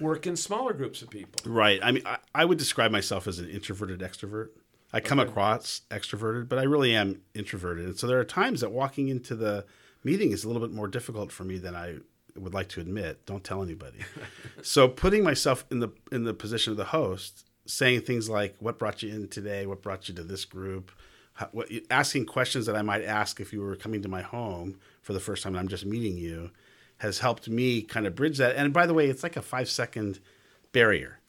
work 0.00 0.26
in 0.26 0.36
smaller 0.36 0.74
groups 0.74 1.00
of 1.00 1.08
people. 1.08 1.50
Right. 1.50 1.80
I 1.82 1.92
mean, 1.92 2.02
I, 2.04 2.18
I 2.34 2.44
would 2.44 2.58
describe 2.58 2.90
myself 2.90 3.26
as 3.26 3.38
an 3.38 3.48
introverted 3.48 4.00
extrovert. 4.00 4.48
I 4.92 5.00
come 5.00 5.18
across 5.18 5.82
extroverted, 5.90 6.48
but 6.48 6.58
I 6.58 6.62
really 6.62 6.94
am 6.94 7.20
introverted. 7.34 7.86
And 7.86 7.98
so 7.98 8.06
there 8.06 8.18
are 8.18 8.24
times 8.24 8.60
that 8.60 8.70
walking 8.70 9.08
into 9.08 9.34
the 9.34 9.64
meeting 10.04 10.32
is 10.32 10.44
a 10.44 10.48
little 10.48 10.62
bit 10.62 10.74
more 10.74 10.88
difficult 10.88 11.32
for 11.32 11.44
me 11.44 11.58
than 11.58 11.74
I 11.74 11.96
would 12.36 12.54
like 12.54 12.68
to 12.70 12.80
admit. 12.80 13.26
Don't 13.26 13.44
tell 13.44 13.62
anybody. 13.62 13.98
so 14.62 14.88
putting 14.88 15.24
myself 15.24 15.64
in 15.70 15.80
the 15.80 15.88
in 16.12 16.24
the 16.24 16.34
position 16.34 16.70
of 16.70 16.76
the 16.76 16.84
host, 16.84 17.46
saying 17.66 18.02
things 18.02 18.30
like, 18.30 18.56
"What 18.60 18.78
brought 18.78 19.02
you 19.02 19.12
in 19.12 19.28
today? 19.28 19.66
What 19.66 19.82
brought 19.82 20.08
you 20.08 20.14
to 20.14 20.22
this 20.22 20.44
group?" 20.44 20.92
How, 21.34 21.48
what, 21.52 21.70
asking 21.90 22.26
questions 22.26 22.64
that 22.64 22.76
I 22.76 22.82
might 22.82 23.04
ask 23.04 23.40
if 23.40 23.52
you 23.52 23.60
were 23.60 23.76
coming 23.76 24.00
to 24.02 24.08
my 24.08 24.22
home 24.22 24.78
for 25.02 25.12
the 25.12 25.20
first 25.20 25.42
time 25.42 25.52
and 25.52 25.60
I'm 25.60 25.68
just 25.68 25.84
meeting 25.84 26.16
you, 26.16 26.50
has 26.98 27.18
helped 27.18 27.46
me 27.48 27.82
kind 27.82 28.06
of 28.06 28.14
bridge 28.14 28.38
that. 28.38 28.56
And 28.56 28.72
by 28.72 28.86
the 28.86 28.94
way, 28.94 29.08
it's 29.08 29.22
like 29.22 29.36
a 29.36 29.42
five 29.42 29.68
second 29.68 30.18
barrier 30.72 31.20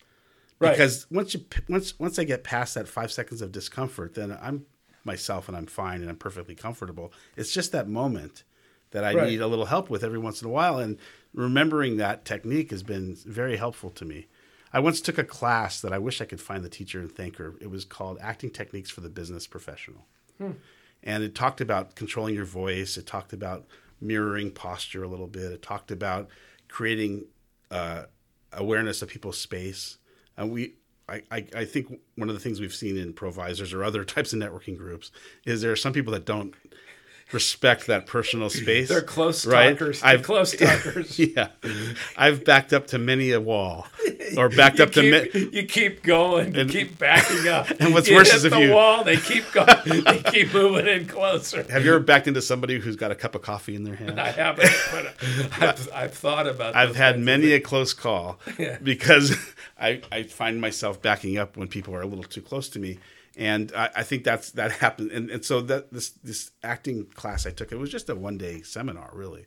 Right. 0.59 0.71
because 0.71 1.05
once 1.11 1.33
you 1.33 1.45
once 1.69 1.97
once 1.99 2.17
I 2.17 2.23
get 2.23 2.43
past 2.43 2.73
that 2.75 2.87
five 2.87 3.11
seconds 3.11 3.41
of 3.41 3.51
discomfort, 3.51 4.15
then 4.15 4.37
I'm 4.41 4.65
myself 5.03 5.47
and 5.47 5.55
I'm 5.55 5.67
fine 5.67 6.01
and 6.01 6.09
I'm 6.09 6.17
perfectly 6.17 6.55
comfortable. 6.55 7.13
It's 7.35 7.53
just 7.53 7.71
that 7.71 7.87
moment 7.87 8.43
that 8.91 9.03
I 9.03 9.13
Right. 9.13 9.29
need 9.29 9.41
a 9.41 9.47
little 9.47 9.65
help 9.67 9.89
with 9.89 10.03
every 10.03 10.17
once 10.17 10.41
in 10.41 10.47
a 10.47 10.51
while, 10.51 10.79
and 10.79 10.97
remembering 11.33 11.97
that 11.97 12.25
technique 12.25 12.71
has 12.71 12.83
been 12.83 13.15
very 13.25 13.57
helpful 13.57 13.89
to 13.91 14.05
me. 14.05 14.27
I 14.73 14.79
once 14.79 14.99
took 14.99 15.17
a 15.17 15.23
class 15.23 15.79
that 15.81 15.93
I 15.93 15.97
wish 15.97 16.19
I 16.21 16.25
could 16.25 16.41
find 16.41 16.63
the 16.63 16.69
teacher 16.69 16.99
and 16.99 17.11
thank 17.11 17.37
her. 17.37 17.53
It 17.61 17.69
was 17.69 17.85
called 17.85 18.17
Acting 18.21 18.49
Techniques 18.49 18.89
for 18.89 19.01
the 19.01 19.09
Business 19.09 19.47
Professional. 19.47 20.05
And 21.03 21.23
it 21.23 21.35
talked 21.35 21.61
about 21.61 21.95
controlling 21.95 22.35
your 22.35 22.45
voice. 22.45 22.97
It 22.97 23.05
talked 23.07 23.31
about 23.33 23.65
mirroring 24.01 24.51
posture 24.51 25.03
a 25.03 25.07
little 25.07 25.27
bit. 25.27 25.51
It 25.51 25.61
talked 25.61 25.89
about 25.91 26.27
creating 26.67 27.25
uh, 27.71 28.03
awareness 28.51 29.01
of 29.01 29.09
people's 29.09 29.37
space. 29.39 29.97
And 30.37 30.51
we, 30.51 30.75
I, 31.09 31.21
I, 31.31 31.45
I 31.55 31.65
think 31.65 31.99
one 32.15 32.29
of 32.29 32.35
the 32.35 32.41
things 32.41 32.59
we've 32.59 32.73
seen 32.73 32.97
in 32.97 33.13
provisors 33.13 33.73
or 33.73 33.83
other 33.83 34.05
types 34.05 34.33
of 34.33 34.39
networking 34.39 34.77
groups 34.77 35.11
is 35.45 35.61
there 35.61 35.71
are 35.71 35.77
some 35.77 35.93
people 35.93 36.13
that 36.13 36.25
don't 36.25 36.53
respect 37.33 37.87
that 37.87 38.05
personal 38.07 38.49
space. 38.49 38.87
they're 38.87 39.01
close 39.01 39.45
right? 39.45 39.71
talkers 39.77 40.01
they're 40.01 40.09
I've- 40.11 40.23
close 40.23 40.55
talkers 40.57 41.19
yeah, 41.19 41.49
I've 42.15 42.45
backed 42.45 42.71
up 42.73 42.87
to 42.87 42.97
many 42.97 43.31
a 43.31 43.41
wall, 43.41 43.85
or 44.37 44.47
backed 44.49 44.77
you 44.77 44.85
up 44.85 44.91
to. 44.93 45.01
keep, 45.01 45.33
Ma- 45.33 45.57
you 45.59 45.63
keep 45.65 46.03
going 46.03 46.55
you 46.55 46.65
keep 46.65 46.97
backing 46.97 47.47
up 47.49 47.69
And 47.79 47.93
what's 47.93 48.07
you 48.07 48.15
worse 48.15 48.33
is 48.33 48.45
if 48.45 48.53
the 48.53 48.59
you- 48.61 48.71
wall 48.73 49.03
they 49.03 49.17
keep 49.17 49.51
going 49.51 49.67
they 50.05 50.19
keep 50.31 50.53
moving 50.53 50.87
in 50.87 51.05
closer 51.07 51.63
have 51.69 51.83
you 51.83 51.91
ever 51.93 51.99
backed 51.99 52.27
into 52.27 52.41
somebody 52.41 52.79
who's 52.79 52.95
got 52.95 53.11
a 53.11 53.15
cup 53.15 53.35
of 53.35 53.41
coffee 53.41 53.75
in 53.75 53.83
their 53.83 53.95
hand? 53.95 54.19
i 54.21 54.29
haven't 54.31 54.69
but 54.91 55.13
I've, 55.61 55.89
I've 55.93 56.13
thought 56.13 56.47
about 56.47 56.75
I've 56.75 56.95
had 56.95 57.19
many 57.19 57.51
a 57.51 57.59
close 57.59 57.93
call 57.93 58.39
Yeah. 58.57 58.77
because 58.81 59.35
I, 59.79 60.01
I 60.11 60.23
find 60.23 60.59
myself 60.61 61.01
backing 61.01 61.37
up 61.37 61.57
when 61.57 61.67
people 61.67 61.93
are 61.93 62.01
a 62.01 62.05
little 62.07 62.23
too 62.23 62.41
close 62.41 62.67
to 62.69 62.79
me. 62.79 62.99
And 63.37 63.71
I, 63.75 63.89
I 63.97 64.03
think 64.03 64.23
that's 64.23 64.51
that 64.51 64.71
happened. 64.71 65.11
And, 65.11 65.29
and 65.29 65.45
so 65.45 65.61
that 65.61 65.93
this 65.93 66.09
this 66.09 66.51
acting 66.63 67.05
class 67.13 67.45
I 67.45 67.51
took, 67.51 67.71
it 67.71 67.77
was 67.77 67.91
just 67.91 68.09
a 68.09 68.15
one 68.15 68.37
day 68.37 68.61
seminar 68.63 69.11
really. 69.13 69.45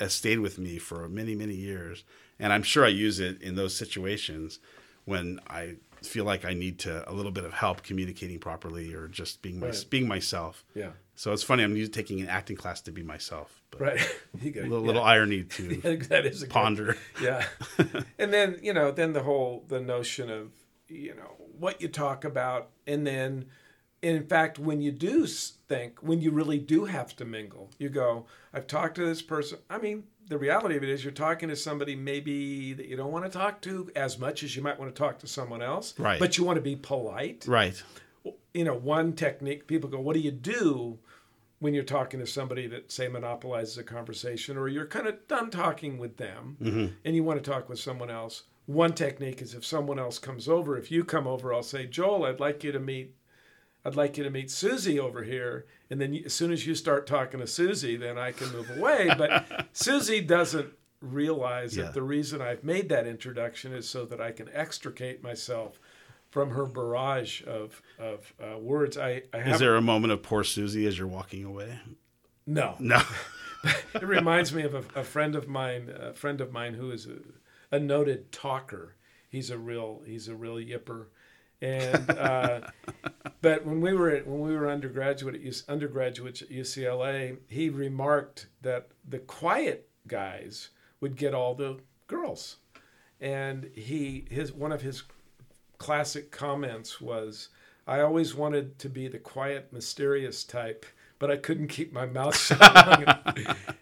has 0.00 0.12
stayed 0.12 0.40
with 0.40 0.58
me 0.58 0.78
for 0.78 1.08
many, 1.08 1.34
many 1.34 1.54
years. 1.54 2.04
and 2.40 2.52
I'm 2.52 2.62
sure 2.64 2.84
I 2.84 2.88
use 2.88 3.18
it 3.20 3.40
in 3.42 3.54
those 3.56 3.74
situations 3.76 4.58
when 5.04 5.40
I 5.48 5.76
feel 6.02 6.24
like 6.24 6.44
I 6.44 6.52
need 6.54 6.78
to 6.80 7.08
a 7.10 7.12
little 7.12 7.32
bit 7.32 7.44
of 7.44 7.52
help 7.52 7.82
communicating 7.82 8.38
properly 8.38 8.92
or 8.94 9.08
just 9.08 9.42
being 9.42 9.58
my, 9.58 9.66
Right. 9.68 9.84
being 9.90 10.06
myself. 10.06 10.64
Yeah. 10.74 10.90
So 11.16 11.32
it's 11.32 11.42
funny. 11.42 11.64
I'm 11.64 11.76
using, 11.76 11.92
taking 11.92 12.20
an 12.20 12.28
acting 12.28 12.56
class 12.56 12.80
to 12.82 12.92
be 12.92 13.02
myself. 13.02 13.60
But 13.72 13.80
Right. 13.80 14.00
you 14.42 14.50
go, 14.52 14.60
A 14.60 14.62
little, 14.62 14.80
yeah. 14.80 14.86
little 14.86 15.02
irony 15.02 15.42
to 15.44 15.76
that 16.10 16.26
is 16.26 16.42
a 16.42 16.46
good- 16.46 16.52
ponder. 16.52 16.96
yeah 17.20 17.44
and 18.18 18.32
then 18.32 18.58
you 18.62 18.72
know 18.72 18.90
then 18.92 19.12
the 19.12 19.22
whole 19.22 19.64
the 19.68 19.80
notion 19.80 20.30
of 20.30 20.50
you 20.88 21.14
know 21.16 21.32
what 21.58 21.80
you 21.80 21.88
talk 21.88 22.24
about 22.24 22.70
and 22.86 23.06
then 23.06 23.44
in 24.02 24.24
fact 24.26 24.58
when 24.58 24.80
you 24.80 24.92
do 24.92 25.26
think 25.26 25.98
when 26.02 26.20
you 26.20 26.30
really 26.30 26.58
do 26.58 26.84
have 26.84 27.14
to 27.16 27.24
mingle 27.24 27.68
you 27.78 27.88
go 27.88 28.24
i've 28.54 28.66
talked 28.66 28.94
to 28.94 29.04
this 29.04 29.22
person 29.22 29.58
i 29.68 29.76
mean 29.78 30.04
the 30.28 30.38
reality 30.38 30.76
of 30.76 30.82
it 30.82 30.88
is 30.90 31.02
you're 31.02 31.12
talking 31.12 31.48
to 31.48 31.56
somebody 31.56 31.96
maybe 31.96 32.72
that 32.74 32.86
you 32.86 32.96
don't 32.96 33.10
want 33.12 33.24
to 33.24 33.30
talk 33.30 33.60
to 33.62 33.90
as 33.96 34.18
much 34.18 34.42
as 34.42 34.54
you 34.54 34.62
might 34.62 34.78
want 34.78 34.94
to 34.94 34.98
talk 34.98 35.18
to 35.18 35.26
someone 35.26 35.62
else 35.62 35.94
Right. 35.98 36.18
but 36.20 36.36
you 36.38 36.44
want 36.44 36.56
to 36.56 36.62
be 36.62 36.76
polite 36.76 37.44
Right. 37.48 37.82
you 38.54 38.64
know, 38.64 38.74
one 38.74 39.12
technique, 39.14 39.66
people 39.66 39.88
go, 39.88 40.00
what 40.00 40.14
do 40.14 40.20
you 40.20 40.30
do 40.30 40.98
when 41.60 41.72
you're 41.74 41.82
talking 41.84 42.20
to 42.20 42.26
somebody 42.26 42.66
that, 42.68 42.92
say, 42.92 43.08
monopolizes 43.08 43.78
a 43.78 43.82
conversation 43.82 44.56
or 44.56 44.68
you're 44.68 44.86
kind 44.86 45.06
of 45.06 45.26
done 45.28 45.50
talking 45.50 45.98
with 45.98 46.16
them 46.18 46.56
mm-hmm. 46.62 46.86
and 47.04 47.16
you 47.16 47.24
want 47.24 47.42
to 47.42 47.50
talk 47.50 47.68
with 47.68 47.78
someone 47.78 48.10
else? 48.10 48.42
One 48.68 48.92
technique 48.92 49.40
is 49.40 49.54
if 49.54 49.64
someone 49.64 49.98
else 49.98 50.18
comes 50.18 50.46
over, 50.46 50.76
if 50.76 50.90
you 50.90 51.02
come 51.02 51.26
over, 51.26 51.54
I'll 51.54 51.62
say, 51.62 51.86
Joel, 51.86 52.26
I'd 52.26 52.38
like 52.38 52.62
you 52.62 52.70
to 52.70 52.78
meet. 52.78 53.14
I'd 53.82 53.96
like 53.96 54.18
you 54.18 54.24
to 54.24 54.30
meet 54.30 54.50
Susie 54.50 55.00
over 55.00 55.22
here, 55.22 55.64
and 55.88 55.98
then 55.98 56.14
as 56.26 56.34
soon 56.34 56.52
as 56.52 56.66
you 56.66 56.74
start 56.74 57.06
talking 57.06 57.40
to 57.40 57.46
Susie, 57.46 57.96
then 57.96 58.18
I 58.18 58.32
can 58.32 58.52
move 58.52 58.68
away. 58.76 59.08
But 59.16 59.68
Susie 59.72 60.20
doesn't 60.20 60.68
realize 61.00 61.74
Yeah. 61.78 61.84
that 61.84 61.94
the 61.94 62.02
reason 62.02 62.42
I've 62.42 62.62
made 62.62 62.90
that 62.90 63.06
introduction 63.06 63.72
is 63.72 63.88
so 63.88 64.04
that 64.04 64.20
I 64.20 64.32
can 64.32 64.50
extricate 64.52 65.22
myself 65.22 65.80
from 66.28 66.50
her 66.50 66.66
barrage 66.66 67.42
of 67.46 67.80
of 67.98 68.34
uh, 68.38 68.58
words. 68.58 68.98
I, 68.98 69.22
I 69.32 69.38
Is 69.52 69.60
there 69.60 69.76
a 69.76 69.80
moment 69.80 70.12
of 70.12 70.22
poor 70.22 70.44
Susie 70.44 70.86
as 70.86 70.98
you're 70.98 71.06
walking 71.08 71.42
away? 71.44 71.78
no. 72.46 72.76
No. 72.78 73.00
It 73.94 74.04
reminds 74.04 74.52
me 74.54 74.62
of 74.62 74.74
a, 74.74 74.84
a 75.00 75.02
friend 75.02 75.34
of 75.34 75.48
mine, 75.48 75.92
a 75.98 76.12
friend 76.12 76.40
of 76.40 76.52
mine 76.52 76.74
who 76.74 76.92
is 76.92 77.06
a, 77.06 77.16
a 77.70 77.78
noted 77.78 78.32
talker. 78.32 78.96
He's 79.28 79.50
a 79.50 79.58
real 79.58 80.02
he's 80.06 80.28
a 80.28 80.34
real 80.34 80.56
yipper, 80.56 81.06
and 81.60 82.10
uh, 82.10 82.60
but 83.42 83.66
when 83.66 83.80
we 83.80 83.92
were 83.92 84.10
at, 84.10 84.26
when 84.26 84.40
we 84.40 84.56
were 84.56 84.70
undergraduate 84.70 85.34
at 85.34 85.42
UC, 85.42 85.68
undergraduates 85.68 86.42
at 86.42 86.50
UCLA, 86.50 87.38
he 87.48 87.68
remarked 87.68 88.46
that 88.62 88.88
the 89.06 89.18
quiet 89.18 89.88
guys 90.06 90.70
would 91.00 91.16
get 91.16 91.34
all 91.34 91.54
the 91.54 91.78
girls, 92.06 92.56
and 93.20 93.70
he 93.74 94.26
his 94.30 94.52
one 94.52 94.72
of 94.72 94.82
his 94.82 95.02
classic 95.76 96.30
comments 96.30 97.00
was, 97.00 97.50
"I 97.86 98.00
always 98.00 98.34
wanted 98.34 98.78
to 98.78 98.88
be 98.88 99.08
the 99.08 99.18
quiet, 99.18 99.72
mysterious 99.72 100.44
type." 100.44 100.86
But 101.18 101.30
I 101.32 101.36
couldn't 101.36 101.68
keep 101.68 101.92
my 101.92 102.06
mouth 102.06 102.36
shut. 102.40 102.60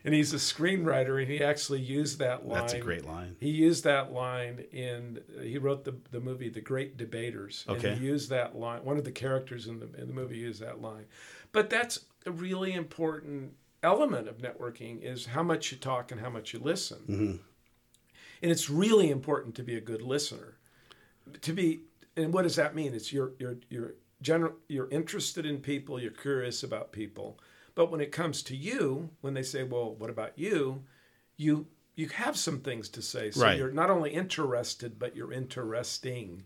and 0.05 0.15
he's 0.15 0.33
a 0.33 0.39
screenwriter, 0.39 1.21
and 1.21 1.31
he 1.31 1.43
actually 1.43 1.81
used 1.81 2.19
that 2.19 2.47
line. 2.47 2.61
That's 2.61 2.73
a 2.73 2.81
great 2.81 3.05
line. 3.05 3.37
He 3.41 3.51
used 3.51 3.85
that 3.85 4.13
line 4.13 4.65
in. 4.73 5.21
He 5.43 5.59
wrote 5.59 5.85
the 5.85 5.97
the 6.11 6.21
movie 6.21 6.49
The 6.49 6.63
Great 6.63 6.97
Debaters. 6.97 7.65
Okay. 7.69 7.91
And 7.91 8.01
he 8.01 8.07
used 8.07 8.31
that 8.31 8.57
line. 8.57 8.85
One 8.85 8.97
of 8.97 9.05
the 9.05 9.13
characters 9.13 9.67
in 9.67 9.81
the 9.81 9.89
in 10.01 10.09
the 10.09 10.15
movie 10.15 10.39
used 10.39 10.63
that 10.63 10.81
line. 10.81 11.05
But 11.53 11.69
that's 11.69 12.07
a 12.25 12.31
really 12.31 12.73
important 12.73 13.53
element 13.83 14.29
of 14.29 14.39
networking 14.39 15.03
is 15.03 15.27
how 15.27 15.43
much 15.43 15.71
you 15.71 15.79
talk 15.79 16.11
and 16.11 16.21
how 16.21 16.31
much 16.31 16.53
you 16.53 16.59
listen. 16.59 16.99
Mm-hmm. 17.09 17.37
And 18.43 18.51
it's 18.51 18.69
really 18.69 19.11
important 19.11 19.55
to 19.57 19.63
be 19.63 19.77
a 19.77 19.81
good 19.81 20.03
listener. 20.03 20.57
To 21.41 21.53
be 21.53 21.83
and 22.17 22.33
what 22.33 22.43
does 22.43 22.57
that 22.57 22.75
mean? 22.75 22.95
It's 22.95 23.13
your 23.13 23.33
your 23.39 23.57
you're 23.69 23.95
general 24.23 24.55
you're 24.69 24.89
interested 24.91 25.45
in 25.47 25.59
people, 25.59 26.01
you're 26.01 26.11
curious 26.11 26.63
about 26.63 26.93
people. 26.93 27.39
But 27.75 27.91
when 27.91 28.01
it 28.01 28.11
comes 28.13 28.43
to 28.45 28.57
you, 28.57 29.11
when 29.21 29.35
they 29.35 29.43
say, 29.43 29.63
"Well, 29.63 29.95
what 29.95 30.11
about 30.11 30.39
you?" 30.39 30.85
you 31.37 31.67
you 31.95 32.09
have 32.09 32.37
some 32.37 32.61
things 32.61 32.89
to 32.91 33.01
say. 33.03 33.31
So 33.31 33.43
Right. 33.43 33.57
you're 33.59 33.71
not 33.71 33.91
only 33.91 34.11
interested, 34.11 34.99
but 34.99 35.17
you're 35.17 35.33
interesting. 35.33 36.45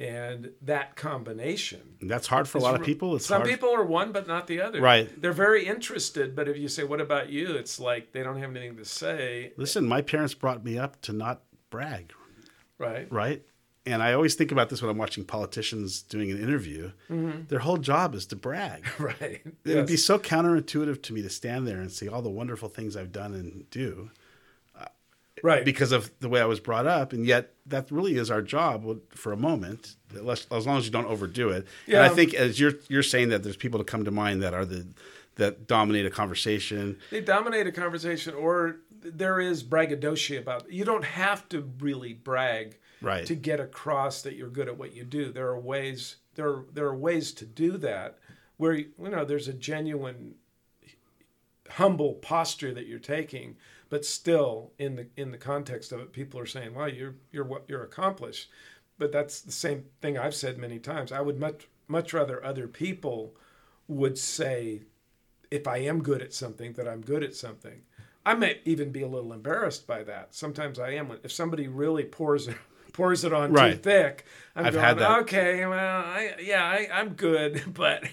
And 0.00 0.52
that 0.62 0.94
combination. 0.94 1.96
And 2.00 2.08
that's 2.08 2.28
hard 2.28 2.48
for 2.48 2.58
a 2.58 2.60
lot 2.60 2.76
of 2.76 2.82
people. 2.86 3.16
It's 3.16 3.26
Some 3.26 3.38
hard. 3.42 3.50
people 3.50 3.70
are 3.74 3.84
one, 3.84 4.12
but 4.12 4.28
not 4.28 4.46
the 4.46 4.60
other. 4.60 4.80
Right. 4.80 5.08
They're 5.20 5.32
very 5.32 5.66
interested, 5.66 6.36
but 6.36 6.48
if 6.48 6.56
you 6.56 6.68
say, 6.68 6.84
"What 6.84 7.00
about 7.00 7.30
you?" 7.30 7.54
It's 7.56 7.80
like 7.80 8.12
they 8.12 8.22
don't 8.22 8.38
have 8.38 8.50
anything 8.54 8.76
to 8.76 8.84
say. 8.84 9.52
Listen, 9.56 9.86
my 9.88 10.00
parents 10.02 10.34
brought 10.34 10.64
me 10.64 10.78
up 10.78 11.00
to 11.02 11.12
not 11.12 11.42
brag, 11.70 12.12
Right. 12.78 13.10
right? 13.12 13.44
And 13.86 14.02
I 14.02 14.12
always 14.12 14.34
think 14.34 14.52
about 14.52 14.68
this 14.68 14.82
when 14.82 14.90
I'm 14.90 14.98
watching 14.98 15.24
politicians 15.24 16.02
doing 16.02 16.30
an 16.30 16.38
interview. 16.38 16.92
Mm-hmm. 17.10 17.46
Their 17.48 17.60
whole 17.60 17.78
job 17.78 18.14
is 18.14 18.26
to 18.26 18.36
brag. 18.36 18.84
Right. 18.98 19.40
It 19.64 19.74
would 19.76 19.86
be 19.86 19.96
so 19.96 20.18
counterintuitive 20.18 21.02
to 21.02 21.12
me 21.12 21.22
to 21.22 21.30
stand 21.30 21.66
there 21.66 21.78
and 21.78 21.90
see 21.90 22.08
all 22.08 22.20
the 22.20 22.28
wonderful 22.30 22.68
things 22.68 22.96
I've 22.96 23.12
done 23.12 23.32
and 23.32 23.70
do 23.70 24.10
uh, 24.78 24.86
right. 25.42 25.64
because 25.64 25.92
of 25.92 26.10
the 26.20 26.28
way 26.28 26.40
I 26.40 26.44
was 26.44 26.60
brought 26.60 26.86
up. 26.86 27.12
And 27.12 27.24
yet, 27.24 27.54
that 27.66 27.90
really 27.90 28.16
is 28.16 28.30
our 28.30 28.42
job 28.42 29.00
for 29.10 29.32
a 29.32 29.36
moment, 29.36 29.96
as 30.14 30.66
long 30.66 30.78
as 30.78 30.84
you 30.84 30.90
don't 30.90 31.06
overdo 31.06 31.50
it. 31.50 31.66
And 31.86 31.98
I 31.98 32.08
think 32.08 32.34
as 32.34 32.58
you're 32.58 32.74
you're 32.88 33.02
saying 33.02 33.28
that 33.28 33.42
there's 33.42 33.56
people 33.56 33.78
to 33.78 33.84
come 33.84 34.04
to 34.04 34.10
mind 34.10 34.42
that 34.42 34.54
are 34.54 34.64
the 34.64 34.86
that 35.36 35.66
dominate 35.66 36.04
a 36.04 36.10
conversation. 36.10 36.98
they 37.10 37.20
dominate 37.20 37.66
a 37.66 37.72
conversation 37.72 38.34
or 38.34 38.78
there 38.90 39.40
is 39.40 39.62
braggadocio 39.62 40.40
about 40.40 40.70
you 40.70 40.84
don't 40.84 41.04
have 41.04 41.48
to 41.48 41.70
really 41.78 42.12
brag 42.12 42.76
Right. 43.00 43.26
to 43.26 43.34
get 43.34 43.60
across 43.60 44.22
that 44.22 44.34
you're 44.34 44.48
good 44.48 44.68
at 44.68 44.76
what 44.76 44.94
you 44.94 45.04
do 45.04 45.30
there 45.32 45.48
are 45.48 45.58
ways 45.58 46.16
there 46.34 46.48
are, 46.48 46.64
there 46.72 46.86
are 46.86 46.96
ways 46.96 47.32
to 47.34 47.46
do 47.46 47.76
that 47.78 48.18
where 48.56 48.72
you 48.74 48.88
know 48.98 49.24
there's 49.24 49.48
a 49.48 49.52
genuine 49.52 50.34
humble 51.70 52.14
posture 52.14 52.72
that 52.74 52.86
you're 52.86 52.98
taking 52.98 53.56
but 53.88 54.04
still 54.04 54.72
in 54.78 54.96
the 54.96 55.06
in 55.16 55.30
the 55.30 55.38
context 55.38 55.92
of 55.92 56.00
it 56.00 56.12
people 56.12 56.40
are 56.40 56.46
saying 56.46 56.74
wow 56.74 56.86
you're 56.86 57.14
you're 57.30 57.44
what 57.44 57.64
you're 57.68 57.84
accomplished 57.84 58.48
but 58.98 59.12
that's 59.12 59.40
the 59.40 59.52
same 59.52 59.84
thing 60.00 60.18
I've 60.18 60.34
said 60.34 60.58
many 60.58 60.78
times 60.78 61.12
I 61.12 61.20
would 61.20 61.38
much 61.38 61.68
much 61.86 62.12
rather 62.12 62.44
other 62.44 62.66
people 62.66 63.34
would 63.86 64.18
say 64.18 64.82
if 65.50 65.66
I 65.66 65.78
am 65.78 66.02
good 66.02 66.22
at 66.22 66.34
something, 66.34 66.74
that 66.74 66.86
I'm 66.86 67.00
good 67.00 67.22
at 67.22 67.34
something. 67.34 67.82
I 68.24 68.34
may 68.34 68.60
even 68.64 68.92
be 68.92 69.02
a 69.02 69.08
little 69.08 69.32
embarrassed 69.32 69.86
by 69.86 70.02
that. 70.04 70.34
Sometimes 70.34 70.78
I 70.78 70.90
am. 70.90 71.10
If 71.22 71.32
somebody 71.32 71.66
really 71.66 72.04
pours 72.04 72.48
pours 72.98 73.24
it 73.24 73.32
on 73.32 73.52
too 73.54 73.76
thick, 73.78 74.24
I'm 74.54 74.66
I've 74.66 74.72
going, 74.74 74.84
had 74.84 74.98
that. 74.98 75.18
okay, 75.20 75.64
well, 75.66 76.00
I, 76.04 76.34
yeah, 76.42 76.62
I, 76.64 76.88
I'm 76.92 77.10
good, 77.14 77.62
but 77.74 78.04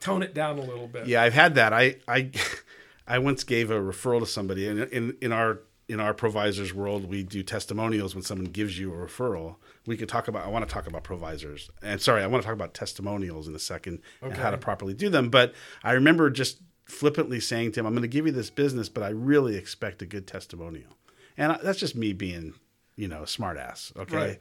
tone 0.00 0.22
it 0.22 0.34
down 0.34 0.58
a 0.58 0.62
little 0.62 0.88
bit. 0.88 1.06
Yeah, 1.06 1.22
I've 1.22 1.34
had 1.34 1.54
that. 1.54 1.72
I 1.72 1.96
I 2.08 2.30
I 3.06 3.18
once 3.18 3.44
gave 3.44 3.70
a 3.70 3.74
referral 3.78 4.20
to 4.20 4.26
somebody, 4.26 4.66
and 4.66 4.80
in 4.80 5.16
in 5.20 5.32
our 5.32 5.60
in 5.88 6.00
our 6.00 6.12
provisors 6.12 6.74
world, 6.74 7.08
we 7.08 7.22
do 7.22 7.42
testimonials 7.42 8.14
when 8.14 8.22
someone 8.22 8.46
gives 8.50 8.78
you 8.78 8.92
a 8.92 8.96
referral. 8.96 9.56
We 9.86 9.96
could 9.96 10.08
talk 10.08 10.28
about. 10.28 10.44
I 10.44 10.48
want 10.48 10.68
to 10.68 10.72
talk 10.72 10.86
about 10.86 11.02
provisors, 11.04 11.70
and 11.82 12.00
sorry, 12.00 12.22
I 12.22 12.26
want 12.26 12.42
to 12.42 12.46
talk 12.46 12.54
about 12.54 12.74
testimonials 12.74 13.48
in 13.48 13.54
a 13.54 13.58
second 13.58 14.00
and 14.20 14.34
how 14.34 14.50
to 14.50 14.58
properly 14.58 14.92
do 14.94 15.08
them. 15.08 15.30
But 15.30 15.54
I 15.82 15.92
remember 15.92 16.28
just 16.30 16.58
flippantly 16.84 17.40
saying 17.40 17.72
to 17.72 17.80
him, 17.80 17.86
"I'm 17.86 17.92
going 17.94 18.02
to 18.02 18.08
give 18.08 18.26
you 18.26 18.32
this 18.32 18.50
business, 18.50 18.88
but 18.88 19.02
I 19.02 19.08
really 19.10 19.56
expect 19.56 20.02
a 20.02 20.06
good 20.06 20.26
testimonial," 20.26 20.96
and 21.38 21.52
I- 21.52 21.60
that's 21.62 21.78
just 21.78 21.96
me 21.96 22.12
being, 22.12 22.52
you 22.98 23.08
know, 23.08 23.22
smartass. 23.22 23.96
Okay, 23.96 24.16
Right. 24.16 24.38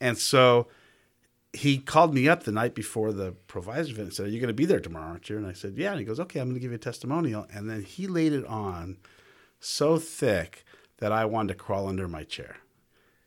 and 0.00 0.16
so 0.16 0.68
he 1.52 1.78
called 1.78 2.12
me 2.14 2.28
up 2.28 2.42
the 2.42 2.52
night 2.52 2.74
before 2.74 3.12
the 3.12 3.32
provisor 3.48 3.90
event 3.90 3.98
and 4.08 4.12
said, 4.12 4.26
Are 4.26 4.28
you 4.28 4.40
going 4.40 4.48
to 4.48 4.54
be 4.54 4.64
there 4.66 4.80
tomorrow, 4.80 5.06
aren't 5.06 5.30
you? 5.30 5.36
And 5.36 5.46
I 5.46 5.52
said, 5.52 5.74
Yeah. 5.76 5.90
And 5.92 6.00
he 6.00 6.04
goes, 6.04 6.20
Okay, 6.20 6.40
I'm 6.40 6.48
going 6.48 6.54
to 6.56 6.60
give 6.60 6.70
you 6.72 6.76
a 6.76 6.78
testimonial. 6.78 7.46
And 7.52 7.70
then 7.70 7.82
he 7.82 8.06
laid 8.06 8.32
it 8.32 8.44
on 8.46 8.98
so 9.60 9.98
thick 9.98 10.64
that 10.98 11.12
I 11.12 11.24
wanted 11.24 11.48
to 11.48 11.54
crawl 11.54 11.88
under 11.88 12.08
my 12.08 12.24
chair. 12.24 12.56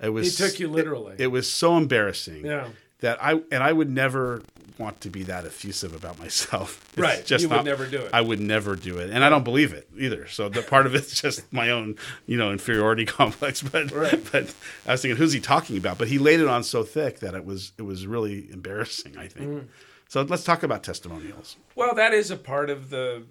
It 0.02 0.10
was, 0.10 0.38
He 0.38 0.46
took 0.46 0.60
you 0.60 0.68
literally. 0.68 1.16
It, 1.18 1.28
was 1.28 1.50
so 1.50 1.78
embarrassing. 1.78 2.46
Yeah. 2.46 2.68
That 3.00 3.24
I 3.24 3.42
and 3.52 3.64
I 3.64 3.72
would 3.72 3.90
never 3.90 4.42
want 4.80 5.02
to 5.02 5.10
be 5.10 5.24
that 5.24 5.46
effusive 5.46 5.94
about 5.96 6.20
myself. 6.20 6.84
It's 6.98 6.98
Right. 6.98 7.42
You 7.42 7.50
would 7.50 7.66
never 7.66 7.86
do 7.86 8.00
it. 8.00 8.10
I 8.12 8.22
would 8.22 8.40
never 8.40 8.76
do 8.76 8.98
it, 8.98 9.12
and 9.12 9.24
I 9.24 9.30
don't 9.30 9.44
believe 9.44 9.72
it 9.74 9.88
either. 9.98 10.28
So 10.28 10.50
the 10.50 10.64
part 10.64 10.86
of 10.88 10.96
it's 10.96 11.20
just 11.22 11.52
my 11.54 11.70
own, 11.70 11.96
you 12.26 12.38
know, 12.38 12.52
inferiority 12.52 13.06
complex. 13.20 13.62
But 13.62 13.92
Right. 13.92 14.24
but 14.32 14.54
I 14.88 14.94
was 14.94 15.02
thinking, 15.02 15.18
who's 15.18 15.34
he 15.34 15.40
talking 15.40 15.78
about? 15.78 15.98
But 16.00 16.08
he 16.08 16.18
laid 16.18 16.40
it 16.40 16.48
on 16.48 16.64
so 16.64 16.84
thick 16.84 17.20
that 17.20 17.36
it 17.36 17.46
was 17.46 17.72
it 17.78 17.84
was 17.84 18.08
really 18.08 18.52
embarrassing. 18.52 19.16
I 19.18 19.28
think. 19.28 19.50
Mm. 19.50 19.68
So 20.10 20.22
let's 20.24 20.44
talk 20.44 20.64
about 20.64 20.84
testimonials. 20.84 21.58
Well, 21.76 21.94
that 21.96 22.14
is 22.14 22.32
a 22.32 22.38
part 22.38 22.70
of 22.70 22.90
the 22.90 23.26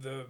the 0.00 0.26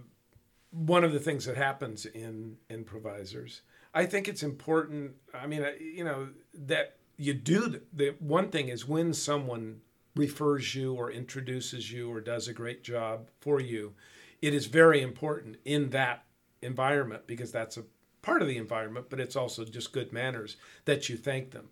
one 0.71 1.05
of 1.05 1.13
the 1.13 1.21
things 1.21 1.45
that 1.47 1.57
happens 1.57 2.07
in 2.07 2.57
improvisers. 2.69 3.63
I 3.93 4.07
think 4.07 4.27
it's 4.27 4.43
important. 4.43 5.13
I 5.33 5.47
mean, 5.47 5.65
you 5.81 6.03
know 6.03 6.29
that 6.55 6.97
you 7.17 7.35
do 7.35 7.69
the, 7.69 7.83
the 7.93 8.15
one 8.19 8.51
thing 8.51 8.69
is 8.69 8.89
when 8.89 9.13
someone 9.15 9.81
refers 10.17 10.75
you 10.75 10.95
or 10.95 11.11
introduces 11.11 11.91
you 11.91 12.11
or 12.11 12.21
does 12.21 12.49
a 12.49 12.53
great 12.53 12.85
job 12.85 13.29
for 13.41 13.61
you, 13.61 13.95
it 14.41 14.55
is 14.55 14.67
very 14.67 15.03
important 15.03 15.57
in 15.65 15.91
that 15.91 16.25
environment 16.63 17.27
because 17.27 17.51
that's 17.51 17.77
a 17.77 17.85
part 18.23 18.43
of 18.43 18.49
the 18.49 18.57
environment, 18.57 19.07
but 19.11 19.21
it's 19.21 19.37
also 19.37 19.65
just 19.65 19.93
good 19.93 20.13
manners 20.13 20.57
that 20.85 21.09
you 21.09 21.17
thank 21.17 21.51
them. 21.51 21.69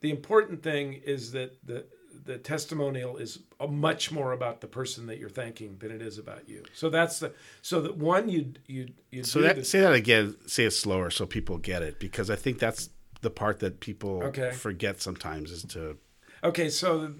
The 0.00 0.10
important 0.10 0.62
thing 0.62 0.94
is 1.04 1.32
that 1.32 1.56
the 1.64 1.86
the 2.24 2.38
testimonial 2.38 3.16
is 3.16 3.40
much 3.68 4.12
more 4.12 4.32
about 4.32 4.60
the 4.60 4.66
person 4.66 5.06
that 5.06 5.18
you're 5.18 5.28
thanking 5.28 5.76
than 5.78 5.90
it 5.90 6.00
is 6.00 6.16
about 6.16 6.48
you. 6.48 6.62
So 6.72 6.88
that's 6.88 7.18
the 7.18 7.32
so 7.60 7.80
that 7.80 7.96
one 7.96 8.28
you 8.28 8.52
you 8.66 8.88
you 9.10 9.24
so 9.24 9.40
that, 9.40 9.66
say 9.66 9.80
that 9.80 9.92
again. 9.92 10.36
Say 10.46 10.64
it 10.64 10.70
slower 10.70 11.10
so 11.10 11.26
people 11.26 11.58
get 11.58 11.82
it 11.82 11.98
because 11.98 12.30
I 12.30 12.36
think 12.36 12.58
that's 12.58 12.90
the 13.24 13.30
part 13.30 13.58
that 13.58 13.80
people 13.80 14.22
Okay. 14.22 14.52
forget 14.52 15.00
sometimes 15.00 15.50
is 15.50 15.64
to 15.64 15.96
Okay, 16.44 16.68
so 16.68 16.98
the, 16.98 17.14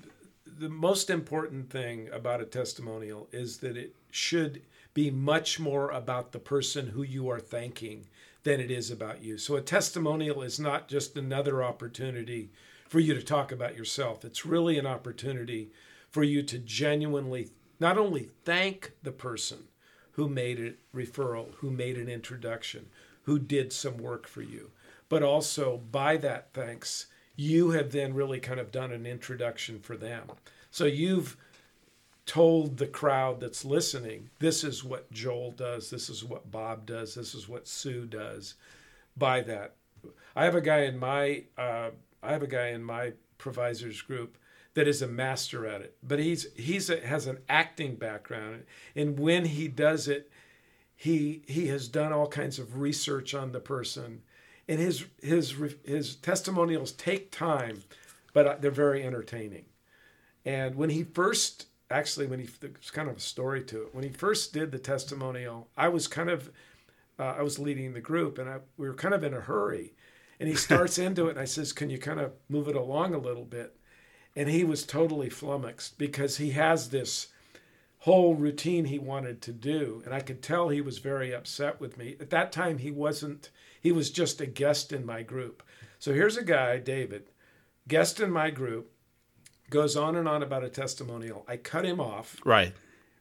the 0.59 0.69
most 0.69 1.09
important 1.09 1.71
thing 1.71 2.11
about 2.13 2.43
a 2.43 2.45
testimonial 2.45 3.27
is 3.33 3.57
that 3.59 3.75
it 3.77 3.97
should 4.11 4.61
be 4.93 5.11
much 5.11 5.59
more 5.59 5.91
about 5.91 6.33
the 6.33 6.39
person 6.39 6.89
who 6.89 7.03
you 7.03 7.29
are 7.31 7.41
thanking 7.41 8.07
than 8.43 8.61
it 8.61 8.71
is 8.71 8.91
about 8.91 9.23
you. 9.23 9.39
So 9.39 9.57
a 9.57 9.63
testimonial 9.63 10.43
is 10.43 10.61
not 10.61 10.89
just 10.89 11.17
another 11.17 11.65
opportunity 11.65 12.51
for 12.87 13.01
you 13.01 13.15
to 13.15 13.23
talk 13.23 13.51
about 13.51 13.77
yourself. 13.77 14.25
It's 14.27 14.45
really 14.45 14.79
an 14.79 14.87
opportunity 14.87 15.71
for 16.11 16.23
you 16.23 16.43
to 16.43 16.59
genuinely 16.59 17.49
not 17.81 17.97
only 17.97 18.29
thank 18.45 18.93
the 19.03 19.11
person 19.11 19.69
who 20.13 20.29
made 20.29 20.61
a 20.61 20.75
referral, 20.97 21.55
who 21.57 21.71
made 21.71 21.97
an 21.97 22.11
introduction, 22.11 22.87
who 23.23 23.39
did 23.39 23.73
some 23.73 23.97
work 23.97 24.29
for 24.29 24.43
you, 24.43 24.71
but 25.09 25.23
also 25.23 25.79
by 25.91 26.17
that 26.19 26.53
thanks, 26.53 27.07
you 27.37 27.71
have 27.71 27.91
then 27.91 28.15
really 28.15 28.41
kind 28.41 28.61
of 28.61 28.73
done 28.73 28.93
an 28.93 29.07
introduction 29.07 29.79
for 29.79 29.97
them. 29.97 30.29
So 30.71 30.85
you've 30.85 31.37
told 32.27 32.79
the 32.79 32.87
crowd 32.87 33.41
that's 33.41 33.65
listening, 33.65 34.31
this 34.39 34.65
is 34.65 34.83
what 34.83 35.11
Joel 35.13 35.51
does, 35.51 35.91
this 35.91 36.09
is 36.09 36.25
what 36.25 36.51
Bob 36.51 36.87
does, 36.87 37.15
this 37.15 37.35
is 37.35 37.49
what 37.49 37.69
Sue 37.69 38.07
does. 38.07 38.55
By 39.17 39.43
that, 39.43 39.75
I 40.35 40.45
have 40.45 40.55
a 40.55 40.61
guy 40.61 40.81
in 40.81 40.99
my 40.99 41.45
uh, 41.57 41.91
I 42.23 42.33
have 42.33 42.43
a 42.43 42.49
guy 42.49 42.69
in 42.69 42.83
my 42.83 43.13
provisors 43.39 44.01
group 44.03 44.39
that 44.75 44.89
is 44.89 45.03
a 45.03 45.07
master 45.07 45.67
at 45.67 45.83
it, 45.83 45.97
but 46.03 46.19
he's 46.19 46.47
he's 46.55 46.91
a, 46.91 47.01
has 47.07 47.27
an 47.27 47.39
acting 47.49 47.95
background, 47.95 48.65
and 48.97 49.19
when 49.19 49.45
he 49.45 49.69
does 49.69 50.09
it, 50.09 50.31
he 50.97 51.43
he 51.47 51.69
has 51.69 51.87
done 51.89 52.13
all 52.13 52.27
kinds 52.27 52.59
of 52.59 52.81
research 52.81 53.35
on 53.35 53.53
the 53.53 53.61
person, 53.61 54.23
and 54.69 54.79
his 54.79 55.05
his 55.23 55.55
his 55.85 56.17
testimonials 56.17 56.93
take 56.93 57.31
time, 57.31 57.83
but 58.33 58.47
uh, 58.47 58.57
they're 58.61 58.71
very 58.71 59.03
entertaining. 59.05 59.67
And 60.45 60.75
when 60.75 60.91
he 60.91 61.05
first 61.05 61.67
actually 61.91 62.27
when 62.27 62.41
he 62.41 62.49
there's 62.61 62.91
kind 62.91 63.09
of 63.09 63.17
a 63.17 63.21
story 63.21 63.63
to 63.65 63.83
it. 63.83 63.95
When 63.95 64.05
he 64.05 64.11
first 64.11 64.53
did 64.53 64.73
the 64.73 64.79
testimonial 64.79 65.69
i 65.77 65.89
was 65.89 66.07
kind 66.07 66.31
of 66.31 66.51
uh, 67.19 67.35
i 67.39 67.43
was 67.43 67.59
leading 67.59 67.93
the 67.93 68.01
group 68.01 68.39
and 68.39 68.49
I, 68.49 68.59
we 68.77 68.89
were 68.89 68.95
kind 68.95 69.15
of 69.15 69.25
in 69.25 69.35
a 69.35 69.41
hurry. 69.41 69.95
And 70.41 70.49
he 70.49 70.55
starts 70.55 70.99
into 71.07 71.27
it 71.29 71.33
and 71.33 71.41
i 71.41 71.45
says 71.45 71.73
can 71.73 71.91
you 71.91 71.99
kind 71.99 72.21
of 72.21 72.33
move 72.49 72.69
it 72.69 72.77
along 72.77 73.15
a 73.15 73.19
little 73.19 73.45
bit? 73.45 73.77
And 74.37 74.49
he 74.49 74.65
was 74.65 74.85
totally 74.85 75.31
flummoxed 75.31 75.97
because 75.97 76.39
he 76.39 76.51
has 76.51 76.89
this 76.89 77.29
whole 78.05 78.35
routine 78.35 78.87
he 78.87 78.99
wanted 78.99 79.41
to 79.41 79.53
do 79.53 80.03
and 80.05 80.15
i 80.15 80.21
could 80.21 80.43
tell 80.43 80.69
he 80.69 80.81
was 80.81 80.99
very 80.99 81.35
upset 81.35 81.81
with 81.81 81.97
me 81.99 82.17
at 82.21 82.31
that 82.31 82.53
time 82.53 82.79
he 82.79 82.91
wasn't 82.91 83.51
he 83.81 83.93
was 83.93 84.11
just 84.11 84.41
a 84.41 84.47
guest 84.47 84.93
in 84.93 85.05
my 85.05 85.23
group 85.23 85.63
so 85.99 86.13
here's 86.13 86.37
a 86.37 86.45
guy 86.45 86.79
david 86.79 87.31
guest 87.89 88.21
in 88.21 88.31
my 88.31 88.51
group 88.51 88.91
goes 89.71 89.97
on 89.97 90.17
and 90.17 90.29
on 90.29 90.43
about 90.43 90.65
a 90.65 90.69
testimonial. 90.69 91.45
I 91.49 91.57
cut 91.57 91.85
him 91.85 92.01
off. 92.01 92.37
right. 92.45 92.73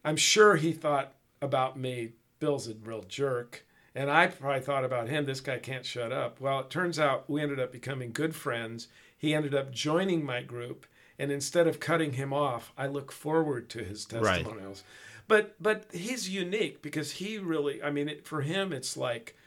I'm 0.05 0.17
sure 0.17 0.57
he 0.57 0.73
thought 0.73 1.13
about 1.41 1.79
me, 1.79 2.11
Bill's 2.39 2.67
a 2.67 2.73
real 2.73 3.03
jerk. 3.03 3.65
And 3.95 4.11
I 4.11 4.27
probably 4.27 4.59
thought 4.59 4.83
about 4.83 5.07
him, 5.07 5.25
this 5.25 5.39
guy 5.39 5.59
can't 5.59 5.85
shut 5.85 6.11
up. 6.11 6.41
Well, 6.41 6.59
it 6.59 6.69
turns 6.69 6.99
out 6.99 7.29
we 7.29 7.41
ended 7.41 7.59
up 7.59 7.71
becoming 7.71 8.11
good 8.11 8.35
friends. 8.35 8.87
He 9.17 9.33
ended 9.33 9.55
up 9.55 9.71
joining 9.71 10.25
my 10.25 10.41
group. 10.41 10.85
And 11.19 11.31
instead 11.31 11.67
of 11.67 11.79
cutting 11.79 12.13
him 12.13 12.33
off, 12.33 12.73
I 12.77 12.87
look 12.87 13.11
forward 13.11 13.69
to 13.69 13.83
his 13.83 14.07
Right. 14.11 14.37
testimonials. 14.37 14.83
But 15.27 15.55
but 15.61 15.85
he's 15.93 16.29
unique 16.29 16.81
because 16.81 17.11
he 17.11 17.37
really, 17.37 17.81
I 17.81 17.91
mean, 17.91 18.09
it, 18.09 18.25
for 18.25 18.41
him, 18.41 18.73
it's 18.73 18.97
like 18.97 19.37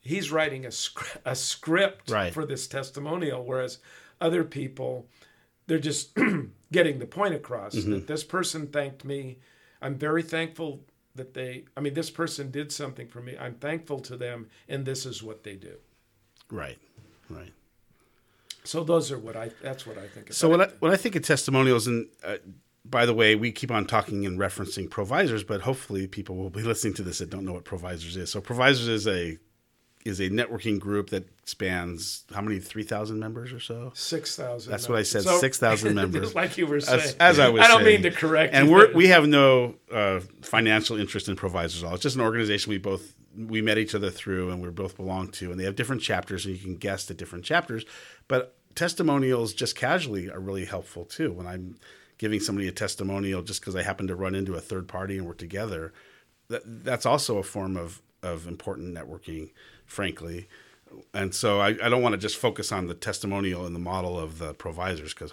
he's 0.00 0.32
writing 0.32 0.66
a, 0.66 0.72
scr- 0.72 1.18
a 1.24 1.36
script 1.36 2.10
Right. 2.10 2.32
for 2.32 2.44
this 2.44 2.66
testimonial, 2.66 3.44
whereas 3.44 3.78
other 4.20 4.42
people, 4.42 5.06
they're 5.66 5.78
just 5.78 6.16
getting 6.72 6.98
the 6.98 7.06
point 7.06 7.34
across 7.34 7.74
mm-hmm. 7.74 7.92
that 7.92 8.06
this 8.06 8.24
person 8.24 8.66
thanked 8.66 9.04
me. 9.04 9.38
I'm 9.80 9.96
very 9.96 10.22
thankful 10.22 10.84
that 11.14 11.34
they, 11.34 11.64
I 11.76 11.80
mean, 11.80 11.94
this 11.94 12.10
person 12.10 12.50
did 12.50 12.72
something 12.72 13.06
for 13.06 13.20
me. 13.20 13.36
I'm 13.38 13.54
thankful 13.54 14.00
to 14.00 14.16
them, 14.16 14.48
and 14.68 14.84
this 14.84 15.04
is 15.06 15.22
what 15.22 15.44
they 15.44 15.54
do. 15.56 15.76
Right. 16.50 16.78
Right. 17.28 17.52
So 18.64 18.84
those 18.84 19.10
are 19.10 19.18
what 19.18 19.36
I, 19.36 19.50
that's 19.62 19.86
what 19.86 19.98
I 19.98 20.06
think. 20.06 20.32
So 20.32 20.48
when 20.48 20.60
I, 20.60 20.68
when 20.80 20.92
I 20.92 20.96
think 20.96 21.16
of 21.16 21.22
testimonials, 21.24 21.86
and 21.86 22.06
uh, 22.24 22.36
by 22.84 23.06
the 23.06 23.14
way, 23.14 23.34
we 23.34 23.50
keep 23.52 23.70
on 23.70 23.86
talking 23.86 24.24
and 24.26 24.38
referencing 24.38 24.88
provisors, 24.90 25.42
but 25.44 25.62
hopefully 25.62 26.06
people 26.06 26.36
will 26.36 26.50
be 26.50 26.62
listening 26.72 26.94
to 26.94 27.02
this 27.02 27.18
that 27.18 27.30
don't 27.30 27.44
know 27.44 27.52
what 27.54 27.64
provisors 27.64 28.16
is. 28.16 28.30
So 28.30 28.40
provisors 28.40 28.88
is 28.88 29.06
a 29.08 29.38
is 30.04 30.18
a 30.18 30.28
networking 30.28 30.80
group 30.80 31.10
that 31.10 31.28
spans 31.44 32.24
how 32.34 32.40
many 32.40 32.58
three 32.58 32.82
thousand 32.82 33.20
members 33.20 33.52
or 33.52 33.60
so. 33.60 33.92
6,000. 33.94 34.68
That's 34.70 34.88
what 34.88 34.98
I 34.98 35.04
said, 35.04 35.22
So- 35.22 35.38
6,000 35.38 35.94
members. 36.00 36.22
Just 36.22 36.34
like 36.34 36.58
you 36.58 36.66
were 36.66 36.80
saying. 36.80 37.00
As, 37.00 37.14
as 37.20 37.38
I 37.38 37.48
was, 37.50 37.62
I 37.62 37.68
don't 37.68 37.84
saying. 37.84 38.02
mean 38.02 38.10
to 38.10 38.16
correct 38.16 38.52
you. 38.52 38.58
and 38.60 38.68
but- 38.70 38.94
we 38.94 39.06
have 39.08 39.28
no 39.28 39.76
uh, 39.92 40.18
financial 40.42 40.96
interest 40.98 41.28
in 41.28 41.36
provisors 41.36 41.84
at 41.84 41.88
all. 41.88 41.94
It's 41.94 42.02
just 42.02 42.16
an 42.16 42.22
organization 42.22 42.70
we 42.70 42.78
both 42.78 43.14
we 43.36 43.62
met 43.62 43.78
each 43.78 43.94
other 43.94 44.10
through, 44.10 44.50
and 44.50 44.60
we 44.60 44.68
are 44.68 44.72
both 44.72 44.96
belong 44.96 45.28
to, 45.28 45.50
and 45.50 45.58
they 45.58 45.64
have 45.64 45.76
different 45.76 46.02
chapters, 46.02 46.44
and 46.44 46.54
you 46.54 46.62
can 46.62 46.76
guess 46.76 47.04
the 47.04 47.14
different 47.14 47.44
chapters. 47.44 47.84
But 48.28 48.56
testimonials, 48.74 49.54
just 49.54 49.76
casually, 49.76 50.30
are 50.30 50.40
really 50.40 50.64
helpful 50.64 51.04
too. 51.04 51.32
When 51.32 51.46
I'm 51.46 51.76
giving 52.18 52.40
somebody 52.40 52.68
a 52.68 52.72
testimonial, 52.72 53.42
just 53.42 53.60
because 53.60 53.76
I 53.76 53.82
happen 53.82 54.06
to 54.06 54.14
run 54.14 54.34
into 54.34 54.54
a 54.54 54.60
third 54.60 54.88
party 54.88 55.18
and 55.18 55.26
we're 55.26 55.34
together, 55.34 55.92
that 56.48 56.62
that's 56.84 57.06
also 57.06 57.38
a 57.38 57.42
form 57.42 57.76
of 57.76 58.02
of 58.22 58.46
important 58.46 58.94
networking, 58.94 59.50
frankly. 59.84 60.48
And 61.12 61.34
so 61.34 61.60
I, 61.60 61.68
I 61.68 61.88
don't 61.88 62.02
want 62.02 62.12
to 62.12 62.18
just 62.18 62.36
focus 62.36 62.70
on 62.70 62.86
the 62.86 62.94
testimonial 62.94 63.66
and 63.66 63.74
the 63.74 63.80
model 63.80 64.18
of 64.18 64.38
the 64.38 64.54
provisors 64.54 65.14
because 65.14 65.32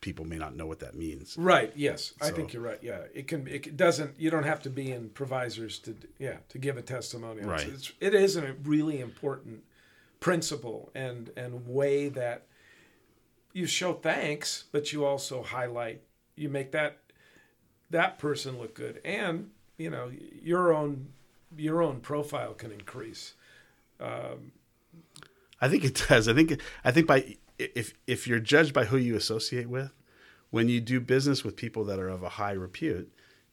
people 0.00 0.24
may 0.24 0.36
not 0.36 0.54
know 0.54 0.66
what 0.66 0.78
that 0.80 0.94
means. 0.94 1.36
Right. 1.38 1.72
Yes, 1.74 2.14
I 2.20 2.30
think 2.30 2.52
you're 2.52 2.62
right. 2.62 2.78
Yeah, 2.82 3.00
it 3.14 3.26
can. 3.26 3.46
It 3.46 3.76
doesn't. 3.76 4.18
You 4.18 4.30
don't 4.30 4.44
have 4.44 4.62
to 4.62 4.70
be 4.70 4.92
in 4.92 5.10
provisors 5.10 5.78
to. 5.80 5.96
Yeah, 6.18 6.36
to 6.50 6.58
give 6.58 6.76
a 6.76 6.82
testimonial. 6.82 7.48
Right. 7.48 7.66
It's, 7.66 7.92
it 8.00 8.14
is 8.14 8.36
a 8.36 8.54
really 8.64 9.00
important 9.00 9.64
principle 10.20 10.90
and 10.94 11.30
and 11.36 11.66
way 11.66 12.08
that 12.08 12.46
you 13.52 13.66
show 13.66 13.92
thanks, 13.92 14.64
but 14.72 14.92
you 14.92 15.04
also 15.04 15.42
highlight. 15.42 16.02
You 16.36 16.48
make 16.48 16.72
that 16.72 16.98
that 17.90 18.18
person 18.18 18.58
look 18.58 18.74
good, 18.74 19.00
and 19.04 19.50
you 19.76 19.90
know 19.90 20.10
your 20.42 20.72
own 20.72 21.08
your 21.56 21.82
own 21.82 22.00
profile 22.00 22.54
can 22.54 22.70
increase. 22.70 23.34
Um, 24.00 24.52
I 25.60 25.68
think 25.68 25.84
it 25.84 26.04
does. 26.08 26.28
I 26.28 26.34
think 26.34 26.60
I 26.84 26.92
think 26.92 27.06
by 27.06 27.36
if 27.58 27.94
if 28.06 28.26
you're 28.26 28.40
judged 28.40 28.72
by 28.72 28.84
who 28.84 28.96
you 28.96 29.16
associate 29.16 29.68
with, 29.68 29.92
when 30.50 30.68
you 30.68 30.80
do 30.80 31.00
business 31.00 31.44
with 31.44 31.56
people 31.56 31.84
that 31.84 31.98
are 31.98 32.08
of 32.08 32.22
a 32.22 32.28
high 32.30 32.52
repute, 32.52 33.12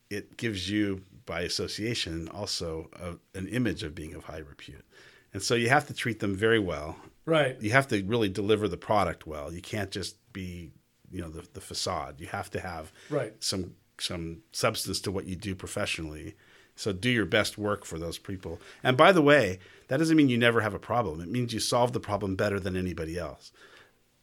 it 0.09 0.37
gives 0.37 0.69
you 0.69 1.01
by 1.25 1.41
association 1.41 2.29
also 2.29 2.89
a, 2.93 3.37
an 3.37 3.47
image 3.47 3.83
of 3.83 3.95
being 3.95 4.13
of 4.13 4.25
high 4.25 4.39
repute. 4.39 4.85
And 5.33 5.41
so 5.41 5.55
you 5.55 5.69
have 5.69 5.87
to 5.87 5.93
treat 5.93 6.19
them 6.19 6.35
very 6.35 6.59
well. 6.59 6.95
Right. 7.25 7.59
You 7.59 7.71
have 7.71 7.87
to 7.89 8.01
really 8.03 8.29
deliver 8.29 8.67
the 8.67 8.77
product 8.77 9.25
well. 9.25 9.51
You 9.51 9.61
can't 9.61 9.89
just 9.91 10.17
be, 10.31 10.71
you 11.11 11.21
know, 11.21 11.29
the, 11.29 11.45
the 11.53 11.61
facade. 11.61 12.21
You 12.21 12.27
have 12.27 12.49
to 12.51 12.59
have 12.59 12.91
Right. 13.09 13.33
some 13.43 13.73
some 13.97 14.41
substance 14.51 14.99
to 15.01 15.11
what 15.11 15.25
you 15.25 15.35
do 15.35 15.55
professionally. 15.55 16.35
So 16.75 16.91
do 16.91 17.09
your 17.09 17.25
best 17.25 17.57
work 17.57 17.85
for 17.85 17.97
those 17.97 18.17
people. 18.17 18.59
And 18.83 18.97
by 18.97 19.13
the 19.13 19.21
way, 19.21 19.59
that 19.87 19.97
doesn't 19.97 20.17
mean 20.17 20.27
you 20.27 20.37
never 20.37 20.59
have 20.59 20.73
a 20.73 20.79
problem. 20.79 21.21
It 21.21 21.29
means 21.29 21.53
you 21.53 21.61
solve 21.61 21.93
the 21.93 22.01
problem 22.01 22.35
better 22.35 22.59
than 22.59 22.75
anybody 22.75 23.17
else. 23.17 23.53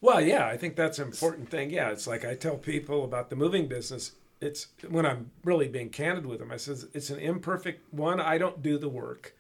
Well, 0.03 0.21
yeah, 0.21 0.47
I 0.49 0.57
think 0.57 0.75
that's 0.75 0.99
an 0.99 1.07
important 1.07 1.49
thing. 1.49 1.71
Yeah, 1.71 1.91
it's 1.91 2.09
like 2.09 2.25
I 2.25 2.35
tell 2.35 2.57
people 2.57 3.05
about 3.05 3.31
the 3.31 3.37
moving 3.37 3.69
business. 3.69 4.13
It's 4.41 4.67
when 4.89 5.07
I'm 5.07 5.31
really 5.45 5.69
being 5.69 5.91
candid 5.91 6.27
with 6.27 6.41
them. 6.41 6.51
I 6.51 6.57
says 6.57 6.89
it's 6.93 7.11
an 7.11 7.21
imperfect 7.21 7.95
one. 7.95 8.21
I 8.21 8.37
don't 8.37 8.61
do 8.61 8.79
the 8.79 8.89
work. 8.89 9.37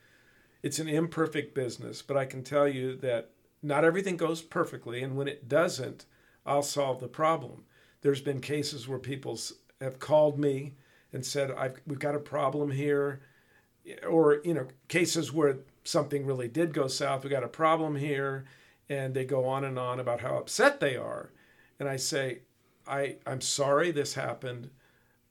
It's 0.62 0.78
an 0.78 0.88
imperfect 0.88 1.52
business, 1.56 2.00
but 2.00 2.16
I 2.16 2.24
can 2.26 2.44
tell 2.44 2.68
you 2.68 2.94
that 2.98 3.30
not 3.60 3.84
everything 3.84 4.16
goes 4.16 4.40
perfectly, 4.40 5.02
and 5.02 5.16
when 5.16 5.26
it 5.26 5.48
doesn't, 5.48 6.06
I'll 6.46 6.62
solve 6.62 7.00
the 7.00 7.08
problem. 7.08 7.64
There's 8.02 8.20
been 8.22 8.40
cases 8.40 8.86
where 8.86 9.00
people 9.00 9.36
have 9.80 9.98
called 9.98 10.38
me 10.38 10.74
and 11.12 11.26
said, 11.26 11.50
I've, 11.50 11.80
"We've 11.88 11.98
got 11.98 12.14
a 12.14 12.20
problem 12.20 12.70
here," 12.70 13.20
or 14.08 14.40
you 14.44 14.54
know, 14.54 14.68
cases 14.86 15.32
where 15.32 15.58
something 15.82 16.24
really 16.24 16.46
did 16.46 16.72
go 16.72 16.86
south. 16.86 17.24
We 17.24 17.30
got 17.30 17.42
a 17.42 17.48
problem 17.48 17.96
here, 17.96 18.44
and 18.88 19.14
they 19.14 19.24
go 19.24 19.46
on 19.46 19.64
and 19.64 19.78
on 19.78 20.00
about 20.00 20.20
how 20.20 20.36
upset 20.36 20.80
they 20.80 20.96
are, 20.96 21.32
and 21.78 21.88
I 21.88 21.96
say, 21.96 22.40
"I 22.86 23.16
I'm 23.26 23.40
sorry 23.40 23.90
this 23.90 24.14
happened, 24.14 24.70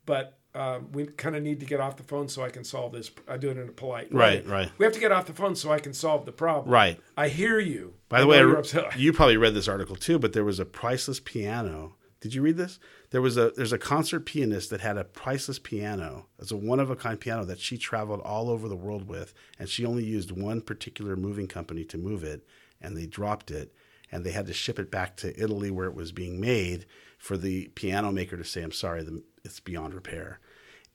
but 0.05 0.37
um, 0.53 0.91
we 0.91 1.05
kind 1.05 1.35
of 1.35 1.43
need 1.43 1.59
to 1.61 1.65
get 1.65 1.79
off 1.79 1.95
the 1.95 2.03
phone 2.03 2.27
so 2.27 2.43
I 2.43 2.49
can 2.49 2.63
solve 2.63 2.91
this. 2.91 3.09
I 3.27 3.37
do 3.37 3.49
it 3.49 3.57
in 3.57 3.69
a 3.69 3.71
polite 3.71 4.11
way. 4.11 4.19
Right, 4.19 4.47
right. 4.47 4.71
We 4.77 4.85
have 4.85 4.93
to 4.93 4.99
get 4.99 5.11
off 5.11 5.25
the 5.25 5.33
phone 5.33 5.55
so 5.55 5.71
I 5.71 5.79
can 5.79 5.93
solve 5.93 6.25
the 6.25 6.31
problem. 6.31 6.73
Right. 6.73 6.99
I 7.15 7.29
hear 7.29 7.59
you. 7.59 7.93
By 8.09 8.19
the 8.19 8.25
I 8.25 8.27
way, 8.27 8.37
I 8.39 8.41
re- 8.41 8.63
you 8.97 9.13
probably 9.13 9.37
read 9.37 9.53
this 9.53 9.67
article 9.69 9.95
too, 9.95 10.19
but 10.19 10.33
there 10.33 10.43
was 10.43 10.59
a 10.59 10.65
priceless 10.65 11.19
piano. 11.19 11.95
Did 12.19 12.33
you 12.35 12.41
read 12.41 12.57
this? 12.57 12.79
There 13.11 13.21
was 13.21 13.37
a 13.37 13.51
there's 13.55 13.73
a 13.73 13.77
concert 13.77 14.21
pianist 14.21 14.69
that 14.69 14.81
had 14.81 14.97
a 14.97 15.05
priceless 15.05 15.57
piano. 15.57 16.27
It's 16.37 16.51
a 16.51 16.57
one 16.57 16.79
of 16.79 16.89
a 16.89 16.95
kind 16.95 17.19
piano 17.19 17.45
that 17.45 17.59
she 17.59 17.77
traveled 17.77 18.19
all 18.21 18.49
over 18.49 18.67
the 18.67 18.75
world 18.75 19.07
with, 19.07 19.33
and 19.57 19.69
she 19.69 19.85
only 19.85 20.03
used 20.03 20.31
one 20.31 20.61
particular 20.61 21.15
moving 21.15 21.47
company 21.47 21.83
to 21.85 21.97
move 21.97 22.23
it, 22.23 22.45
and 22.82 22.97
they 22.97 23.05
dropped 23.05 23.51
it, 23.51 23.73
and 24.11 24.25
they 24.25 24.32
had 24.32 24.47
to 24.47 24.53
ship 24.53 24.79
it 24.79 24.91
back 24.91 25.15
to 25.17 25.41
Italy 25.41 25.71
where 25.71 25.88
it 25.88 25.95
was 25.95 26.11
being 26.11 26.39
made 26.39 26.86
for 27.17 27.38
the 27.38 27.67
piano 27.75 28.11
maker 28.11 28.38
to 28.38 28.43
say, 28.43 28.61
"I'm 28.61 28.71
sorry, 28.71 29.05
it's 29.43 29.59
beyond 29.59 29.93
repair." 29.93 30.39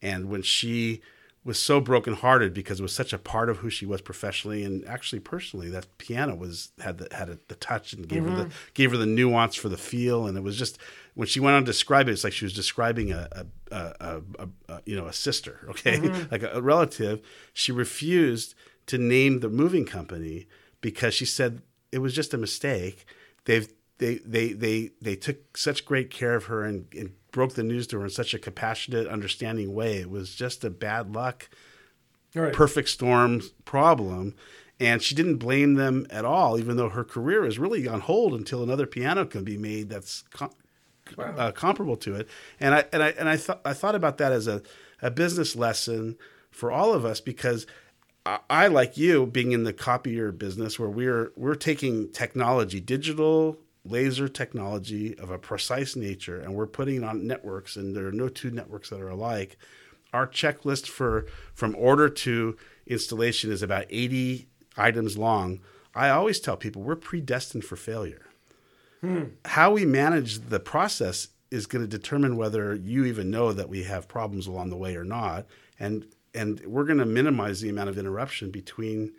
And 0.02 0.28
when 0.28 0.42
she 0.42 1.00
was 1.46 1.58
so 1.60 1.80
brokenhearted 1.80 2.52
because 2.52 2.80
it 2.80 2.82
was 2.82 2.92
such 2.92 3.12
a 3.12 3.18
part 3.18 3.48
of 3.48 3.58
who 3.58 3.70
she 3.70 3.86
was 3.86 4.02
professionally 4.02 4.64
and 4.64 4.84
actually 4.84 5.20
personally, 5.20 5.70
that 5.70 5.96
piano 5.96 6.34
was 6.34 6.72
had 6.80 6.98
the 6.98 7.08
had 7.14 7.28
a, 7.28 7.38
the 7.46 7.54
touch 7.54 7.92
and 7.92 8.08
gave 8.08 8.24
her 8.24 8.34
the 8.34 8.44
mm-hmm. 8.46 8.70
gave 8.74 8.90
her 8.90 8.96
the 8.96 9.06
nuance 9.06 9.54
for 9.54 9.68
the 9.68 9.76
feel, 9.76 10.26
and 10.26 10.36
it 10.36 10.42
was 10.42 10.58
just 10.58 10.76
when 11.14 11.28
she 11.28 11.38
went 11.38 11.54
on 11.54 11.62
to 11.62 11.66
describe 11.66 12.08
it, 12.08 12.12
it's 12.12 12.24
like 12.24 12.32
she 12.32 12.44
was 12.44 12.52
describing 12.52 13.12
a, 13.12 13.28
a, 13.70 13.76
a, 14.00 14.22
a, 14.68 14.82
you 14.84 14.96
know 14.96 15.06
a 15.06 15.12
sister, 15.12 15.60
okay, 15.70 15.98
mm-hmm. 15.98 16.30
like 16.32 16.42
a, 16.42 16.50
a 16.54 16.60
relative. 16.60 17.20
She 17.52 17.70
refused 17.70 18.56
to 18.86 18.98
name 18.98 19.38
the 19.38 19.48
moving 19.48 19.84
company 19.84 20.48
because 20.80 21.14
she 21.14 21.24
said 21.24 21.62
it 21.92 21.98
was 21.98 22.14
just 22.14 22.34
a 22.34 22.38
mistake. 22.38 23.06
They've 23.44 23.68
they 23.98 24.16
they 24.16 24.52
they 24.52 24.90
they 25.00 25.16
took 25.16 25.56
such 25.56 25.84
great 25.84 26.10
care 26.10 26.34
of 26.34 26.46
her 26.46 26.64
and, 26.64 26.86
and 26.94 27.12
broke 27.30 27.54
the 27.54 27.62
news 27.62 27.86
to 27.88 27.98
her 27.98 28.04
in 28.04 28.10
such 28.10 28.34
a 28.34 28.38
compassionate, 28.38 29.06
understanding 29.06 29.74
way. 29.74 29.98
It 29.98 30.10
was 30.10 30.34
just 30.34 30.64
a 30.64 30.70
bad 30.70 31.14
luck, 31.14 31.48
right. 32.34 32.52
perfect 32.52 32.88
storm 32.88 33.42
problem. 33.64 34.34
And 34.78 35.02
she 35.02 35.14
didn't 35.14 35.38
blame 35.38 35.74
them 35.74 36.06
at 36.10 36.26
all, 36.26 36.58
even 36.58 36.76
though 36.76 36.90
her 36.90 37.04
career 37.04 37.46
is 37.46 37.58
really 37.58 37.88
on 37.88 38.00
hold 38.00 38.34
until 38.34 38.62
another 38.62 38.86
piano 38.86 39.24
can 39.24 39.42
be 39.42 39.56
made 39.56 39.88
that's 39.88 40.22
com- 40.30 40.50
uh, 41.16 41.52
comparable 41.52 41.96
to 41.96 42.14
it. 42.14 42.28
And 42.60 42.74
I 42.74 42.84
and 42.92 43.02
I 43.02 43.08
and 43.10 43.28
I 43.28 43.36
thought 43.38 43.60
I 43.64 43.72
thought 43.72 43.94
about 43.94 44.18
that 44.18 44.32
as 44.32 44.46
a, 44.46 44.62
a 45.00 45.10
business 45.10 45.56
lesson 45.56 46.18
for 46.50 46.70
all 46.70 46.92
of 46.92 47.04
us 47.04 47.20
because 47.20 47.66
I, 48.50 48.66
like 48.68 48.96
you 48.96 49.26
being 49.26 49.52
in 49.52 49.64
the 49.64 49.72
copier 49.72 50.32
business 50.32 50.78
where 50.78 50.88
we're 50.88 51.32
we're 51.36 51.54
taking 51.54 52.10
technology, 52.10 52.80
digital 52.80 53.58
laser 53.84 54.28
technology 54.28 55.16
of 55.18 55.30
a 55.30 55.38
precise 55.38 55.94
nature, 55.96 56.40
and 56.40 56.54
we're 56.54 56.66
putting 56.66 56.96
it 56.96 57.04
on 57.04 57.26
networks, 57.26 57.76
and 57.76 57.94
there 57.94 58.06
are 58.06 58.12
no 58.12 58.28
two 58.28 58.50
networks 58.50 58.90
that 58.90 59.00
are 59.00 59.08
alike. 59.08 59.56
Our 60.12 60.26
checklist 60.26 60.86
for 60.88 61.26
from 61.54 61.74
order 61.76 62.08
to 62.08 62.56
installation 62.86 63.52
is 63.52 63.62
about 63.62 63.86
80 63.90 64.48
items 64.76 65.16
long. 65.16 65.60
I 65.94 66.10
always 66.10 66.40
tell 66.40 66.56
people 66.56 66.82
we're 66.82 66.96
predestined 66.96 67.64
for 67.64 67.76
failure 67.76 68.26
hmm. 69.00 69.24
how 69.46 69.72
we 69.72 69.86
manage 69.86 70.48
the 70.48 70.60
process 70.60 71.28
is 71.50 71.66
going 71.66 71.82
to 71.82 71.88
determine 71.88 72.36
whether 72.36 72.74
you 72.74 73.04
even 73.04 73.30
know 73.30 73.52
that 73.52 73.68
we 73.68 73.84
have 73.84 74.08
problems 74.08 74.46
along 74.46 74.70
the 74.70 74.76
way 74.76 74.96
or 74.96 75.04
not 75.04 75.46
and 75.78 76.06
and 76.36 76.60
we're 76.66 76.84
going 76.84 76.98
to 76.98 77.06
minimize 77.06 77.60
the 77.60 77.68
amount 77.68 77.88
of 77.88 77.98
interruption 77.98 78.50
between 78.50 79.12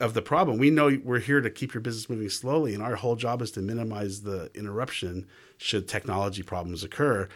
of 0.00 0.14
the 0.14 0.22
problem. 0.22 0.58
We 0.58 0.70
know 0.70 0.98
we're 1.04 1.20
here 1.20 1.40
to 1.40 1.48
keep 1.50 1.72
your 1.72 1.80
business 1.80 2.10
moving 2.10 2.28
slowly 2.28 2.74
and 2.74 2.82
our 2.82 2.96
whole 2.96 3.14
job 3.14 3.40
is 3.42 3.52
to 3.52 3.60
minimize 3.60 4.22
the 4.22 4.50
interruption 4.54 5.26
should 5.56 5.86
technology 5.86 6.42
problems 6.42 6.82
occur. 6.82 7.28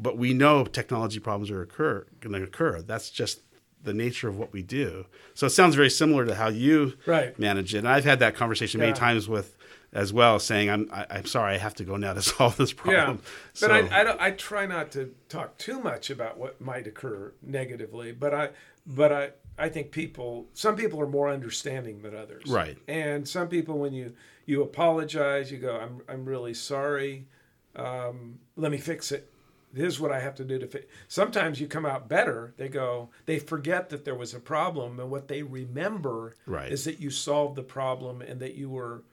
But 0.00 0.16
we 0.16 0.32
know 0.32 0.64
technology 0.64 1.20
problems 1.20 1.50
are 1.50 1.60
occur 1.60 2.06
going 2.20 2.32
to 2.34 2.42
occur. 2.42 2.80
That's 2.80 3.10
just 3.10 3.40
the 3.82 3.92
nature 3.92 4.28
of 4.28 4.38
what 4.38 4.50
we 4.50 4.62
do. 4.62 5.04
So 5.34 5.46
it 5.46 5.50
sounds 5.50 5.74
very 5.74 5.90
similar 5.90 6.24
to 6.24 6.34
how 6.34 6.48
you 6.48 6.94
Right. 7.04 7.38
manage 7.38 7.74
it. 7.74 7.78
And 7.78 7.88
i've 7.88 8.04
had 8.04 8.18
that 8.20 8.34
conversation 8.34 8.80
many 8.80 8.94
times 8.94 9.28
with 9.28 9.56
as 9.94 10.12
well 10.12 10.38
saying 10.38 10.68
i'm 10.68 10.88
I, 10.92 11.06
i'm 11.08 11.24
sorry 11.26 11.54
i 11.54 11.58
have 11.58 11.74
to 11.76 11.84
go 11.84 11.96
now 11.96 12.12
to 12.12 12.22
solve 12.34 12.56
this 12.56 12.72
problem 12.72 13.20
Yeah, 13.22 13.30
so, 13.54 13.68
but 13.68 13.92
I, 13.92 14.00
I, 14.00 14.04
don't, 14.04 14.20
I 14.20 14.30
try 14.32 14.66
not 14.66 14.90
to 14.92 15.14
talk 15.28 15.56
too 15.56 15.80
much 15.80 16.10
about 16.10 16.36
what 16.36 16.60
might 16.60 16.86
occur 16.86 17.32
negatively. 17.40 18.10
But 18.12 18.34
I, 18.34 18.48
but 18.86 19.12
I, 19.12 19.30
I 19.56 19.68
think 19.68 19.92
people, 19.92 20.46
some 20.52 20.74
people 20.74 21.00
are 21.00 21.06
more 21.06 21.28
understanding 21.30 22.02
than 22.02 22.14
others. 22.16 22.44
Right. 22.48 22.76
And 22.88 23.26
some 23.28 23.48
people, 23.48 23.78
when 23.78 23.92
you 23.92 24.14
you 24.46 24.62
apologize, 24.62 25.52
you 25.52 25.58
go, 25.58 25.76
"I'm 25.76 26.02
I'm 26.08 26.24
really 26.24 26.54
sorry. 26.54 27.28
Um, 27.76 28.40
let 28.56 28.70
me 28.72 28.78
fix 28.78 29.12
it. 29.12 29.30
Here's 29.74 29.98
what 30.00 30.12
I 30.12 30.20
have 30.20 30.34
to 30.36 30.44
do 30.44 30.58
to 30.58 30.66
fix." 30.66 30.86
Sometimes 31.08 31.60
you 31.60 31.66
come 31.68 31.86
out 31.86 32.08
better. 32.08 32.52
They 32.56 32.68
go, 32.68 33.10
they 33.26 33.38
forget 33.38 33.88
that 33.90 34.04
there 34.04 34.14
was 34.14 34.34
a 34.34 34.40
problem, 34.40 34.98
and 35.00 35.10
what 35.10 35.28
they 35.28 35.42
remember 35.42 36.34
Right. 36.46 36.70
is 36.72 36.84
that 36.84 37.00
you 37.00 37.10
solved 37.10 37.56
the 37.56 37.62
problem 37.62 38.20
and 38.20 38.40
that 38.40 38.54
you 38.54 38.68
were 38.68 39.04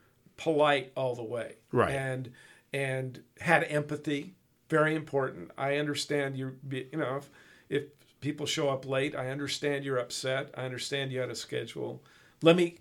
polite 0.42 0.92
all 0.96 1.14
the 1.14 1.22
way. 1.24 1.56
Right. 1.70 1.90
And 1.90 2.30
and 2.72 3.22
had 3.40 3.64
empathy, 3.64 4.34
very 4.68 4.94
important. 4.94 5.50
I 5.58 5.76
understand 5.76 6.36
you. 6.36 6.56
You 6.70 6.86
know, 6.94 7.16
if, 7.16 7.30
if 7.68 7.82
people 8.20 8.46
show 8.46 8.70
up 8.70 8.86
late, 8.86 9.14
I 9.14 9.28
understand 9.30 9.84
you're 9.84 9.98
upset. 9.98 10.50
I 10.56 10.64
understand 10.64 11.12
you 11.12 11.20
had 11.20 11.30
a 11.30 11.34
schedule. 11.34 12.02
Let 12.42 12.56
me 12.56 12.78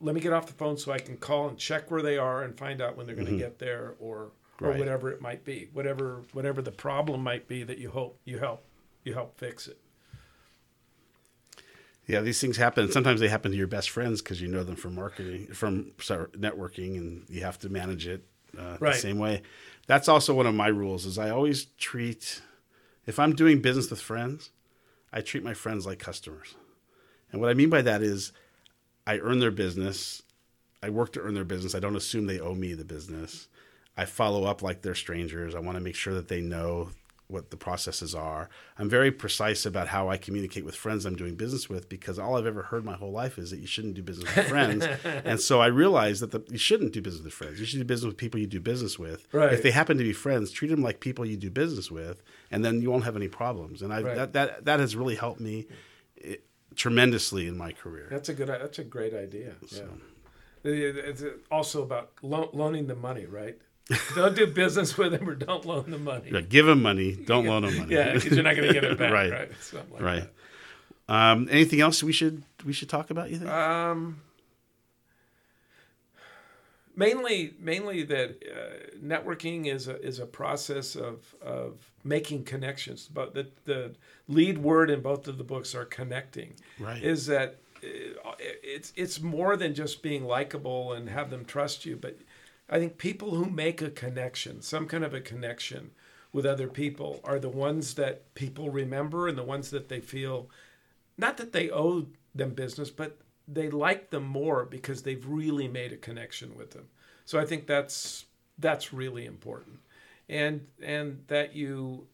let 0.00 0.14
me 0.14 0.20
get 0.20 0.32
off 0.32 0.46
the 0.46 0.52
phone 0.52 0.76
so 0.76 0.92
I 0.92 0.98
can 0.98 1.16
call 1.16 1.48
and 1.48 1.58
check 1.58 1.90
where 1.90 2.02
they 2.02 2.18
are 2.18 2.42
and 2.42 2.56
find 2.56 2.80
out 2.80 2.96
when 2.96 3.06
they're 3.06 3.16
going 3.16 3.28
to 3.28 3.36
get 3.38 3.58
there 3.58 3.94
or 3.98 4.16
or 4.16 4.30
Mm-hmm. 4.54 4.64
Right. 4.66 4.78
whatever 4.78 5.10
it 5.10 5.20
might 5.20 5.44
be, 5.44 5.68
whatever 5.72 6.22
whatever 6.32 6.62
the 6.62 6.70
problem 6.70 7.20
might 7.24 7.48
be 7.48 7.64
that 7.64 7.78
you 7.78 7.90
hope 7.90 8.20
you 8.24 8.38
help 8.38 8.64
you 9.02 9.12
help 9.12 9.36
fix 9.36 9.66
it. 9.66 9.78
Yeah 12.06 12.20
these 12.20 12.40
things 12.40 12.56
happen. 12.56 12.90
Sometimes 12.90 13.20
they 13.20 13.28
happen 13.28 13.50
to 13.50 13.56
your 13.56 13.66
best 13.66 13.90
friends 13.90 14.20
because 14.22 14.40
you 14.40 14.48
know 14.48 14.64
them 14.64 14.76
from 14.76 14.94
marketing 14.94 15.46
from 15.48 15.92
sorry, 16.00 16.26
networking 16.28 16.96
and 16.96 17.24
you 17.28 17.42
have 17.42 17.58
to 17.60 17.68
manage 17.68 18.06
it 18.06 18.24
uh, 18.58 18.76
Right. 18.80 18.94
the 18.94 18.98
same 19.00 19.18
way. 19.18 19.42
That's 19.86 20.08
also 20.08 20.34
one 20.34 20.46
of 20.46 20.54
my 20.54 20.68
rules 20.68 21.04
is 21.06 21.18
i 21.18 21.30
always 21.30 21.66
treat 21.78 22.40
if 23.06 23.18
i'm 23.18 23.34
doing 23.34 23.60
business 23.60 23.90
with 23.90 24.00
friends 24.00 24.50
i 25.12 25.20
treat 25.20 25.44
my 25.44 25.54
friends 25.54 25.84
like 25.86 25.98
customers. 25.98 26.54
And 27.30 27.40
what 27.40 27.50
i 27.50 27.54
mean 27.54 27.68
by 27.70 27.82
that 27.82 28.02
is 28.02 28.32
i 29.06 29.18
earn 29.18 29.40
their 29.40 29.50
business 29.50 30.22
i 30.82 30.88
work 30.90 31.12
to 31.14 31.20
earn 31.20 31.34
their 31.34 31.44
business 31.44 31.74
i 31.74 31.80
don't 31.80 31.96
assume 31.96 32.26
they 32.26 32.40
owe 32.40 32.54
me 32.54 32.74
the 32.74 32.84
business. 32.84 33.48
I 33.96 34.06
follow 34.06 34.44
up 34.44 34.62
like 34.62 34.82
they're 34.82 34.94
strangers 34.94 35.54
i 35.54 35.58
want 35.58 35.76
to 35.76 35.82
make 35.84 35.94
sure 35.96 36.14
that 36.14 36.28
they 36.28 36.40
know 36.40 36.90
what 37.34 37.50
the 37.50 37.56
processes 37.56 38.14
are 38.14 38.48
i'm 38.78 38.88
very 38.88 39.10
precise 39.24 39.66
about 39.66 39.86
how 39.88 40.08
i 40.08 40.16
communicate 40.16 40.64
with 40.64 40.74
friends 40.84 41.04
i'm 41.04 41.16
doing 41.16 41.34
business 41.34 41.68
with 41.68 41.84
because 41.88 42.18
all 42.18 42.36
i've 42.38 42.46
ever 42.46 42.62
heard 42.70 42.84
my 42.84 42.94
whole 42.94 43.12
life 43.22 43.36
is 43.38 43.50
that 43.50 43.58
you 43.58 43.66
shouldn't 43.66 43.94
do 43.94 44.02
business 44.02 44.28
with 44.36 44.48
friends 44.48 44.86
and 45.30 45.38
so 45.40 45.60
i 45.60 45.66
realized 45.66 46.22
that 46.22 46.30
the, 46.30 46.42
you 46.50 46.58
shouldn't 46.68 46.92
do 46.92 47.02
business 47.02 47.24
with 47.24 47.34
friends 47.34 47.60
you 47.60 47.66
should 47.66 47.80
do 47.80 47.84
business 47.84 48.06
with 48.06 48.16
people 48.24 48.40
you 48.40 48.46
do 48.46 48.60
business 48.60 48.98
with 48.98 49.20
Right. 49.32 49.52
if 49.52 49.62
they 49.62 49.72
happen 49.80 49.98
to 49.98 50.04
be 50.04 50.12
friends 50.26 50.50
treat 50.50 50.68
them 50.68 50.82
like 50.88 51.00
people 51.00 51.26
you 51.26 51.36
do 51.36 51.50
business 51.50 51.90
with 51.90 52.22
and 52.50 52.64
then 52.64 52.80
you 52.80 52.90
won't 52.90 53.04
have 53.04 53.16
any 53.16 53.28
problems 53.28 53.82
and 53.82 53.92
I, 53.92 54.00
Right. 54.02 54.16
that, 54.16 54.32
that 54.32 54.64
that 54.64 54.78
has 54.80 54.94
really 54.96 55.16
helped 55.16 55.40
me 55.40 55.66
eh, 56.22 56.36
tremendously 56.76 57.46
in 57.50 57.56
my 57.58 57.72
career 57.72 58.06
That's 58.10 58.28
a 58.28 58.34
good. 58.34 58.48
That's 58.48 58.78
a 58.78 58.84
great 58.96 59.14
idea. 59.26 59.54
Yeah. 59.70 59.82
It's 60.64 61.22
also 61.50 61.82
about 61.82 62.12
lo- 62.22 62.50
loaning 62.52 62.86
the 62.86 62.94
money, 62.96 63.26
right? 63.26 63.58
don't 64.14 64.34
do 64.34 64.46
business 64.46 64.96
with 64.96 65.12
them 65.12 65.28
or 65.28 65.34
don't 65.34 65.64
loan 65.66 65.90
them 65.90 66.04
money. 66.04 66.30
Yeah, 66.32 66.40
give 66.40 66.66
them 66.66 66.82
money 66.82 67.14
don't 67.16 67.46
loan 67.46 67.62
them 67.62 67.76
money 67.78 67.94
Yeah, 67.94 68.14
because 68.14 68.32
you're 68.32 68.42
not 68.42 68.56
going 68.56 68.68
to 68.68 68.74
get 68.74 68.84
it 68.84 68.98
back, 68.98 69.12
Right. 69.12 69.30
right? 69.32 69.50
Like 69.92 70.00
right 70.02 70.30
um, 71.08 71.48
anything 71.50 71.80
else 71.82 72.02
we 72.02 72.12
should 72.12 72.42
we 72.64 72.72
should 72.72 72.88
talk 72.88 73.10
about 73.10 73.30
you 73.30 73.36
think. 73.38 73.50
Um, 73.50 74.20
mainly, 76.96 77.54
mainly 77.58 78.02
that 78.04 78.42
uh, 78.42 78.96
networking 79.04 79.66
is 79.66 79.88
a 79.88 80.00
is 80.00 80.18
a 80.18 80.26
process 80.26 80.96
of 80.96 81.34
of 81.42 81.90
making 82.04 82.44
connections. 82.44 83.08
But 83.12 83.34
the 83.34 83.48
the 83.64 83.94
lead 84.28 84.58
word 84.58 84.90
in 84.90 85.00
both 85.02 85.28
of 85.28 85.38
the 85.38 85.44
books 85.44 85.74
are 85.74 85.84
connecting. 85.84 86.54
Right. 86.78 87.02
Is 87.02 87.26
that 87.26 87.58
uh, 87.82 88.32
it's 88.62 88.92
it's 88.96 89.20
more 89.20 89.56
than 89.56 89.74
just 89.74 90.02
being 90.02 90.24
likable 90.24 90.92
and 90.92 91.08
have 91.08 91.30
them 91.30 91.44
trust 91.44 91.84
you, 91.84 91.96
but 91.96 92.16
I 92.68 92.78
think 92.78 92.98
people 92.98 93.34
who 93.34 93.50
make 93.50 93.82
a 93.82 93.90
connection, 93.90 94.62
some 94.62 94.86
kind 94.86 95.04
of 95.04 95.14
a 95.14 95.20
connection 95.20 95.90
with 96.32 96.46
other 96.46 96.68
people, 96.68 97.20
are 97.24 97.38
the 97.38 97.48
ones 97.48 97.94
that 97.94 98.34
people 98.34 98.70
remember 98.70 99.28
and 99.28 99.36
the 99.36 99.42
ones 99.42 99.70
that 99.70 99.88
they 99.88 100.00
feel 100.00 100.48
not 101.16 101.36
that 101.36 101.52
they 101.52 101.70
owe 101.70 102.06
them 102.34 102.54
business, 102.54 102.90
but 102.90 103.18
they 103.46 103.70
like 103.70 104.10
them 104.10 104.24
more 104.24 104.64
because 104.64 105.02
they've 105.02 105.26
really 105.26 105.68
made 105.68 105.92
a 105.92 105.96
connection 105.96 106.56
with 106.56 106.72
them. 106.72 106.88
So 107.24 107.38
I 107.38 107.44
think 107.44 107.66
that's 107.66 108.26
that's 108.58 108.92
really 108.92 109.26
important, 109.26 109.80
and 110.28 110.66
and 110.82 111.24
that 111.28 111.54
you, 111.54 112.06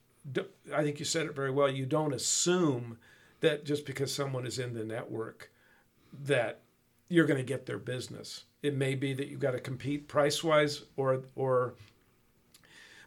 I 0.74 0.82
think 0.82 0.98
you 0.98 1.04
said 1.04 1.26
it 1.26 1.34
very 1.34 1.50
well. 1.50 1.68
You 1.68 1.86
don't 1.86 2.14
assume 2.14 2.98
that 3.40 3.64
just 3.64 3.86
because 3.86 4.14
someone 4.14 4.46
is 4.46 4.58
in 4.58 4.74
the 4.74 4.84
network, 4.84 5.50
that 6.24 6.60
you're 7.08 7.26
going 7.26 7.38
to 7.38 7.44
get 7.44 7.66
their 7.66 7.78
business. 7.78 8.44
It 8.62 8.74
may 8.74 8.94
be 8.94 9.12
that 9.14 9.28
you've 9.28 9.40
got 9.40 9.52
to 9.52 9.60
compete 9.60 10.08
price 10.08 10.44
wise, 10.44 10.82
or 10.96 11.22
or 11.34 11.74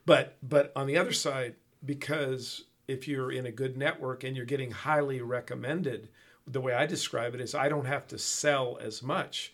but 0.05 0.37
but 0.41 0.71
on 0.75 0.87
the 0.87 0.97
other 0.97 1.13
side, 1.13 1.55
because 1.85 2.63
if 2.87 3.07
you're 3.07 3.31
in 3.31 3.45
a 3.45 3.51
good 3.51 3.77
network 3.77 4.23
and 4.23 4.35
you're 4.35 4.45
getting 4.45 4.71
highly 4.71 5.21
recommended, 5.21 6.09
the 6.45 6.61
way 6.61 6.73
I 6.73 6.85
describe 6.85 7.33
it 7.35 7.41
is 7.41 7.55
I 7.55 7.69
don't 7.69 7.85
have 7.85 8.07
to 8.07 8.17
sell 8.17 8.77
as 8.81 9.01
much 9.01 9.53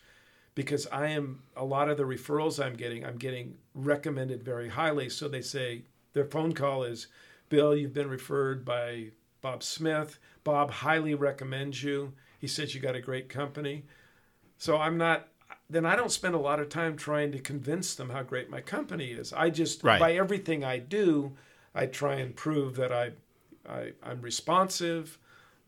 because 0.56 0.88
I 0.88 1.08
am 1.08 1.44
a 1.56 1.64
lot 1.64 1.90
of 1.90 1.98
the 1.98 2.04
referrals 2.04 2.64
I'm 2.64 2.76
getting, 2.76 3.06
I'm 3.06 3.18
getting 3.18 3.56
recommended 3.74 4.44
very 4.44 4.70
highly. 4.70 5.10
So 5.10 5.28
they 5.28 5.42
say 5.42 5.84
their 6.14 6.26
phone 6.26 6.54
call 6.54 6.84
is, 6.84 7.08
Bill, 7.50 7.76
you've 7.76 7.94
been 7.94 8.10
referred 8.10 8.66
by 8.66 9.12
Bob 9.42 9.64
Smith. 9.64 10.20
Bob 10.44 10.72
highly 10.72 11.14
recommends 11.14 11.84
you. 11.84 12.14
He 12.40 12.48
says 12.48 12.74
you 12.74 12.82
got 12.82 12.96
a 12.96 13.02
great 13.02 13.30
company. 13.30 13.86
So 14.58 14.78
I'm 14.78 14.98
not 14.98 15.30
then 15.70 15.86
I 15.86 15.96
don't 15.96 16.12
spend 16.12 16.34
a 16.36 16.40
lot 16.40 16.60
of 16.60 16.70
time 16.70 16.98
trying 16.98 17.32
to 17.32 17.40
convince 17.40 17.94
them 17.96 18.10
how 18.10 18.24
great 18.24 18.50
my 18.50 18.62
company 18.62 19.12
is. 19.12 19.32
I 19.34 19.50
just 19.50 19.84
Right. 19.84 20.00
by 20.00 20.14
everything 20.14 20.64
I 20.64 20.80
do, 20.80 21.34
I 21.76 21.86
try 21.86 22.16
and 22.16 22.36
prove 22.36 22.76
that 22.78 22.92
I, 22.92 23.12
I 23.68 23.94
I'm 24.02 24.22
responsive, 24.22 25.18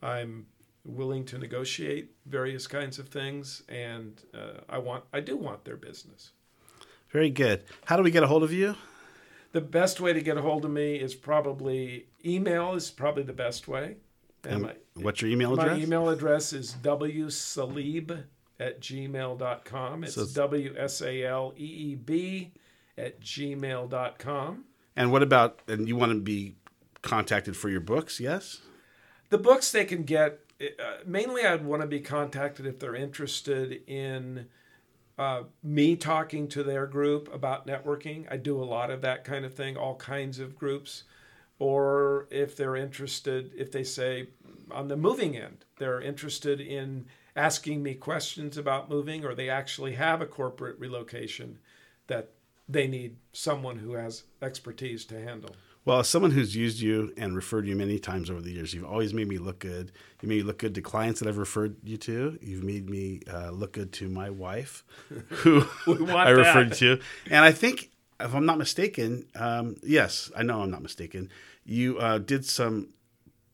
I'm 0.02 0.48
willing 0.84 1.26
to 1.26 1.38
negotiate 1.38 2.12
various 2.26 2.66
kinds 2.66 2.98
of 2.98 3.10
things, 3.10 3.62
and 3.70 4.20
uh, 4.34 4.62
I 4.68 4.80
want 4.80 5.04
I 5.14 5.20
do 5.20 5.38
want 5.38 5.64
their 5.66 5.78
business. 5.78 6.32
Very 7.10 7.30
good. 7.30 7.64
How 7.86 7.98
do 7.98 8.04
we 8.04 8.10
get 8.12 8.24
a 8.24 8.28
hold 8.28 8.42
of 8.44 8.52
you? 8.52 8.76
The 9.52 9.62
best 9.62 10.00
way 10.00 10.14
to 10.14 10.22
get 10.22 10.38
a 10.38 10.42
hold 10.42 10.64
of 10.66 10.72
me 10.72 10.96
is 10.96 11.14
probably 11.14 12.08
email 12.26 12.74
is 12.74 12.90
probably 12.90 13.24
the 13.24 13.34
best 13.34 13.68
way. 13.68 13.98
And 14.44 14.54
And 14.54 14.62
my, 14.64 14.74
what's 14.96 15.22
your 15.22 15.30
email 15.30 15.54
address? 15.54 15.78
my 15.78 15.84
email 15.84 16.10
address 16.10 16.54
is 16.54 16.74
wsaleeb 16.82 18.24
at 18.62 18.80
gmail.com. 18.80 20.04
It's 20.04 20.14
So- 20.14 20.26
W 20.34 20.76
S 20.78 21.02
A 21.02 21.24
L 21.24 21.54
E 21.58 21.66
E 21.66 21.96
B 21.96 22.52
at 22.98 23.20
gmail.com. 23.20 24.66
And 24.96 25.12
what 25.12 25.24
about? 25.24 25.62
And 25.68 25.88
you 25.88 25.96
want 25.96 26.12
to 26.12 26.20
be 26.20 26.56
contacted 27.02 27.58
for 27.58 27.70
your 27.70 27.80
books? 27.80 28.20
Yes. 28.20 28.62
The 29.30 29.38
books 29.38 29.72
they 29.72 29.86
can 29.86 30.04
get, 30.04 30.40
uh, 30.62 30.98
mainly 31.06 31.46
I'd 31.46 31.66
want 31.66 31.82
to 31.82 31.88
be 31.88 32.02
contacted 32.02 32.66
if 32.66 32.80
they're 32.80 32.96
interested 32.96 33.82
in 33.88 34.48
uh, 35.18 35.44
me 35.64 35.96
talking 35.96 36.48
to 36.50 36.64
their 36.64 36.86
group 36.86 37.34
about 37.34 37.66
networking. 37.66 38.26
I 38.30 38.38
do 38.38 38.62
a 38.62 38.66
lot 38.66 38.92
of 38.92 39.02
that 39.02 39.24
kind 39.24 39.46
of 39.46 39.54
thing, 39.54 39.78
all 39.78 39.96
kinds 39.96 40.40
of 40.40 40.56
groups. 40.56 41.04
Or 41.60 42.28
if 42.32 42.56
they're 42.56 42.76
interested, 42.76 43.52
if 43.56 43.72
they 43.72 43.84
say 43.84 44.30
on 44.72 44.88
the 44.88 44.98
moving 44.98 45.38
end, 45.38 45.64
they're 45.78 46.02
interested 46.02 46.60
in 46.60 47.06
asking 47.36 47.84
me 47.84 47.94
questions 47.96 48.58
about 48.58 48.90
moving, 48.90 49.26
or 49.26 49.34
they 49.34 49.50
actually 49.50 49.94
have 49.94 50.22
a 50.22 50.26
corporate 50.26 50.80
relocation 50.80 51.60
that 52.08 52.32
they 52.68 52.88
need 52.88 53.18
someone 53.34 53.78
who 53.78 53.94
has 53.94 54.24
expertise 54.42 55.06
to 55.06 55.22
handle. 55.22 55.56
Well, 55.84 56.00
as 56.00 56.08
someone 56.08 56.32
who's 56.32 56.56
used 56.56 56.80
you 56.80 57.12
and 57.18 57.36
referred 57.36 57.66
you 57.66 57.76
many 57.76 57.98
times 57.98 58.30
over 58.30 58.40
the 58.40 58.52
years, 58.52 58.72
you've 58.74 58.86
always 58.86 59.16
made 59.16 59.28
me 59.28 59.40
look 59.40 59.60
good. 59.60 59.92
You 60.22 60.30
made 60.30 60.38
me 60.38 60.44
look 60.44 60.60
good 60.60 60.76
to 60.76 60.82
clients 60.82 61.20
that 61.20 61.28
I've 61.28 61.40
referred 61.40 61.78
you 61.84 61.98
to. 61.98 62.38
You've 62.40 62.64
made 62.64 62.88
me 62.88 63.22
uh, 63.32 63.50
look 63.50 63.74
good 63.74 63.92
to 63.94 64.08
my 64.08 64.30
wife, 64.30 64.84
who 65.30 65.66
I 65.88 66.30
referred 66.30 66.74
to. 66.74 67.00
And 67.32 67.44
I 67.44 67.52
think, 67.52 67.90
if 68.20 68.36
I'm 68.36 68.46
not 68.46 68.60
mistaken, 68.60 69.26
um, 69.34 69.76
yes, 69.82 70.32
I 70.38 70.44
know 70.44 70.62
I'm 70.62 70.70
not 70.70 70.84
mistaken. 70.84 71.30
You 71.66 71.98
uh, 71.98 72.20
did 72.20 72.46
some 72.46 72.90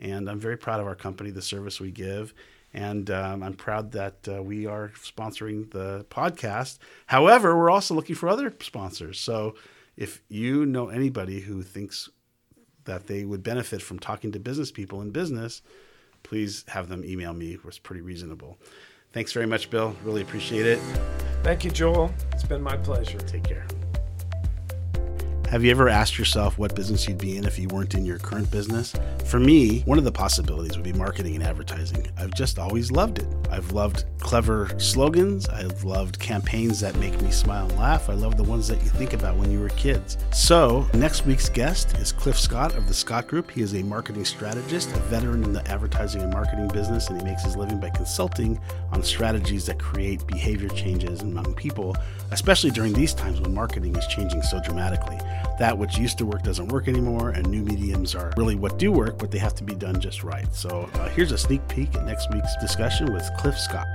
And 0.00 0.30
I'm 0.30 0.40
very 0.40 0.56
proud 0.56 0.80
of 0.80 0.86
our 0.86 0.94
company, 0.94 1.30
the 1.30 1.42
service 1.42 1.80
we 1.80 1.90
give. 1.90 2.32
And 2.72 3.10
um, 3.10 3.42
I'm 3.42 3.54
proud 3.54 3.92
that 3.92 4.28
uh, 4.28 4.42
we 4.42 4.66
are 4.66 4.92
sponsoring 4.96 5.70
the 5.72 6.06
podcast. 6.10 6.78
However, 7.06 7.56
we're 7.56 7.70
also 7.70 7.94
looking 7.94 8.14
for 8.14 8.28
other 8.28 8.54
sponsors. 8.60 9.18
So 9.18 9.56
if 9.96 10.22
you 10.28 10.64
know 10.64 10.88
anybody 10.88 11.40
who 11.40 11.62
thinks 11.62 12.08
that 12.84 13.06
they 13.06 13.24
would 13.24 13.42
benefit 13.42 13.82
from 13.82 13.98
talking 13.98 14.32
to 14.32 14.38
business 14.38 14.70
people 14.70 15.02
in 15.02 15.10
business, 15.10 15.60
please 16.22 16.64
have 16.68 16.88
them 16.88 17.04
email 17.04 17.32
me. 17.32 17.58
It's 17.66 17.78
pretty 17.78 18.00
reasonable. 18.00 18.58
Thanks 19.12 19.32
very 19.32 19.46
much, 19.46 19.70
Bill. 19.70 19.96
Really 20.04 20.22
appreciate 20.22 20.66
it. 20.66 20.78
Thank 21.42 21.64
you, 21.64 21.70
Joel. 21.70 22.12
It's 22.32 22.44
been 22.44 22.62
my 22.62 22.76
pleasure. 22.76 23.18
Take 23.18 23.44
care. 23.44 23.66
Have 25.48 25.64
you 25.64 25.70
ever 25.70 25.88
asked 25.88 26.18
yourself 26.18 26.58
what 26.58 26.74
business 26.74 27.08
you'd 27.08 27.16
be 27.16 27.38
in 27.38 27.46
if 27.46 27.58
you 27.58 27.68
weren't 27.68 27.94
in 27.94 28.04
your 28.04 28.18
current 28.18 28.50
business? 28.50 28.94
For 29.24 29.40
me, 29.40 29.80
one 29.86 29.96
of 29.96 30.04
the 30.04 30.12
possibilities 30.12 30.76
would 30.76 30.84
be 30.84 30.92
marketing 30.92 31.36
and 31.36 31.42
advertising. 31.42 32.06
I've 32.18 32.34
just 32.34 32.58
always 32.58 32.92
loved 32.92 33.18
it. 33.18 33.26
I've 33.50 33.72
loved 33.72 34.04
clever 34.18 34.68
slogans. 34.78 35.48
I've 35.48 35.84
loved 35.84 36.18
campaigns 36.18 36.80
that 36.80 36.96
make 36.96 37.18
me 37.22 37.30
smile 37.30 37.66
and 37.66 37.78
laugh. 37.78 38.10
I 38.10 38.12
love 38.12 38.36
the 38.36 38.44
ones 38.44 38.68
that 38.68 38.82
you 38.82 38.90
think 38.90 39.14
about 39.14 39.38
when 39.38 39.50
you 39.50 39.58
were 39.58 39.70
kids. 39.70 40.18
So, 40.34 40.86
next 40.92 41.24
week's 41.24 41.48
guest 41.48 41.96
is 41.96 42.12
Cliff 42.12 42.38
Scott 42.38 42.74
of 42.74 42.86
the 42.86 42.92
Scott 42.92 43.26
Group. 43.26 43.50
He 43.50 43.62
is 43.62 43.74
a 43.74 43.82
marketing 43.82 44.26
strategist, 44.26 44.94
a 44.94 44.98
veteran 45.00 45.44
in 45.44 45.54
the 45.54 45.66
advertising 45.66 46.20
and 46.20 46.30
marketing 46.30 46.68
business, 46.68 47.08
and 47.08 47.18
he 47.18 47.24
makes 47.24 47.44
his 47.44 47.56
living 47.56 47.80
by 47.80 47.88
consulting 47.88 48.60
on 48.92 49.02
strategies 49.02 49.64
that 49.64 49.78
create 49.78 50.26
behavior 50.26 50.68
changes 50.68 51.22
among 51.22 51.54
people, 51.54 51.96
especially 52.32 52.70
during 52.70 52.92
these 52.92 53.14
times 53.14 53.40
when 53.40 53.54
marketing 53.54 53.96
is 53.96 54.06
changing 54.08 54.42
so 54.42 54.60
dramatically. 54.60 55.18
That 55.58 55.76
which 55.76 55.98
used 55.98 56.18
to 56.18 56.26
work 56.26 56.42
doesn't 56.42 56.68
work 56.68 56.86
anymore, 56.86 57.30
and 57.30 57.48
new 57.48 57.62
mediums 57.62 58.14
are 58.14 58.32
really 58.36 58.54
what 58.54 58.78
do 58.78 58.92
work, 58.92 59.18
but 59.18 59.30
they 59.30 59.38
have 59.38 59.54
to 59.56 59.64
be 59.64 59.74
done 59.74 60.00
just 60.00 60.22
right. 60.22 60.52
So, 60.54 60.88
uh, 60.94 61.08
here's 61.08 61.32
a 61.32 61.38
sneak 61.38 61.66
peek 61.68 61.94
at 61.96 62.04
next 62.04 62.32
week's 62.32 62.56
discussion 62.60 63.12
with 63.12 63.28
Cliff 63.38 63.58
Scott. 63.58 63.86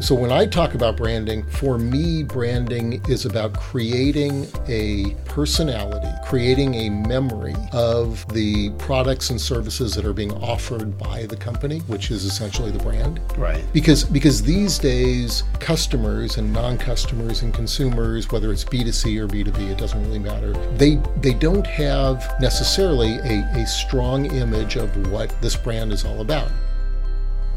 So 0.00 0.14
when 0.14 0.30
I 0.30 0.46
talk 0.46 0.74
about 0.74 0.96
branding, 0.96 1.44
for 1.44 1.76
me, 1.76 2.22
branding 2.22 3.02
is 3.08 3.24
about 3.24 3.54
creating 3.54 4.46
a 4.68 5.16
personality, 5.24 6.08
creating 6.24 6.74
a 6.76 6.88
memory 6.88 7.56
of 7.72 8.24
the 8.32 8.70
products 8.78 9.30
and 9.30 9.40
services 9.40 9.94
that 9.94 10.04
are 10.04 10.12
being 10.12 10.32
offered 10.34 10.96
by 10.96 11.26
the 11.26 11.36
company, 11.36 11.80
which 11.88 12.12
is 12.12 12.24
essentially 12.24 12.70
the 12.70 12.78
brand. 12.78 13.20
Right. 13.36 13.64
Because 13.72 14.04
because 14.04 14.40
these 14.40 14.78
days 14.78 15.42
customers 15.58 16.38
and 16.38 16.52
non-customers 16.52 17.42
and 17.42 17.52
consumers, 17.52 18.30
whether 18.30 18.52
it's 18.52 18.64
B2C 18.64 19.18
or 19.18 19.26
B2B, 19.26 19.72
it 19.72 19.78
doesn't 19.78 20.00
really 20.04 20.20
matter. 20.20 20.52
They 20.76 21.00
they 21.16 21.34
don't 21.34 21.66
have 21.66 22.36
necessarily 22.40 23.14
a, 23.24 23.42
a 23.56 23.66
strong 23.66 24.26
image 24.26 24.76
of 24.76 25.10
what 25.10 25.34
this 25.42 25.56
brand 25.56 25.92
is 25.92 26.04
all 26.04 26.20
about. 26.20 26.50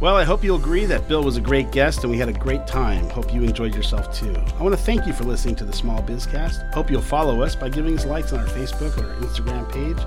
Well, 0.02 0.16
I 0.16 0.24
hope 0.24 0.44
you'll 0.44 0.58
agree 0.58 0.86
that 0.86 1.08
Bill 1.08 1.24
was 1.24 1.38
a 1.38 1.42
great 1.42 1.72
guest 1.72 2.04
and 2.04 2.10
we 2.10 2.18
had 2.18 2.28
a 2.28 2.34
great 2.34 2.66
time. 2.66 3.08
Hope 3.12 3.32
you 3.32 3.44
enjoyed 3.44 3.76
yourself 3.76 4.12
too. 4.12 4.34
I 4.58 4.64
want 4.64 4.76
to 4.76 4.82
thank 4.84 5.06
you 5.06 5.14
for 5.14 5.26
listening 5.26 5.56
to 5.58 5.64
the 5.64 5.72
Small 5.72 6.02
Bizcast. 6.02 6.74
Hope 6.74 6.90
you'll 6.90 7.04
follow 7.04 7.44
us 7.44 7.56
by 7.56 7.70
giving 7.70 7.96
us 7.96 8.08
likes 8.08 8.34
on 8.34 8.40
our 8.40 8.48
Facebook 8.48 8.98
or 8.98 9.14
Instagram 9.24 9.72
page. 9.72 10.04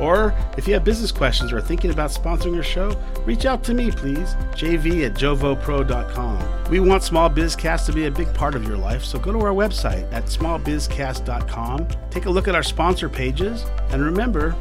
Or 0.00 0.34
if 0.56 0.66
you 0.66 0.72
have 0.72 0.82
business 0.82 1.12
questions 1.12 1.52
or 1.52 1.58
are 1.58 1.60
thinking 1.60 1.90
about 1.90 2.08
sponsoring 2.08 2.54
your 2.54 2.62
show, 2.62 2.96
reach 3.26 3.44
out 3.44 3.62
to 3.64 3.74
me, 3.74 3.90
please. 3.90 4.34
JV 4.54 5.04
at 5.04 5.12
jovopro.com. 5.12 6.70
We 6.70 6.80
want 6.80 7.02
Small 7.02 7.28
Bizcast 7.28 7.84
to 7.84 7.92
be 7.92 8.06
a 8.06 8.10
big 8.10 8.32
part 8.32 8.54
of 8.54 8.66
your 8.66 8.78
life, 8.78 9.04
so 9.04 9.18
go 9.18 9.30
to 9.30 9.40
our 9.40 9.52
website 9.52 10.10
at 10.10 10.24
smallbizcast.com. 10.24 11.88
Take 12.08 12.24
a 12.24 12.30
look 12.30 12.48
at 12.48 12.54
our 12.54 12.62
sponsor 12.62 13.10
pages, 13.10 13.66
and 13.90 14.02
remember, 14.02 14.56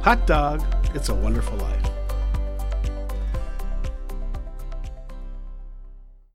hot 0.00 0.28
dog, 0.28 0.64
it's 0.94 1.08
a 1.08 1.14
wonderful 1.14 1.58
life. 1.58 1.87